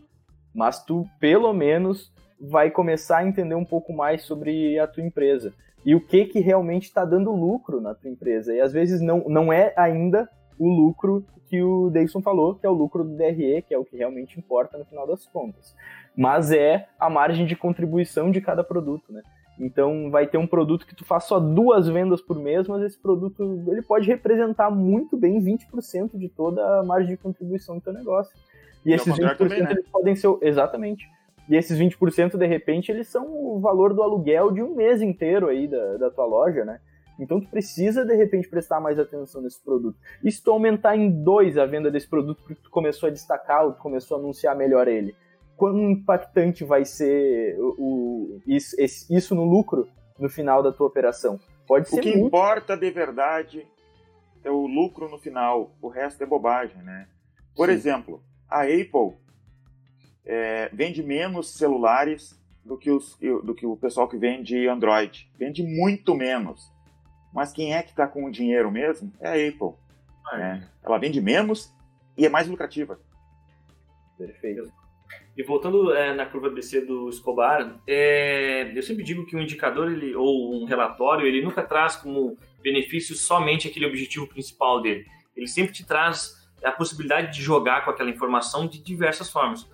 Mas 0.55 0.83
tu, 0.83 1.07
pelo 1.21 1.53
menos, 1.53 2.13
vai 2.41 2.71
começar 2.71 3.19
a 3.19 3.27
entender 3.27 3.55
um 3.55 3.65
pouco 3.65 3.93
mais 3.93 4.23
sobre 4.23 4.79
a 4.79 4.87
tua 4.87 5.05
empresa 5.05 5.53
e 5.85 5.95
o 5.95 6.01
que 6.01 6.25
que 6.25 6.41
realmente 6.41 6.85
está 6.85 7.05
dando 7.05 7.31
lucro 7.31 7.81
na 7.81 7.95
tua 7.95 8.11
empresa. 8.11 8.53
E 8.53 8.61
às 8.61 8.73
vezes 8.73 9.01
não, 9.01 9.25
não 9.29 9.53
é 9.53 9.73
ainda 9.77 10.29
o 10.59 10.69
lucro 10.69 11.25
que 11.49 11.63
o 11.63 11.91
Deison 11.91 12.21
falou, 12.21 12.57
que 12.57 12.67
é 12.67 12.69
o 12.69 12.73
lucro 12.73 13.05
do 13.05 13.17
DRE, 13.17 13.63
que 13.63 13.73
é 13.73 13.79
o 13.79 13.85
que 13.85 13.97
realmente 13.97 14.39
importa 14.39 14.77
no 14.77 14.85
final 14.85 15.07
das 15.07 15.25
contas. 15.27 15.75
Mas 16.17 16.51
é 16.51 16.89
a 16.99 17.09
margem 17.09 17.47
de 17.47 17.55
contribuição 17.55 18.31
de 18.31 18.41
cada 18.41 18.65
produto, 18.65 19.13
né? 19.13 19.23
Então 19.59 20.11
vai 20.11 20.27
ter 20.27 20.37
um 20.37 20.47
produto 20.47 20.87
que 20.87 20.95
tu 20.95 21.05
faz 21.05 21.25
só 21.25 21.41
duas 21.41 21.89
vendas 21.89 22.21
por 22.21 22.39
mês, 22.39 22.69
mas 22.69 22.83
esse 22.83 22.99
produto 22.99 23.65
ele 23.67 23.83
pode 23.83 24.07
representar 24.07 24.71
muito 24.71 25.17
bem 25.17 25.41
20% 25.41 26.19
de 26.19 26.29
toda 26.29 26.81
a 26.81 26.85
margem 26.85 27.11
de 27.11 27.17
contribuição 27.17 27.77
do 27.77 27.81
teu 27.81 27.93
negócio. 27.93 28.37
E, 28.85 28.91
e 28.91 28.95
esses 28.95 29.13
20% 29.13 29.37
também, 29.37 29.63
né? 29.63 29.71
eles 29.71 29.89
podem 29.89 30.15
ser 30.15 30.37
exatamente. 30.43 31.09
E 31.49 31.57
esses 31.57 31.79
20% 31.79 32.37
de 32.37 32.47
repente 32.47 32.91
eles 32.91 33.09
são 33.09 33.27
o 33.27 33.59
valor 33.61 33.95
do 33.95 34.03
aluguel 34.03 34.51
de 34.51 34.63
um 34.63 34.75
mês 34.75 35.01
inteiro 35.01 35.49
aí 35.49 35.67
da, 35.67 35.97
da 35.97 36.11
tua 36.11 36.27
loja, 36.27 36.65
né? 36.65 36.79
Então 37.19 37.41
tu 37.41 37.49
precisa 37.49 38.05
de 38.05 38.15
repente 38.15 38.49
prestar 38.49 38.81
mais 38.81 38.99
atenção 38.99 39.41
nesse 39.41 39.63
produto. 39.63 39.97
E 40.23 40.31
se 40.31 40.43
tu 40.43 40.51
aumentar 40.51 40.97
em 40.97 41.11
dois 41.11 41.57
a 41.57 41.65
venda 41.65 41.91
desse 41.91 42.09
produto 42.09 42.43
porque 42.43 42.61
tu 42.63 42.71
começou 42.71 43.09
a 43.09 43.13
destacar 43.13 43.65
ou 43.65 43.73
tu 43.73 43.81
começou 43.81 44.17
a 44.17 44.21
anunciar 44.21 44.55
melhor 44.55 44.87
ele, 44.87 45.15
quão 45.57 45.91
impactante 45.91 46.65
vai 46.65 46.85
ser 46.85 47.57
o, 47.59 47.75
o 47.79 48.43
isso, 48.47 48.77
esse, 48.79 49.15
isso, 49.15 49.35
no 49.35 49.45
lucro 49.45 49.89
no 50.19 50.29
final 50.29 50.63
da 50.63 50.73
tua 50.73 50.87
operação? 50.87 51.41
Pode 51.67 51.89
ser 51.89 51.99
O 51.99 52.01
que 52.01 52.11
muito... 52.13 52.27
importa 52.27 52.77
de 52.77 52.91
verdade 52.91 53.67
é 54.45 54.51
o 54.51 54.67
lucro 54.67 55.09
no 55.09 55.19
final, 55.19 55.75
o 55.81 55.89
resto 55.89 56.23
é 56.23 56.27
bobagem, 56.27 56.81
né? 56.83 57.09
Por 57.55 57.69
Sim. 57.69 57.75
exemplo, 57.75 58.23
a 58.49 58.63
Apple 58.63 59.17
é, 60.25 60.69
vende 60.73 61.03
menos 61.03 61.55
celulares 61.55 62.39
do 62.65 62.77
que, 62.77 62.91
os, 62.91 63.17
do 63.19 63.55
que 63.55 63.67
o 63.67 63.77
pessoal 63.77 64.09
que 64.09 64.17
vende 64.17 64.69
Android. 64.69 65.31
Vende 65.39 65.63
muito 65.63 66.15
menos. 66.15 66.73
Mas 67.33 67.53
quem 67.53 67.75
é 67.75 67.83
que 67.83 67.91
está 67.91 68.07
com 68.07 68.25
o 68.25 68.31
dinheiro 68.31 68.71
mesmo? 68.71 69.13
É 69.21 69.29
a 69.29 69.49
Apple. 69.49 69.75
Né? 70.33 70.69
Ela 70.85 70.99
vende 70.99 71.21
menos 71.21 71.73
e 72.17 72.27
é 72.27 72.29
mais 72.29 72.49
lucrativa. 72.49 72.99
Perfeito. 74.19 74.73
E 75.37 75.43
voltando 75.43 75.93
é, 75.95 76.15
na 76.15 76.25
curva 76.25 76.49
BC 76.49 76.87
do 76.87 77.11
Escobar, 77.11 77.79
é, 77.87 78.73
eu 78.75 78.83
sempre 78.83 79.05
digo 79.05 79.27
que 79.27 79.37
um 79.37 79.41
indicador 79.41 79.93
ele, 79.93 80.15
ou 80.15 80.55
um 80.55 80.65
relatório 80.65 81.27
ele 81.27 81.43
nunca 81.43 81.63
traz 81.63 81.97
como 81.97 82.39
benefício 82.63 83.15
somente 83.15 83.69
aquele 83.69 83.85
objetivo 83.85 84.27
principal 84.27 84.81
dele. 84.81 85.05
Ele 85.37 85.47
sempre 85.47 85.75
te 85.75 85.85
traz 85.85 86.35
a 86.65 86.73
possibilidade 86.73 87.35
de 87.35 87.43
jogar 87.43 87.85
com 87.85 87.91
aquela 87.91 88.09
informação 88.09 88.67
de 88.67 88.83
diversas 88.83 89.31
formas. 89.31 89.69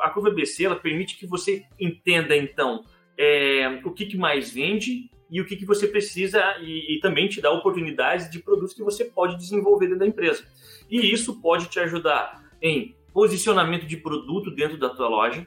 A 0.00 0.10
curva 0.10 0.30
BC 0.30 0.66
ela 0.66 0.76
permite 0.76 1.16
que 1.18 1.26
você 1.26 1.64
entenda 1.80 2.36
então 2.36 2.84
é, 3.16 3.80
o 3.84 3.90
que, 3.90 4.06
que 4.06 4.16
mais 4.16 4.52
vende 4.52 5.10
e 5.30 5.40
o 5.40 5.44
que, 5.44 5.56
que 5.56 5.66
você 5.66 5.86
precisa 5.88 6.40
e, 6.60 6.96
e, 6.96 7.00
também 7.00 7.28
te 7.28 7.40
dá 7.40 7.50
oportunidades 7.50 8.30
de 8.30 8.38
produtos 8.38 8.72
que 8.72 8.82
você 8.82 9.04
pode 9.04 9.36
desenvolver 9.36 9.86
dentro 9.86 10.00
da 10.00 10.06
empresa. 10.06 10.46
E 10.88 11.12
isso 11.12 11.40
pode 11.40 11.66
te 11.68 11.78
ajudar 11.80 12.42
em 12.62 12.94
posicionamento 13.18 13.84
de 13.84 13.96
produto 13.96 14.48
dentro 14.48 14.78
da 14.78 14.90
tua 14.90 15.08
loja. 15.08 15.44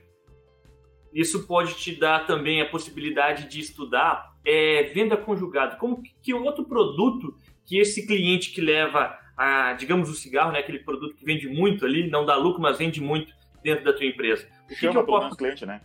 Isso 1.13 1.47
pode 1.47 1.73
te 1.75 1.97
dar 1.97 2.27
também 2.27 2.59
a 2.59 2.65
possibilidade 2.65 3.47
de 3.47 3.61
estudar 3.61 4.35
é, 4.43 4.91
venda 4.93 5.15
conjugada. 5.15 5.77
Como 5.77 6.03
que 6.21 6.33
outro 6.33 6.65
produto 6.65 7.33
que 7.65 7.77
esse 7.77 8.05
cliente 8.05 8.51
que 8.51 8.59
leva 8.59 9.17
a, 9.37 9.71
digamos, 9.71 10.09
o 10.09 10.13
cigarro, 10.13 10.51
né, 10.51 10.59
aquele 10.59 10.79
produto 10.79 11.15
que 11.15 11.23
vende 11.23 11.47
muito 11.47 11.85
ali, 11.85 12.09
não 12.09 12.25
dá 12.25 12.35
lucro, 12.35 12.61
mas 12.61 12.77
vende 12.77 12.99
muito 12.99 13.33
dentro 13.63 13.85
da 13.85 13.93
tua 13.93 14.05
empresa. 14.05 14.45
O 14.65 14.67
que, 14.67 14.75
Chama 14.75 14.91
que 14.91 14.99
eu 14.99 15.05
posso... 15.05 15.37
cliente, 15.37 15.65
né? 15.65 15.79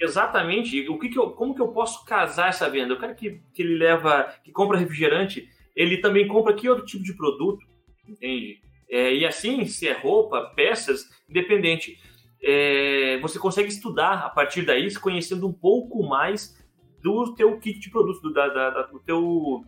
Exatamente. 0.00 0.88
O 0.88 0.96
que, 0.96 1.08
que 1.08 1.18
eu, 1.18 1.30
como 1.30 1.56
que 1.56 1.60
eu 1.60 1.72
posso 1.72 2.04
casar 2.04 2.50
essa 2.50 2.70
venda? 2.70 2.94
O 2.94 2.98
cara 2.98 3.14
que, 3.14 3.40
que 3.52 3.62
ele 3.62 3.74
leva, 3.74 4.32
que 4.44 4.52
compra 4.52 4.78
refrigerante, 4.78 5.48
ele 5.74 5.96
também 5.96 6.28
compra 6.28 6.54
que 6.54 6.68
outro 6.68 6.84
tipo 6.84 7.02
de 7.02 7.16
produto, 7.16 7.66
entende? 8.06 8.62
É, 8.92 9.14
e 9.14 9.24
assim, 9.24 9.64
se 9.64 9.88
é 9.88 9.92
roupa, 9.94 10.52
peças, 10.54 11.08
independente, 11.26 11.98
é, 12.42 13.18
você 13.22 13.38
consegue 13.38 13.70
estudar 13.70 14.18
a 14.18 14.28
partir 14.28 14.66
daí, 14.66 14.90
se 14.90 15.00
conhecendo 15.00 15.48
um 15.48 15.52
pouco 15.52 16.06
mais 16.06 16.62
do 17.02 17.34
teu 17.34 17.58
kit 17.58 17.80
de 17.80 17.88
produtos, 17.88 18.20
do, 18.20 18.34
da, 18.34 18.48
da, 18.48 18.82
do 18.82 19.00
teu 19.00 19.64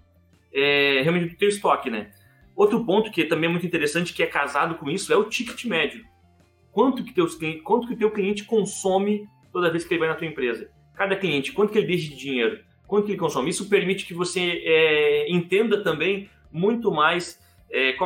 é, 0.53 1.01
realmente 1.01 1.31
do 1.31 1.39
teu 1.39 1.49
estoque, 1.49 1.89
né? 1.89 2.13
Outro 2.55 2.85
ponto 2.85 3.11
que 3.11 3.25
também 3.25 3.49
é 3.49 3.51
muito 3.51 3.65
interessante, 3.65 4.13
que 4.13 4.23
é 4.23 4.27
casado 4.27 4.75
com 4.75 4.91
isso, 4.91 5.11
é 5.11 5.17
o 5.17 5.25
ticket 5.25 5.65
médio. 5.65 6.05
Quanto 6.71 7.03
que, 7.03 7.15
teus, 7.15 7.39
quanto 7.63 7.89
que 7.89 7.97
teu 7.97 8.11
cliente 8.11 8.45
consome 8.45 9.27
toda 9.51 9.71
vez 9.71 9.85
que 9.85 9.95
ele 9.95 10.01
vai 10.01 10.09
na 10.11 10.17
tua 10.17 10.27
empresa? 10.27 10.71
Cada 10.95 11.17
cliente, 11.17 11.51
quanto 11.51 11.73
que 11.73 11.79
ele 11.79 11.87
deixa 11.87 12.11
de 12.11 12.17
dinheiro? 12.17 12.61
Quanto 12.87 13.07
que 13.07 13.13
ele 13.13 13.19
consome? 13.19 13.49
Isso 13.49 13.71
permite 13.71 14.05
que 14.05 14.13
você 14.13 14.63
é, 14.67 15.33
entenda 15.33 15.83
também 15.83 16.29
muito 16.53 16.93
mais 16.93 17.43
é, 17.75 17.97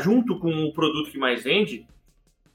junto 0.00 0.38
com 0.38 0.50
o 0.64 0.72
produto 0.72 1.10
que 1.10 1.18
mais 1.18 1.44
vende 1.44 1.86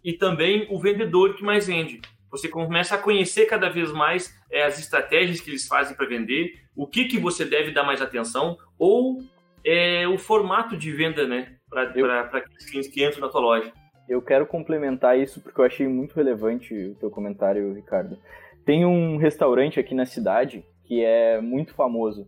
e 0.03 0.13
também 0.13 0.65
o 0.69 0.79
vendedor 0.79 1.35
que 1.35 1.43
mais 1.43 1.67
vende. 1.67 2.01
Você 2.31 2.49
começa 2.49 2.95
a 2.95 2.97
conhecer 2.97 3.45
cada 3.45 3.69
vez 3.69 3.91
mais 3.91 4.35
é, 4.51 4.63
as 4.63 4.79
estratégias 4.79 5.39
que 5.39 5.51
eles 5.51 5.67
fazem 5.67 5.95
para 5.95 6.07
vender, 6.07 6.53
o 6.75 6.87
que, 6.87 7.05
que 7.05 7.19
você 7.19 7.45
deve 7.45 7.71
dar 7.71 7.83
mais 7.83 8.01
atenção 8.01 8.57
ou 8.79 9.19
é, 9.63 10.07
o 10.07 10.17
formato 10.17 10.75
de 10.75 10.91
venda 10.91 11.27
né, 11.27 11.55
para 11.69 12.21
aqueles 12.39 12.69
clientes 12.69 12.89
que 12.89 13.05
entram 13.05 13.21
na 13.21 13.29
tua 13.29 13.41
loja. 13.41 13.71
Eu 14.09 14.21
quero 14.21 14.45
complementar 14.45 15.17
isso 15.17 15.39
porque 15.41 15.61
eu 15.61 15.65
achei 15.65 15.87
muito 15.87 16.15
relevante 16.15 16.73
o 16.73 16.95
teu 16.95 17.09
comentário, 17.09 17.73
Ricardo. 17.73 18.17
Tem 18.65 18.85
um 18.85 19.17
restaurante 19.17 19.79
aqui 19.79 19.93
na 19.93 20.05
cidade 20.05 20.65
que 20.83 21.03
é 21.03 21.39
muito 21.39 21.73
famoso. 21.73 22.27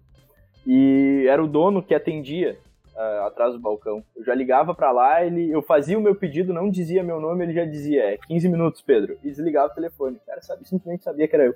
E 0.66 1.26
era 1.28 1.44
o 1.44 1.48
dono 1.48 1.82
que 1.82 1.94
atendia 1.94 2.60
uh, 2.98 3.28
atrás 3.28 3.54
do 3.54 3.60
balcão. 3.60 4.04
Eu 4.16 4.26
já 4.26 4.34
ligava 4.34 4.74
para 4.74 4.92
lá, 4.92 5.24
ele, 5.24 5.50
eu 5.50 5.62
fazia 5.62 5.98
o 5.98 6.02
meu 6.02 6.16
pedido, 6.16 6.54
não 6.54 6.70
dizia 6.70 7.04
meu 7.04 7.22
nome, 7.22 7.46
ele 7.46 7.54
já 7.54 7.64
dizia, 7.64 8.04
é 8.14 8.18
15 8.28 8.50
minutos, 8.50 8.82
Pedro. 8.82 9.18
E 9.24 9.30
desligava 9.30 9.72
o 9.72 9.76
telefone. 9.76 10.18
O 10.18 10.26
cara 10.26 10.42
sabe, 10.42 10.68
simplesmente 10.68 11.04
sabia 11.04 11.28
que 11.28 11.36
era 11.36 11.46
eu. 11.46 11.56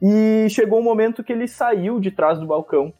E 0.00 0.48
chegou 0.48 0.78
um 0.78 0.84
momento 0.84 1.24
que 1.24 1.32
ele 1.32 1.48
saiu 1.48 1.98
de 1.98 2.10
trás 2.10 2.38
do 2.38 2.46
balcão. 2.46 2.94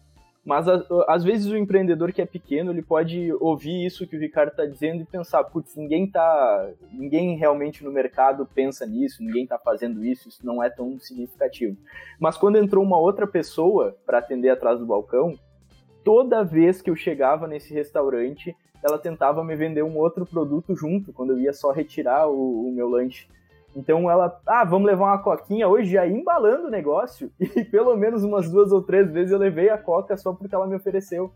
Mas 0.44 0.66
às 1.06 1.22
vezes 1.22 1.52
o 1.52 1.58
empreendedor 1.58 2.10
que 2.10 2.22
é 2.22 2.26
pequeno, 2.26 2.70
ele 2.70 2.80
pode 2.80 3.30
ouvir 3.34 3.84
isso 3.84 4.06
que 4.06 4.16
o 4.16 4.18
Ricardo 4.18 4.48
está 4.48 4.64
dizendo 4.64 5.02
e 5.02 5.04
pensar, 5.04 5.44
putz, 5.44 5.76
ninguém 5.76 6.10
tá, 6.10 6.70
ninguém 6.90 7.36
realmente 7.36 7.84
no 7.84 7.92
mercado 7.92 8.48
pensa 8.54 8.86
nisso, 8.86 9.22
ninguém 9.22 9.42
está 9.42 9.58
fazendo 9.58 10.02
isso, 10.02 10.30
isso 10.30 10.46
não 10.46 10.62
é 10.62 10.70
tão 10.70 10.98
significativo. 11.00 11.76
Mas 12.18 12.38
quando 12.38 12.56
entrou 12.56 12.82
uma 12.82 12.98
outra 12.98 13.26
pessoa 13.26 13.94
para 14.06 14.20
atender 14.20 14.48
atrás 14.48 14.78
do 14.78 14.86
balcão, 14.86 15.38
toda 16.08 16.42
vez 16.42 16.80
que 16.80 16.88
eu 16.88 16.96
chegava 16.96 17.46
nesse 17.46 17.74
restaurante, 17.74 18.56
ela 18.82 18.98
tentava 18.98 19.44
me 19.44 19.54
vender 19.54 19.82
um 19.82 19.98
outro 19.98 20.24
produto 20.24 20.74
junto, 20.74 21.12
quando 21.12 21.34
eu 21.34 21.38
ia 21.38 21.52
só 21.52 21.70
retirar 21.70 22.26
o, 22.26 22.66
o 22.66 22.72
meu 22.72 22.88
lanche. 22.88 23.28
Então 23.76 24.10
ela, 24.10 24.40
ah, 24.46 24.64
vamos 24.64 24.86
levar 24.86 25.04
uma 25.04 25.22
coquinha 25.22 25.68
hoje, 25.68 25.90
já 25.90 26.08
embalando 26.08 26.68
o 26.68 26.70
negócio. 26.70 27.30
E 27.38 27.62
pelo 27.62 27.94
menos 27.94 28.24
umas 28.24 28.50
duas 28.50 28.72
ou 28.72 28.80
três 28.80 29.12
vezes 29.12 29.32
eu 29.32 29.38
levei 29.38 29.68
a 29.68 29.76
coca 29.76 30.16
só 30.16 30.32
porque 30.32 30.54
ela 30.54 30.66
me 30.66 30.76
ofereceu. 30.76 31.26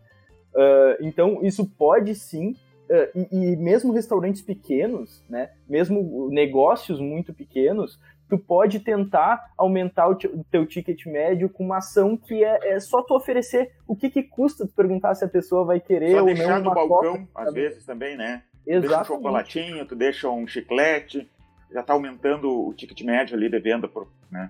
Uh, 0.55 0.97
então 1.01 1.37
isso 1.43 1.69
pode 1.77 2.15
sim, 2.15 2.55
uh, 2.89 3.19
e, 3.31 3.53
e, 3.53 3.55
mesmo 3.55 3.93
restaurantes 3.93 4.41
pequenos, 4.41 5.23
né, 5.29 5.51
mesmo 5.69 6.29
negócios 6.31 6.99
muito 6.99 7.31
pequenos, 7.31 7.99
tu 8.29 8.37
pode 8.37 8.79
tentar 8.79 9.51
aumentar 9.57 10.09
o, 10.09 10.15
teu 10.15 10.65
ticket 10.65 11.05
médio 11.05 11.49
com 11.49 11.63
uma 11.63 11.77
ação 11.77 12.17
que 12.17 12.43
é, 12.43 12.73
é, 12.73 12.79
só 12.79 13.01
tu 13.01 13.15
oferecer 13.15 13.71
o 13.87 13.95
que, 13.95 14.09
que 14.09 14.23
custa 14.23 14.65
tu 14.65 14.73
perguntar 14.73 15.15
se 15.15 15.23
a 15.23 15.27
pessoa 15.27 15.65
vai 15.65 15.79
querer 15.79 16.11
só 16.11 16.19
ou 16.19 16.25
deixar 16.25 16.59
não. 16.59 16.69
no 16.69 16.73
balcão, 16.73 17.25
coca, 17.25 17.49
às 17.49 17.53
vezes 17.53 17.85
também, 17.85 18.17
né? 18.17 18.43
Exatamente. 18.65 18.87
Deixa 18.87 19.01
um 19.01 19.05
chocolatinho, 19.05 19.85
tu 19.85 19.95
deixa 19.95 20.29
um 20.29 20.47
chiclete, 20.47 21.29
já 21.71 21.81
está 21.81 21.93
aumentando 21.93 22.67
o 22.67 22.73
ticket 22.73 23.01
médio 23.01 23.35
ali 23.35 23.49
de 23.49 23.59
venda, 23.59 23.87
por, 23.87 24.07
né? 24.31 24.49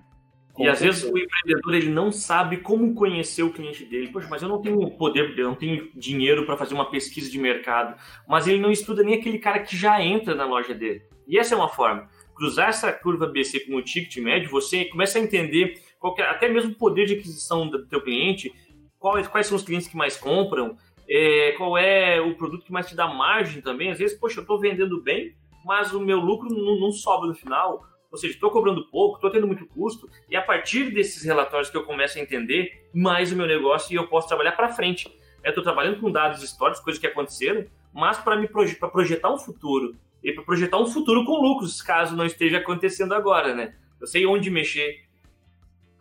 e 0.56 0.68
às 0.68 0.80
vezes 0.80 1.02
o 1.02 1.18
empreendedor 1.18 1.74
ele 1.74 1.90
não 1.90 2.12
sabe 2.12 2.58
como 2.58 2.94
conhecer 2.94 3.42
o 3.42 3.52
cliente 3.52 3.84
dele. 3.84 4.08
Poxa, 4.08 4.28
mas 4.30 4.40
eu 4.40 4.48
não 4.48 4.62
tenho 4.62 4.88
poder, 4.92 5.36
eu 5.36 5.48
não 5.48 5.56
tenho 5.56 5.90
dinheiro 5.94 6.46
para 6.46 6.56
fazer 6.56 6.74
uma 6.74 6.88
pesquisa 6.88 7.28
de 7.28 7.38
mercado. 7.38 7.98
Mas 8.28 8.46
ele 8.46 8.60
não 8.60 8.70
estuda 8.70 9.02
nem 9.02 9.14
aquele 9.14 9.38
cara 9.38 9.58
que 9.58 9.76
já 9.76 10.00
entra 10.00 10.34
na 10.34 10.44
loja 10.44 10.72
dele. 10.72 11.02
E 11.26 11.38
essa 11.38 11.54
é 11.54 11.58
uma 11.58 11.68
forma 11.68 12.08
cruzar 12.34 12.68
essa 12.68 12.92
curva 12.92 13.26
BC 13.26 13.60
com 13.60 13.76
o 13.76 13.82
ticket 13.82 14.16
médio, 14.18 14.50
você 14.50 14.84
começa 14.86 15.18
a 15.18 15.22
entender 15.22 15.80
qualquer, 15.98 16.28
até 16.28 16.48
mesmo 16.48 16.72
o 16.72 16.74
poder 16.74 17.06
de 17.06 17.14
aquisição 17.14 17.68
do 17.68 17.86
teu 17.86 18.02
cliente, 18.02 18.52
quais, 18.98 19.28
quais 19.28 19.46
são 19.46 19.56
os 19.56 19.62
clientes 19.62 19.88
que 19.88 19.96
mais 19.96 20.16
compram, 20.16 20.76
é, 21.08 21.52
qual 21.52 21.76
é 21.76 22.20
o 22.20 22.34
produto 22.34 22.64
que 22.64 22.72
mais 22.72 22.86
te 22.86 22.96
dá 22.96 23.06
margem 23.06 23.60
também. 23.60 23.90
Às 23.90 23.98
vezes, 23.98 24.18
poxa, 24.18 24.38
eu 24.38 24.42
estou 24.42 24.58
vendendo 24.58 25.00
bem, 25.00 25.34
mas 25.64 25.92
o 25.92 26.00
meu 26.00 26.18
lucro 26.18 26.48
não, 26.48 26.78
não 26.78 26.92
sobe 26.92 27.28
no 27.28 27.34
final. 27.34 27.86
Ou 28.10 28.18
seja, 28.18 28.34
estou 28.34 28.50
cobrando 28.50 28.88
pouco, 28.90 29.16
estou 29.16 29.30
tendo 29.30 29.46
muito 29.46 29.66
custo, 29.66 30.08
e 30.28 30.36
a 30.36 30.42
partir 30.42 30.92
desses 30.92 31.24
relatórios 31.24 31.68
que 31.68 31.76
eu 31.76 31.82
começo 31.82 32.16
a 32.16 32.20
entender 32.20 32.88
mais 32.94 33.32
o 33.32 33.36
meu 33.36 33.46
negócio 33.46 33.92
e 33.92 33.96
eu 33.96 34.06
posso 34.06 34.28
trabalhar 34.28 34.52
para 34.52 34.68
frente. 34.68 35.12
Eu 35.42 35.48
estou 35.48 35.64
trabalhando 35.64 36.00
com 36.00 36.10
dados 36.12 36.42
históricos, 36.42 36.80
coisas 36.80 37.00
que 37.00 37.08
aconteceram, 37.08 37.66
mas 37.92 38.16
para 38.18 38.36
me 38.36 38.46
proje 38.46 38.76
projetar 38.76 39.32
um 39.32 39.38
futuro 39.38 39.96
e 40.24 40.32
para 40.32 40.42
projetar 40.42 40.80
um 40.80 40.86
futuro 40.86 41.24
com 41.26 41.32
lucros, 41.32 41.82
caso 41.82 42.16
não 42.16 42.24
esteja 42.24 42.58
acontecendo 42.58 43.12
agora, 43.12 43.54
né? 43.54 43.74
Eu 44.00 44.06
sei 44.06 44.24
onde 44.24 44.50
mexer. 44.50 45.04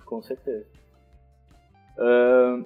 Com 0.05 0.21
certeza. 0.21 0.65
Uh, 1.97 2.65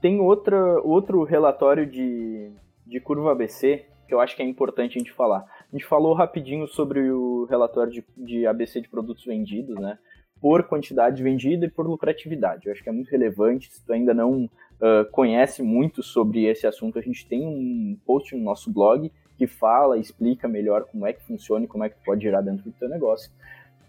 tem 0.00 0.18
outra, 0.20 0.80
outro 0.80 1.22
relatório 1.22 1.86
de, 1.86 2.50
de 2.84 3.00
curva 3.00 3.30
ABC 3.30 3.86
que 4.06 4.12
eu 4.12 4.20
acho 4.20 4.36
que 4.36 4.42
é 4.42 4.44
importante 4.44 4.96
a 4.96 4.98
gente 4.98 5.12
falar. 5.12 5.44
A 5.72 5.76
gente 5.76 5.84
falou 5.86 6.12
rapidinho 6.12 6.66
sobre 6.66 7.10
o 7.10 7.46
relatório 7.46 7.92
de, 7.92 8.04
de 8.16 8.46
ABC 8.46 8.80
de 8.80 8.88
produtos 8.88 9.24
vendidos, 9.24 9.76
né? 9.76 9.98
Por 10.40 10.64
quantidade 10.64 11.22
vendida 11.22 11.64
e 11.64 11.70
por 11.70 11.86
lucratividade. 11.86 12.66
Eu 12.66 12.72
acho 12.72 12.82
que 12.82 12.88
é 12.88 12.92
muito 12.92 13.10
relevante. 13.10 13.72
Se 13.72 13.82
tu 13.84 13.92
ainda 13.92 14.12
não 14.12 14.44
uh, 14.44 15.10
conhece 15.10 15.62
muito 15.62 16.02
sobre 16.02 16.44
esse 16.44 16.66
assunto, 16.66 16.98
a 16.98 17.02
gente 17.02 17.26
tem 17.26 17.46
um 17.46 17.98
post 18.04 18.36
no 18.36 18.42
nosso 18.42 18.70
blog 18.70 19.10
que 19.36 19.46
fala, 19.46 19.98
explica 19.98 20.46
melhor 20.46 20.84
como 20.84 21.06
é 21.06 21.12
que 21.12 21.22
funciona 21.24 21.64
e 21.64 21.68
como 21.68 21.84
é 21.84 21.88
que 21.88 21.96
pode 22.04 22.22
gerar 22.22 22.40
dentro 22.40 22.64
do 22.64 22.72
teu 22.72 22.88
negócio. 22.88 23.30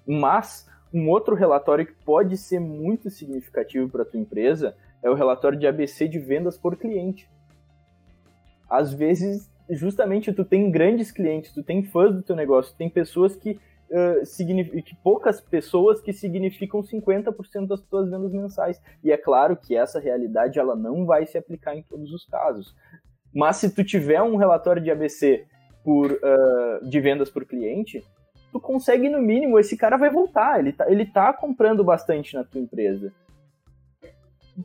Mas 0.06 0.68
um 0.94 1.10
outro 1.10 1.36
relatório 1.36 1.86
que 1.86 1.94
pode 2.06 2.38
ser 2.38 2.60
muito 2.60 3.10
significativo 3.10 3.90
para 3.90 4.04
a 4.04 4.06
tua 4.06 4.20
empresa 4.20 4.76
é 5.04 5.10
o 5.10 5.14
relatório 5.14 5.58
de 5.58 5.68
ABC 5.68 6.08
de 6.08 6.20
vendas 6.20 6.58
por 6.58 6.76
cliente. 6.76 7.30
Às 8.70 8.94
vezes, 8.94 9.50
justamente 9.70 10.34
tu 10.34 10.44
tem 10.44 10.72
grandes 10.72 11.12
clientes, 11.12 11.54
tu 11.54 11.64
tem 11.64 11.84
fãs 11.84 12.16
do 12.16 12.24
teu 12.24 12.36
negócio, 12.36 12.76
tem 12.76 12.90
pessoas 12.90 13.36
que 13.36 13.60
uh, 13.90 14.82
que 14.84 14.96
poucas 15.04 15.42
pessoas 15.42 16.02
que 16.02 16.14
significam 16.14 16.82
50% 16.82 17.68
das 17.68 17.82
tuas 17.82 18.10
vendas 18.10 18.32
mensais. 18.32 18.82
E 19.04 19.12
é 19.12 19.18
claro 19.18 19.56
que 19.56 19.76
essa 19.76 20.00
realidade 20.00 20.60
ela 20.60 20.76
não 20.76 21.06
vai 21.06 21.26
se 21.26 21.38
aplicar 21.38 21.76
em 21.76 21.84
todos 21.84 22.12
os 22.12 22.26
casos. 22.26 22.76
Mas 23.36 23.58
se 23.58 23.70
tu 23.70 23.84
tiver 23.84 24.22
um 24.22 24.38
relatório 24.38 24.82
de 24.82 24.90
ABC 24.90 25.46
por, 25.84 26.10
uh, 26.10 26.88
de 26.88 27.02
vendas 27.02 27.30
por 27.30 27.46
cliente, 27.46 28.02
tu 28.50 28.62
consegue, 28.62 29.10
no 29.10 29.22
mínimo, 29.22 29.60
esse 29.60 29.76
cara 29.76 29.98
vai 29.98 30.10
voltar, 30.10 30.58
ele 30.60 30.72
tá, 30.72 30.90
ele 30.90 31.06
tá 31.06 31.34
comprando 31.34 31.84
bastante 31.84 32.34
na 32.34 32.46
tua 32.46 32.62
empresa. 32.62 33.12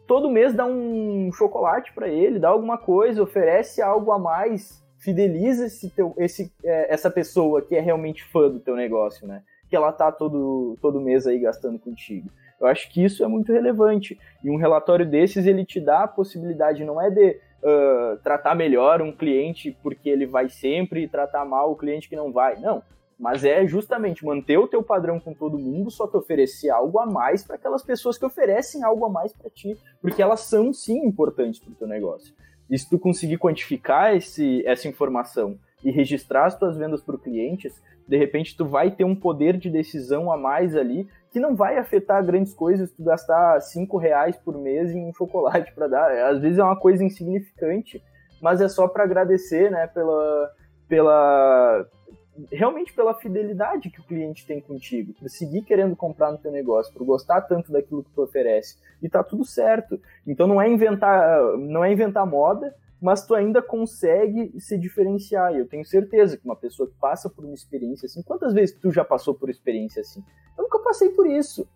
Todo 0.06 0.30
mês 0.30 0.54
dá 0.54 0.64
um 0.64 1.32
chocolate 1.32 1.92
para 1.92 2.08
ele, 2.08 2.38
dá 2.38 2.48
alguma 2.48 2.78
coisa, 2.78 3.20
oferece 3.20 3.82
algo 3.82 4.12
a 4.12 4.18
mais, 4.20 4.80
fideliza 5.00 5.66
esse 5.66 5.90
teu, 5.90 6.14
esse, 6.16 6.52
é, 6.62 6.94
essa 6.94 7.10
pessoa 7.10 7.60
que 7.60 7.74
é 7.74 7.80
realmente 7.80 8.22
fã 8.22 8.48
do 8.48 8.60
teu 8.60 8.76
negócio, 8.76 9.26
né? 9.26 9.42
Que 9.68 9.74
ela 9.74 9.90
tá 9.90 10.12
todo, 10.12 10.78
todo 10.80 11.00
mês 11.00 11.26
aí 11.26 11.40
gastando 11.40 11.76
contigo. 11.76 12.30
Eu 12.60 12.68
acho 12.68 12.88
que 12.92 13.02
isso 13.02 13.24
é 13.24 13.26
muito 13.26 13.52
relevante. 13.52 14.16
E 14.44 14.50
um 14.50 14.56
relatório 14.56 15.08
desses, 15.08 15.46
ele 15.46 15.64
te 15.64 15.80
dá 15.80 16.04
a 16.04 16.08
possibilidade, 16.08 16.84
não 16.84 17.00
é 17.00 17.10
de 17.10 17.40
uh, 17.62 18.16
tratar 18.22 18.54
melhor 18.54 19.02
um 19.02 19.12
cliente 19.12 19.76
porque 19.82 20.08
ele 20.08 20.26
vai 20.26 20.48
sempre 20.48 21.02
e 21.02 21.08
tratar 21.08 21.44
mal 21.44 21.72
o 21.72 21.76
cliente 21.76 22.08
que 22.08 22.16
não 22.16 22.32
vai. 22.32 22.58
Não. 22.60 22.82
Mas 23.18 23.44
é 23.44 23.66
justamente 23.66 24.24
manter 24.24 24.58
o 24.58 24.66
teu 24.66 24.82
padrão 24.82 25.20
com 25.20 25.34
todo 25.34 25.58
mundo, 25.58 25.90
só 25.90 26.06
que 26.06 26.16
oferecer 26.16 26.70
algo 26.70 26.98
a 26.98 27.06
mais 27.06 27.44
para 27.44 27.56
aquelas 27.56 27.82
pessoas 27.82 28.16
que 28.16 28.24
oferecem 28.24 28.82
algo 28.82 29.04
a 29.04 29.10
mais 29.10 29.32
para 29.32 29.50
ti, 29.50 29.76
porque 30.00 30.22
elas 30.22 30.40
são 30.40 30.72
sim 30.72 31.04
importantes 31.04 31.60
para 31.60 31.72
o 31.72 31.74
teu 31.74 31.86
negócio. 31.86 32.34
E 32.70 32.78
se 32.78 32.88
tu 32.88 32.98
conseguir 32.98 33.36
quantificar 33.36 34.16
esse, 34.16 34.66
essa 34.66 34.88
informação 34.88 35.58
e 35.84 35.90
registrar 35.90 36.46
as 36.46 36.58
tuas 36.58 36.78
vendas 36.78 37.02
para 37.02 37.18
clientes, 37.18 37.82
de 38.08 38.16
repente 38.16 38.56
tu 38.56 38.64
vai 38.64 38.90
ter 38.90 39.04
um 39.04 39.14
poder 39.14 39.56
de 39.58 39.68
decisão 39.68 40.32
a 40.32 40.36
mais 40.36 40.74
ali 40.74 41.06
que 41.30 41.38
não 41.38 41.54
vai 41.54 41.78
afetar 41.78 42.24
grandes 42.24 42.52
coisas 42.52 42.90
tu 42.90 43.04
gastar 43.04 43.60
cinco 43.60 43.96
reais 43.96 44.36
por 44.36 44.56
mês 44.58 44.90
em 44.90 45.06
um 45.06 45.14
chocolate 45.14 45.72
para 45.72 45.86
dar. 45.86 46.10
Às 46.30 46.40
vezes 46.40 46.58
é 46.58 46.64
uma 46.64 46.78
coisa 46.78 47.04
insignificante, 47.04 48.02
mas 48.40 48.60
é 48.60 48.68
só 48.68 48.88
para 48.88 49.04
agradecer, 49.04 49.70
né, 49.70 49.86
pela, 49.86 50.50
pela 50.88 51.86
realmente 52.50 52.92
pela 52.92 53.14
fidelidade 53.14 53.90
que 53.90 54.00
o 54.00 54.04
cliente 54.04 54.46
tem 54.46 54.60
contigo, 54.60 55.12
por 55.14 55.28
seguir 55.28 55.62
querendo 55.62 55.94
comprar 55.94 56.32
no 56.32 56.38
teu 56.38 56.50
negócio, 56.50 56.92
por 56.92 57.04
gostar 57.04 57.42
tanto 57.42 57.72
daquilo 57.72 58.04
que 58.04 58.10
tu 58.10 58.22
oferece. 58.22 58.76
E 59.02 59.08
tá 59.08 59.22
tudo 59.22 59.44
certo. 59.44 60.00
Então 60.26 60.46
não 60.46 60.60
é 60.60 60.68
inventar, 60.68 61.56
não 61.58 61.84
é 61.84 61.92
inventar 61.92 62.26
moda, 62.26 62.74
mas 63.00 63.24
tu 63.24 63.34
ainda 63.34 63.62
consegue 63.62 64.52
se 64.60 64.76
diferenciar. 64.78 65.54
E 65.54 65.58
eu 65.58 65.66
tenho 65.66 65.84
certeza 65.84 66.36
que 66.36 66.44
uma 66.44 66.56
pessoa 66.56 66.88
que 66.88 66.94
passa 67.00 67.28
por 67.28 67.44
uma 67.44 67.54
experiência 67.54 68.06
assim, 68.06 68.22
quantas 68.22 68.52
vezes 68.52 68.76
tu 68.76 68.90
já 68.90 69.04
passou 69.04 69.34
por 69.34 69.48
experiência 69.48 70.00
assim? 70.00 70.22
Eu 70.80 70.84
passei 70.84 71.10
por 71.10 71.26
isso. 71.26 71.68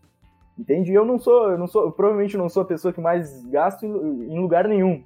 Entende? 0.58 0.92
Eu 0.92 1.04
não 1.04 1.18
sou, 1.18 1.50
eu 1.50 1.58
não 1.58 1.66
sou, 1.66 1.84
eu 1.84 1.92
provavelmente 1.92 2.36
não 2.36 2.48
sou 2.48 2.62
a 2.62 2.66
pessoa 2.66 2.92
que 2.92 3.00
mais 3.00 3.44
gasto 3.46 3.84
em, 3.84 4.32
em 4.32 4.40
lugar 4.40 4.66
nenhum. 4.66 5.04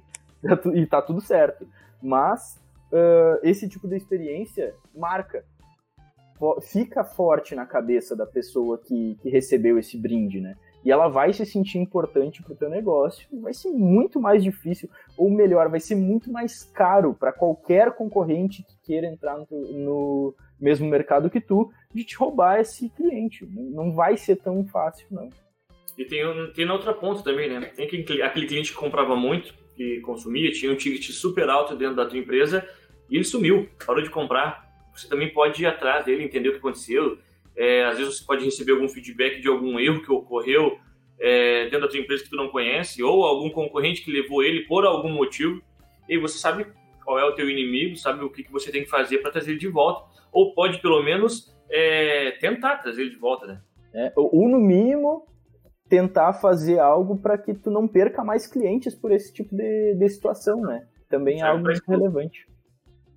E 0.73 0.85
tá 0.85 1.01
tudo 1.01 1.19
certo. 1.19 1.67
Mas 2.01 2.57
uh, 2.93 3.39
esse 3.43 3.67
tipo 3.67 3.87
de 3.87 3.97
experiência 3.97 4.73
marca. 4.95 5.43
Fica 6.61 7.03
forte 7.03 7.53
na 7.53 7.65
cabeça 7.65 8.15
da 8.15 8.25
pessoa 8.25 8.77
que, 8.77 9.17
que 9.21 9.29
recebeu 9.29 9.77
esse 9.77 9.97
brinde, 9.97 10.39
né? 10.39 10.55
E 10.85 10.89
ela 10.89 11.09
vai 11.09 11.33
se 11.33 11.45
sentir 11.45 11.79
importante 11.79 12.41
para 12.41 12.53
o 12.53 12.55
teu 12.55 12.69
negócio. 12.69 13.27
Vai 13.41 13.53
ser 13.53 13.69
muito 13.71 14.21
mais 14.21 14.41
difícil, 14.41 14.89
ou 15.17 15.29
melhor, 15.29 15.67
vai 15.67 15.81
ser 15.81 15.95
muito 15.95 16.31
mais 16.31 16.63
caro 16.63 17.13
para 17.13 17.33
qualquer 17.33 17.91
concorrente 17.91 18.63
que 18.63 18.77
queira 18.83 19.07
entrar 19.07 19.37
no, 19.37 19.45
no 19.51 20.35
mesmo 20.59 20.87
mercado 20.87 21.29
que 21.29 21.41
tu, 21.41 21.71
de 21.93 22.03
te 22.03 22.15
roubar 22.15 22.59
esse 22.59 22.89
cliente. 22.89 23.45
Não 23.45 23.93
vai 23.93 24.17
ser 24.17 24.35
tão 24.37 24.65
fácil, 24.65 25.07
não. 25.09 25.29
E 25.97 26.05
tem, 26.05 26.21
tem 26.53 26.69
outra 26.69 26.93
ponta 26.93 27.21
também, 27.23 27.49
né? 27.49 27.71
Tem 27.75 27.85
aquele, 27.85 28.21
aquele 28.21 28.47
cliente 28.47 28.71
que 28.71 28.77
comprava 28.77 29.15
muito, 29.15 29.53
que 29.75 29.99
consumia, 30.01 30.51
tinha 30.51 30.71
um 30.71 30.75
ticket 30.75 31.09
super 31.11 31.49
alto 31.49 31.75
dentro 31.75 31.95
da 31.95 32.05
tua 32.05 32.17
empresa, 32.17 32.67
e 33.09 33.15
ele 33.15 33.25
sumiu, 33.25 33.67
parou 33.85 34.01
de 34.01 34.09
comprar. 34.09 34.67
Você 34.93 35.07
também 35.07 35.31
pode 35.31 35.61
ir 35.61 35.65
atrás 35.65 36.05
dele, 36.05 36.23
entender 36.23 36.49
o 36.49 36.51
que 36.53 36.57
aconteceu. 36.59 37.17
É, 37.55 37.83
às 37.85 37.97
vezes 37.97 38.17
você 38.17 38.25
pode 38.25 38.45
receber 38.45 38.71
algum 38.71 38.87
feedback 38.87 39.41
de 39.41 39.47
algum 39.47 39.79
erro 39.79 40.01
que 40.01 40.11
ocorreu 40.11 40.79
é, 41.19 41.65
dentro 41.65 41.81
da 41.81 41.87
tua 41.89 41.99
empresa 41.99 42.23
que 42.23 42.29
tu 42.29 42.35
não 42.35 42.47
conhece, 42.47 43.03
ou 43.03 43.25
algum 43.25 43.49
concorrente 43.49 44.01
que 44.01 44.11
levou 44.11 44.41
ele 44.41 44.61
por 44.61 44.85
algum 44.85 45.09
motivo, 45.09 45.61
e 46.07 46.17
você 46.17 46.37
sabe 46.37 46.65
qual 47.03 47.19
é 47.19 47.25
o 47.25 47.33
teu 47.33 47.49
inimigo, 47.49 47.97
sabe 47.97 48.23
o 48.23 48.29
que, 48.29 48.43
que 48.43 48.51
você 48.51 48.71
tem 48.71 48.83
que 48.83 48.89
fazer 48.89 49.17
para 49.17 49.31
trazer 49.31 49.51
ele 49.51 49.59
de 49.59 49.67
volta, 49.67 50.08
ou 50.31 50.53
pode 50.53 50.81
pelo 50.81 51.03
menos 51.03 51.55
é, 51.69 52.31
tentar 52.39 52.77
trazer 52.77 53.01
ele 53.01 53.11
de 53.11 53.17
volta, 53.17 53.45
né? 53.47 53.61
É, 53.93 54.13
ou 54.15 54.47
no 54.47 54.59
mínimo 54.59 55.25
tentar 55.89 56.33
fazer 56.33 56.79
algo 56.79 57.17
para 57.17 57.37
que 57.37 57.53
tu 57.53 57.71
não 57.71 57.87
perca 57.87 58.23
mais 58.23 58.45
clientes 58.45 58.93
por 58.93 59.11
esse 59.11 59.33
tipo 59.33 59.55
de, 59.55 59.95
de 59.95 60.09
situação, 60.09 60.61
né? 60.61 60.87
Também 61.09 61.41
é 61.41 61.43
algo 61.43 61.63
muito 61.63 61.83
relevante. 61.87 62.47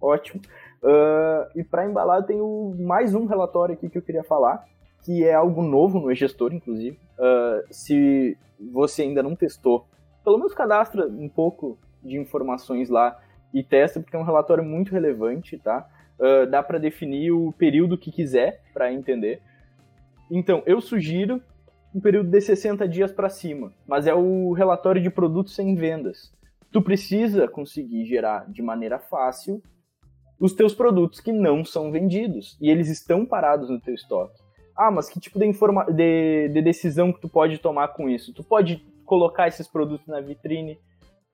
Ótimo. 0.01 0.41
Uh, 0.83 1.47
e 1.55 1.63
para 1.63 1.87
embalar, 1.87 2.21
eu 2.21 2.27
tenho 2.27 2.75
mais 2.81 3.15
um 3.15 3.27
relatório 3.27 3.75
aqui 3.75 3.91
que 3.91 3.99
eu 3.99 4.03
queria 4.03 4.25
falar, 4.25 4.65
que 5.05 5.23
é 5.23 5.35
algo 5.35 5.63
novo 5.63 6.01
no 6.01 6.11
e-gestor, 6.11 6.53
inclusive. 6.55 6.99
Uh, 7.19 7.63
se 7.71 8.37
você 8.73 9.03
ainda 9.03 9.23
não 9.23 9.37
testou, 9.37 9.87
pelo 10.25 10.39
menos 10.39 10.55
cadastra 10.55 11.07
um 11.07 11.29
pouco 11.29 11.79
de 12.03 12.19
informações 12.19 12.89
lá 12.89 13.17
e 13.53 13.63
testa, 13.63 14.01
porque 14.01 14.17
é 14.17 14.19
um 14.19 14.25
relatório 14.25 14.65
muito 14.65 14.93
relevante, 14.93 15.59
tá? 15.59 15.89
Uh, 16.19 16.47
dá 16.47 16.63
para 16.63 16.79
definir 16.79 17.33
o 17.33 17.53
período 17.53 17.99
que 17.99 18.13
quiser 18.13 18.63
para 18.73 18.93
entender. 18.93 19.41
Então, 20.31 20.63
eu 20.65 20.81
sugiro 20.81 21.43
um 21.95 22.01
período 22.01 22.31
de 22.31 22.41
60 22.41 22.89
dias 22.89 23.13
para 23.13 23.29
cima, 23.29 23.73
mas 23.87 24.07
é 24.07 24.15
o 24.15 24.53
relatório 24.53 25.03
de 25.03 25.11
produtos 25.11 25.55
sem 25.55 25.75
vendas. 25.75 26.33
Tu 26.71 26.81
precisa 26.81 27.47
conseguir 27.47 28.07
gerar 28.07 28.51
de 28.51 28.63
maneira 28.63 28.99
fácil 28.99 29.63
os 30.41 30.55
teus 30.55 30.75
produtos 30.75 31.21
que 31.21 31.33
não 31.33 31.65
são 31.65 31.93
vendidos 31.93 32.57
e 32.61 32.71
eles 32.71 32.89
estão 32.89 33.27
parados 33.27 33.69
no 33.69 33.81
teu 33.81 33.95
estoque. 33.95 34.41
Ah, 34.75 34.91
mas 34.91 35.09
que 35.09 35.21
tipo 35.21 35.39
de, 35.39 35.47
informa 35.47 35.85
de, 35.85 36.49
de 36.49 36.63
decisão 36.63 37.13
que 37.13 37.21
tu 37.21 37.29
pode 37.29 37.59
tomar 37.59 37.89
com 37.89 38.09
isso? 38.09 38.33
Tu 38.33 38.43
pode 38.43 38.85
colocar 39.05 39.47
esses 39.47 39.69
produtos 39.69 40.07
na 40.09 40.21
vitrine, 40.21 40.81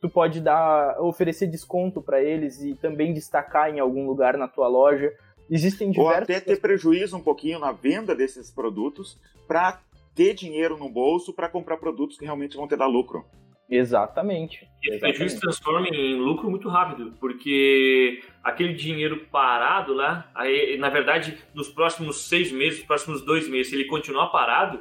tu 0.01 0.09
pode 0.09 0.41
dar 0.41 1.01
oferecer 1.01 1.47
desconto 1.47 2.01
para 2.01 2.23
eles 2.23 2.63
e 2.63 2.75
também 2.75 3.13
destacar 3.13 3.71
em 3.75 3.81
algum 3.81 4.07
lugar 4.07 4.37
na 4.37 4.49
tua 4.49 4.69
loja. 4.69 5.13
Existem 5.51 5.91
diversos... 5.91 6.17
Ou 6.17 6.23
até 6.23 6.41
ter 6.41 6.61
prejuízo 6.61 7.17
um 7.17 7.23
pouquinho 7.23 7.59
na 7.59 7.73
venda 7.73 8.15
desses 8.15 8.51
produtos 8.51 9.19
para 9.47 9.81
ter 10.15 10.35
dinheiro 10.35 10.77
no 10.77 10.89
bolso 10.89 11.33
para 11.33 11.49
comprar 11.49 11.77
produtos 11.77 12.19
que 12.19 12.25
realmente 12.25 12.57
vão 12.57 12.69
te 12.69 12.77
dar 12.77 12.87
lucro. 12.87 13.25
Exatamente. 13.71 14.67
E 14.83 14.91
esse 14.91 15.01
prejuízo 15.01 15.35
se 15.35 15.41
transforma 15.41 15.89
em 15.89 16.17
lucro 16.17 16.49
muito 16.49 16.69
rápido, 16.69 17.15
porque 17.21 18.23
aquele 18.43 18.73
dinheiro 18.73 19.27
parado 19.31 19.93
lá, 19.93 20.31
aí, 20.35 20.79
na 20.79 20.89
verdade, 20.89 21.37
nos 21.55 21.69
próximos 21.69 22.29
seis 22.29 22.51
meses, 22.51 22.79
nos 22.79 22.87
próximos 22.87 23.25
dois 23.25 23.47
meses, 23.49 23.69
se 23.69 23.77
ele 23.77 23.85
continuar 23.85 24.29
parado, 24.29 24.81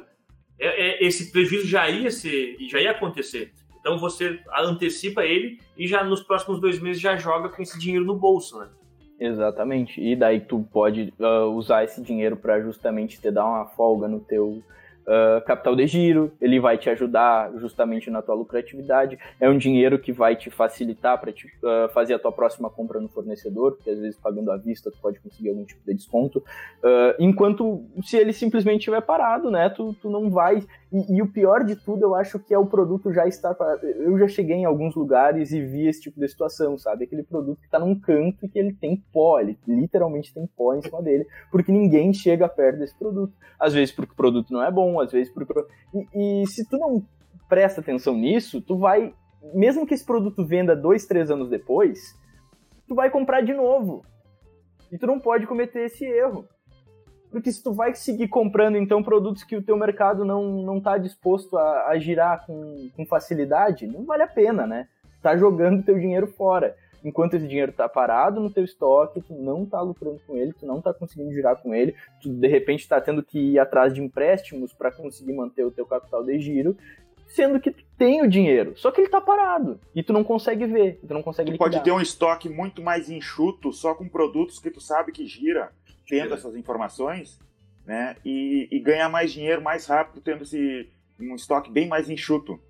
é, 0.58 0.66
é, 0.68 1.06
esse 1.06 1.30
prejuízo 1.30 1.66
já 1.66 1.88
ia 1.88 2.10
ser, 2.10 2.56
já 2.68 2.80
ia 2.80 2.92
acontecer. 2.92 3.52
Então 3.88 3.96
você 3.96 4.38
antecipa 4.54 5.24
ele 5.24 5.58
e 5.74 5.86
já 5.86 6.04
nos 6.04 6.22
próximos 6.22 6.60
dois 6.60 6.78
meses 6.78 7.00
já 7.00 7.16
joga 7.16 7.48
com 7.48 7.62
esse 7.62 7.78
dinheiro 7.78 8.04
no 8.04 8.14
bolso, 8.14 8.58
né? 8.58 8.68
Exatamente. 9.18 9.98
E 9.98 10.14
daí 10.14 10.40
tu 10.40 10.62
pode 10.70 11.10
uh, 11.18 11.46
usar 11.54 11.84
esse 11.84 12.02
dinheiro 12.02 12.36
para 12.36 12.60
justamente 12.60 13.18
te 13.18 13.30
dar 13.30 13.46
uma 13.46 13.64
folga 13.64 14.06
no 14.06 14.20
teu 14.20 14.62
uh, 15.06 15.42
capital 15.46 15.74
de 15.74 15.86
giro, 15.86 16.30
ele 16.38 16.60
vai 16.60 16.76
te 16.76 16.90
ajudar 16.90 17.50
justamente 17.56 18.10
na 18.10 18.20
tua 18.20 18.34
lucratividade, 18.34 19.18
é 19.40 19.48
um 19.48 19.56
dinheiro 19.56 19.98
que 19.98 20.12
vai 20.12 20.36
te 20.36 20.50
facilitar 20.50 21.18
para 21.18 21.30
uh, 21.30 21.88
fazer 21.94 22.12
a 22.12 22.18
tua 22.18 22.30
próxima 22.30 22.68
compra 22.68 23.00
no 23.00 23.08
fornecedor, 23.08 23.72
porque 23.72 23.88
às 23.88 23.98
vezes 23.98 24.20
pagando 24.20 24.52
à 24.52 24.58
vista 24.58 24.90
tu 24.90 24.98
pode 25.00 25.18
conseguir 25.18 25.48
algum 25.48 25.64
tipo 25.64 25.80
de 25.86 25.94
desconto, 25.94 26.44
enquanto 27.18 27.82
se 28.02 28.18
ele 28.18 28.34
simplesmente 28.34 28.80
estiver 28.80 29.00
parado, 29.00 29.50
né, 29.50 29.70
tu, 29.70 29.94
tu 29.94 30.10
não 30.10 30.30
vai, 30.30 30.62
e, 30.92 31.16
e, 31.16 31.22
o 31.22 31.30
pior 31.30 31.64
de 31.64 31.76
tudo 31.76 32.02
eu 32.02 32.14
acho 32.14 32.38
que 32.38 32.54
é 32.54 32.58
o 32.58 32.66
produto 32.66 33.12
já 33.12 33.26
estar 33.26 33.54
eu 33.82 34.18
já 34.18 34.26
cheguei 34.26 34.56
em 34.56 34.64
alguns 34.64 34.94
lugares 34.94 35.52
e 35.52 35.60
vi 35.60 35.86
esse 35.86 36.00
tipo 36.00 36.18
de 36.18 36.26
situação, 36.26 36.78
sabe, 36.78 37.04
aquele 37.04 37.22
produto 37.22 37.60
que 37.60 37.66
está 37.66 37.78
num 37.78 37.98
canto 37.98 38.46
e 38.46 38.48
que 38.48 38.58
ele 38.58 38.72
tem 38.72 38.96
pó, 39.12 39.38
ele 39.38 39.58
literalmente 39.66 40.32
tem 40.32 40.46
pó 40.56 40.74
em 40.74 40.82
cima 40.82 41.02
dele, 41.02 41.26
porque 41.50 41.70
ninguém 41.70 42.12
chega 42.12 42.48
perto 42.48 42.78
desse 42.78 42.98
produto, 42.98 43.34
às 43.58 43.74
vezes 43.74 43.94
porque 43.94 44.12
o 44.12 44.16
produto 44.16 44.52
não 44.52 44.62
é 44.62 44.70
bom, 44.70 45.00
às 45.00 45.12
vezes 45.12 45.32
por. 45.32 45.46
E, 45.94 46.42
e 46.42 46.46
se 46.46 46.66
tu 46.68 46.78
não 46.78 47.04
presta 47.48 47.80
atenção 47.80 48.14
nisso, 48.14 48.60
tu 48.60 48.78
vai. 48.78 49.14
Mesmo 49.54 49.86
que 49.86 49.94
esse 49.94 50.04
produto 50.04 50.44
venda 50.44 50.74
dois, 50.74 51.06
três 51.06 51.30
anos 51.30 51.48
depois, 51.48 52.16
tu 52.86 52.94
vai 52.94 53.10
comprar 53.10 53.40
de 53.40 53.54
novo. 53.54 54.04
E 54.90 54.98
tu 54.98 55.06
não 55.06 55.20
pode 55.20 55.46
cometer 55.46 55.84
esse 55.84 56.04
erro. 56.04 56.46
Porque 57.30 57.52
se 57.52 57.62
tu 57.62 57.72
vai 57.72 57.94
seguir 57.94 58.28
comprando, 58.28 58.76
então, 58.76 59.02
produtos 59.02 59.44
que 59.44 59.56
o 59.56 59.62
teu 59.62 59.76
mercado 59.76 60.24
não, 60.24 60.62
não 60.62 60.80
tá 60.80 60.96
disposto 60.96 61.56
a, 61.56 61.88
a 61.88 61.98
girar 61.98 62.46
com, 62.46 62.88
com 62.96 63.06
facilidade, 63.06 63.86
não 63.86 64.04
vale 64.04 64.22
a 64.22 64.28
pena, 64.28 64.66
né? 64.66 64.88
Tá 65.22 65.36
jogando 65.36 65.82
teu 65.82 65.98
dinheiro 65.98 66.26
fora 66.26 66.74
enquanto 67.04 67.34
esse 67.34 67.46
dinheiro 67.46 67.70
está 67.70 67.88
parado 67.88 68.40
no 68.40 68.50
teu 68.50 68.64
estoque, 68.64 69.20
tu 69.20 69.34
não 69.34 69.64
está 69.64 69.80
lucrando 69.80 70.20
com 70.26 70.36
ele, 70.36 70.52
tu 70.52 70.66
não 70.66 70.78
está 70.78 70.92
conseguindo 70.92 71.32
girar 71.32 71.56
com 71.56 71.74
ele, 71.74 71.94
tu 72.20 72.28
de 72.28 72.48
repente 72.48 72.80
está 72.80 73.00
tendo 73.00 73.22
que 73.22 73.38
ir 73.38 73.58
atrás 73.58 73.94
de 73.94 74.02
empréstimos 74.02 74.72
para 74.72 74.90
conseguir 74.90 75.32
manter 75.32 75.64
o 75.64 75.70
teu 75.70 75.86
capital 75.86 76.24
de 76.24 76.38
giro, 76.38 76.76
sendo 77.26 77.60
que 77.60 77.70
tu 77.70 77.84
tem 77.96 78.22
o 78.22 78.28
dinheiro, 78.28 78.72
só 78.76 78.90
que 78.90 79.00
ele 79.00 79.08
está 79.08 79.20
parado 79.20 79.78
e 79.94 80.02
tu 80.02 80.12
não 80.12 80.24
consegue 80.24 80.66
ver, 80.66 81.00
tu 81.06 81.12
não 81.12 81.22
consegue 81.22 81.50
tu 81.50 81.52
liquidar. 81.52 81.72
pode 81.72 81.84
ter 81.84 81.92
um 81.92 82.00
estoque 82.00 82.48
muito 82.48 82.82
mais 82.82 83.10
enxuto, 83.10 83.72
só 83.72 83.94
com 83.94 84.08
produtos 84.08 84.58
que 84.58 84.70
tu 84.70 84.80
sabe 84.80 85.12
que 85.12 85.26
gira, 85.26 85.70
tendo 86.08 86.34
essas 86.34 86.56
informações, 86.56 87.38
né? 87.86 88.16
E, 88.24 88.68
e 88.70 88.80
ganhar 88.80 89.08
mais 89.08 89.32
dinheiro 89.32 89.62
mais 89.62 89.86
rápido 89.86 90.20
tendo 90.20 90.42
esse 90.42 90.90
um 91.20 91.34
estoque 91.34 91.70
bem 91.70 91.88
mais 91.88 92.08
enxuto. 92.08 92.60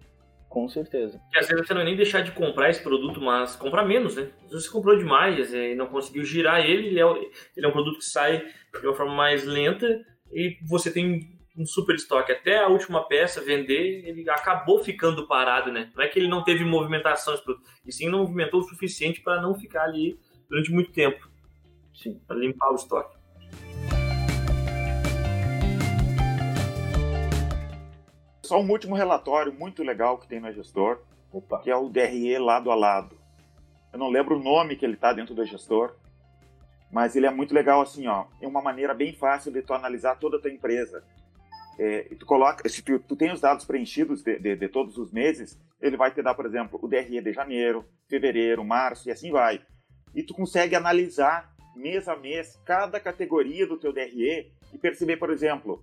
Com 0.49 0.67
certeza. 0.67 1.21
Que 1.31 1.39
às 1.39 1.47
vezes 1.47 1.67
você 1.67 1.75
não 1.75 1.83
é 1.83 1.85
nem 1.85 1.97
deixar 1.97 2.23
de 2.23 2.33
comprar 2.33 2.71
esse 2.71 2.83
produto, 2.83 3.21
mas 3.21 3.55
comprar 3.55 3.85
menos, 3.85 4.17
né? 4.17 4.31
Se 4.49 4.55
você 4.55 4.71
comprou 4.71 4.97
demais 4.97 5.53
e 5.53 5.75
não 5.75 5.87
conseguiu 5.87 6.25
girar 6.25 6.65
ele, 6.65 6.89
ele 6.89 7.01
é, 7.01 7.05
ele 7.57 7.67
é 7.67 7.69
um 7.69 7.73
produto 7.73 7.99
que 7.99 8.07
sai 8.07 8.43
de 8.81 8.87
uma 8.87 8.95
forma 8.95 9.15
mais 9.15 9.45
lenta 9.45 9.87
e 10.33 10.57
você 10.67 10.91
tem 10.91 11.39
um 11.55 11.67
super 11.67 11.95
estoque. 11.95 12.33
Até 12.33 12.59
a 12.59 12.69
última 12.69 13.07
peça 13.07 13.43
vender, 13.43 14.09
ele 14.09 14.29
acabou 14.31 14.83
ficando 14.83 15.27
parado, 15.27 15.71
né? 15.71 15.91
Não 15.95 16.03
é 16.03 16.09
que 16.09 16.19
ele 16.19 16.29
não 16.29 16.43
teve 16.43 16.65
movimentação 16.65 17.35
esse 17.35 17.45
produto, 17.45 17.69
e 17.85 17.93
sim 17.93 18.09
não 18.09 18.21
movimentou 18.21 18.61
o 18.61 18.65
suficiente 18.65 19.21
para 19.21 19.43
não 19.43 19.55
ficar 19.55 19.83
ali 19.83 20.19
durante 20.49 20.71
muito 20.71 20.93
tempo. 20.93 21.29
Sim. 21.95 22.19
Para 22.27 22.37
limpar 22.37 22.71
o 22.71 22.77
estoque. 22.77 23.18
Só 28.49 28.59
um 28.59 28.71
último 28.71 28.97
relatório 28.97 29.53
muito 29.53 29.83
legal 29.83 30.17
que 30.17 30.27
tem 30.27 30.41
na 30.41 30.51
Gestor, 30.51 31.03
Opa. 31.31 31.61
que 31.61 31.71
é 31.71 31.77
o 31.77 31.91
DRE 31.91 32.39
lado 32.39 32.71
a 32.71 32.75
lado. 32.75 33.15
Eu 33.93 33.99
não 33.99 34.09
lembro 34.09 34.39
o 34.39 34.43
nome 34.43 34.75
que 34.75 34.87
ele 34.87 34.95
está 34.95 35.13
dentro 35.13 35.35
do 35.35 35.45
Gestor, 35.45 35.95
mas 36.91 37.15
ele 37.15 37.27
é 37.27 37.31
muito 37.31 37.53
legal 37.53 37.83
assim, 37.83 38.07
ó. 38.07 38.25
É 38.41 38.47
uma 38.47 38.63
maneira 38.63 38.95
bem 38.95 39.13
fácil 39.13 39.53
de 39.53 39.61
tu 39.61 39.75
analisar 39.75 40.17
toda 40.17 40.39
a 40.39 40.41
tua 40.41 40.51
empresa. 40.51 41.05
É, 41.79 42.05
tu 42.19 42.25
coloca, 42.25 42.67
se 42.69 42.81
tu, 42.83 42.99
tu, 42.99 43.15
tem 43.15 43.31
os 43.31 43.41
dados 43.41 43.67
preenchidos 43.67 44.23
de, 44.23 44.39
de, 44.39 44.57
de, 44.57 44.69
todos 44.69 44.97
os 44.97 45.13
meses, 45.13 45.61
ele 45.79 45.99
vai 45.99 46.11
te 46.11 46.23
dar, 46.23 46.35
por 46.35 46.47
exemplo, 46.47 46.81
o 46.83 46.89
DRE 46.89 47.21
de 47.21 47.33
janeiro, 47.33 47.85
fevereiro, 48.09 48.65
março 48.65 49.09
e 49.09 49.13
assim 49.13 49.31
vai. 49.31 49.61
E 50.15 50.23
tu 50.23 50.33
consegue 50.33 50.75
analisar 50.75 51.55
mês 51.79 52.09
a 52.09 52.17
mês 52.17 52.61
cada 52.65 53.01
categoria 53.01 53.67
do 53.67 53.79
teu 53.79 53.93
DRE 53.93 54.53
e 54.73 54.79
perceber, 54.79 55.17
por 55.17 55.31
exemplo, 55.31 55.83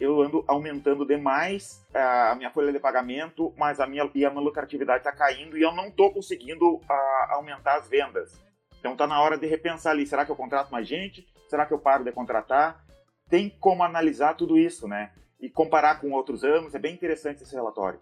eu 0.00 0.20
ando 0.22 0.44
aumentando 0.46 1.04
demais 1.04 1.84
a 1.92 2.34
minha 2.36 2.50
folha 2.50 2.72
de 2.72 2.78
pagamento, 2.78 3.52
mas 3.56 3.80
a 3.80 3.86
minha, 3.86 4.08
e 4.14 4.24
a 4.24 4.30
minha 4.30 4.42
lucratividade 4.42 4.98
está 4.98 5.12
caindo 5.12 5.58
e 5.58 5.62
eu 5.62 5.72
não 5.72 5.88
estou 5.88 6.12
conseguindo 6.12 6.80
a, 6.88 7.34
aumentar 7.34 7.78
as 7.78 7.88
vendas. 7.88 8.40
Então 8.78 8.92
está 8.92 9.06
na 9.06 9.20
hora 9.20 9.36
de 9.36 9.46
repensar 9.46 9.90
ali, 9.90 10.06
será 10.06 10.24
que 10.24 10.30
eu 10.30 10.36
contrato 10.36 10.70
mais 10.70 10.86
gente? 10.86 11.26
Será 11.48 11.66
que 11.66 11.74
eu 11.74 11.78
paro 11.78 12.04
de 12.04 12.12
contratar? 12.12 12.84
Tem 13.28 13.50
como 13.60 13.82
analisar 13.82 14.34
tudo 14.34 14.56
isso, 14.56 14.86
né? 14.86 15.10
E 15.40 15.50
comparar 15.50 16.00
com 16.00 16.12
outros 16.12 16.44
anos, 16.44 16.74
é 16.74 16.78
bem 16.78 16.94
interessante 16.94 17.42
esse 17.42 17.54
relatório. 17.54 17.98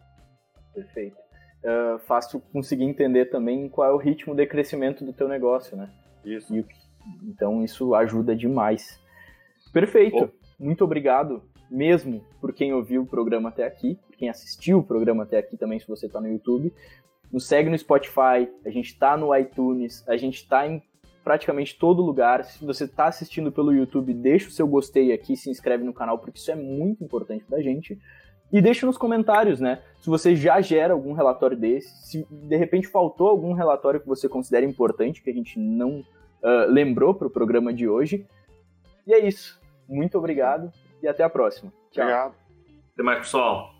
Perfeito. 0.74 1.16
Uh, 1.64 1.98
fácil 2.00 2.40
conseguir 2.52 2.84
entender 2.84 3.26
também 3.26 3.68
qual 3.68 3.90
é 3.90 3.92
o 3.92 3.96
ritmo 3.96 4.34
de 4.34 4.46
crescimento 4.46 5.04
do 5.04 5.12
teu 5.12 5.26
negócio, 5.26 5.76
né? 5.76 5.90
Isso. 6.26 6.54
E, 6.54 6.64
então 7.24 7.64
isso 7.64 7.94
ajuda 7.94 8.34
demais. 8.34 9.00
Perfeito. 9.72 10.30
Oh. 10.32 10.64
Muito 10.64 10.84
obrigado 10.84 11.42
mesmo 11.70 12.24
por 12.40 12.52
quem 12.52 12.72
ouviu 12.72 13.02
o 13.02 13.06
programa 13.06 13.48
até 13.48 13.66
aqui, 13.66 13.98
por 14.06 14.16
quem 14.16 14.28
assistiu 14.28 14.78
o 14.78 14.82
programa 14.82 15.24
até 15.24 15.38
aqui 15.38 15.56
também, 15.56 15.78
se 15.78 15.86
você 15.86 16.06
está 16.06 16.20
no 16.20 16.28
YouTube. 16.28 16.72
Nos 17.32 17.46
segue 17.46 17.68
no 17.68 17.76
Spotify, 17.76 18.48
a 18.64 18.70
gente 18.70 18.86
está 18.86 19.16
no 19.16 19.36
iTunes, 19.36 20.06
a 20.08 20.16
gente 20.16 20.36
está 20.36 20.66
em 20.66 20.82
praticamente 21.24 21.76
todo 21.76 22.02
lugar. 22.02 22.44
Se 22.44 22.64
você 22.64 22.84
está 22.84 23.06
assistindo 23.06 23.50
pelo 23.50 23.74
YouTube, 23.74 24.14
deixa 24.14 24.48
o 24.48 24.52
seu 24.52 24.66
gostei 24.66 25.12
aqui, 25.12 25.36
se 25.36 25.50
inscreve 25.50 25.82
no 25.82 25.92
canal, 25.92 26.18
porque 26.18 26.38
isso 26.38 26.50
é 26.52 26.54
muito 26.54 27.02
importante 27.02 27.44
para 27.44 27.58
a 27.58 27.62
gente. 27.62 27.98
E 28.52 28.62
deixa 28.62 28.86
nos 28.86 28.96
comentários, 28.96 29.58
né? 29.58 29.82
Se 30.00 30.08
você 30.08 30.36
já 30.36 30.60
gera 30.60 30.94
algum 30.94 31.12
relatório 31.12 31.56
desse, 31.56 31.90
se 32.06 32.26
de 32.30 32.56
repente 32.56 32.86
faltou 32.86 33.26
algum 33.26 33.52
relatório 33.54 34.00
que 34.00 34.06
você 34.06 34.28
considera 34.28 34.64
importante, 34.64 35.20
que 35.20 35.28
a 35.28 35.34
gente 35.34 35.58
não 35.58 36.04
uh, 36.42 36.70
lembrou 36.70 37.14
para 37.14 37.26
o 37.26 37.30
programa 37.30 37.72
de 37.72 37.88
hoje. 37.88 38.26
E 39.06 39.14
é 39.14 39.26
isso. 39.26 39.60
Muito 39.88 40.18
obrigado 40.18 40.72
e 41.02 41.08
até 41.08 41.22
a 41.22 41.30
próxima. 41.30 41.72
Tchau. 41.90 42.04
Obrigado. 42.04 42.34
Até 42.94 43.02
mais, 43.02 43.18
pessoal. 43.20 43.75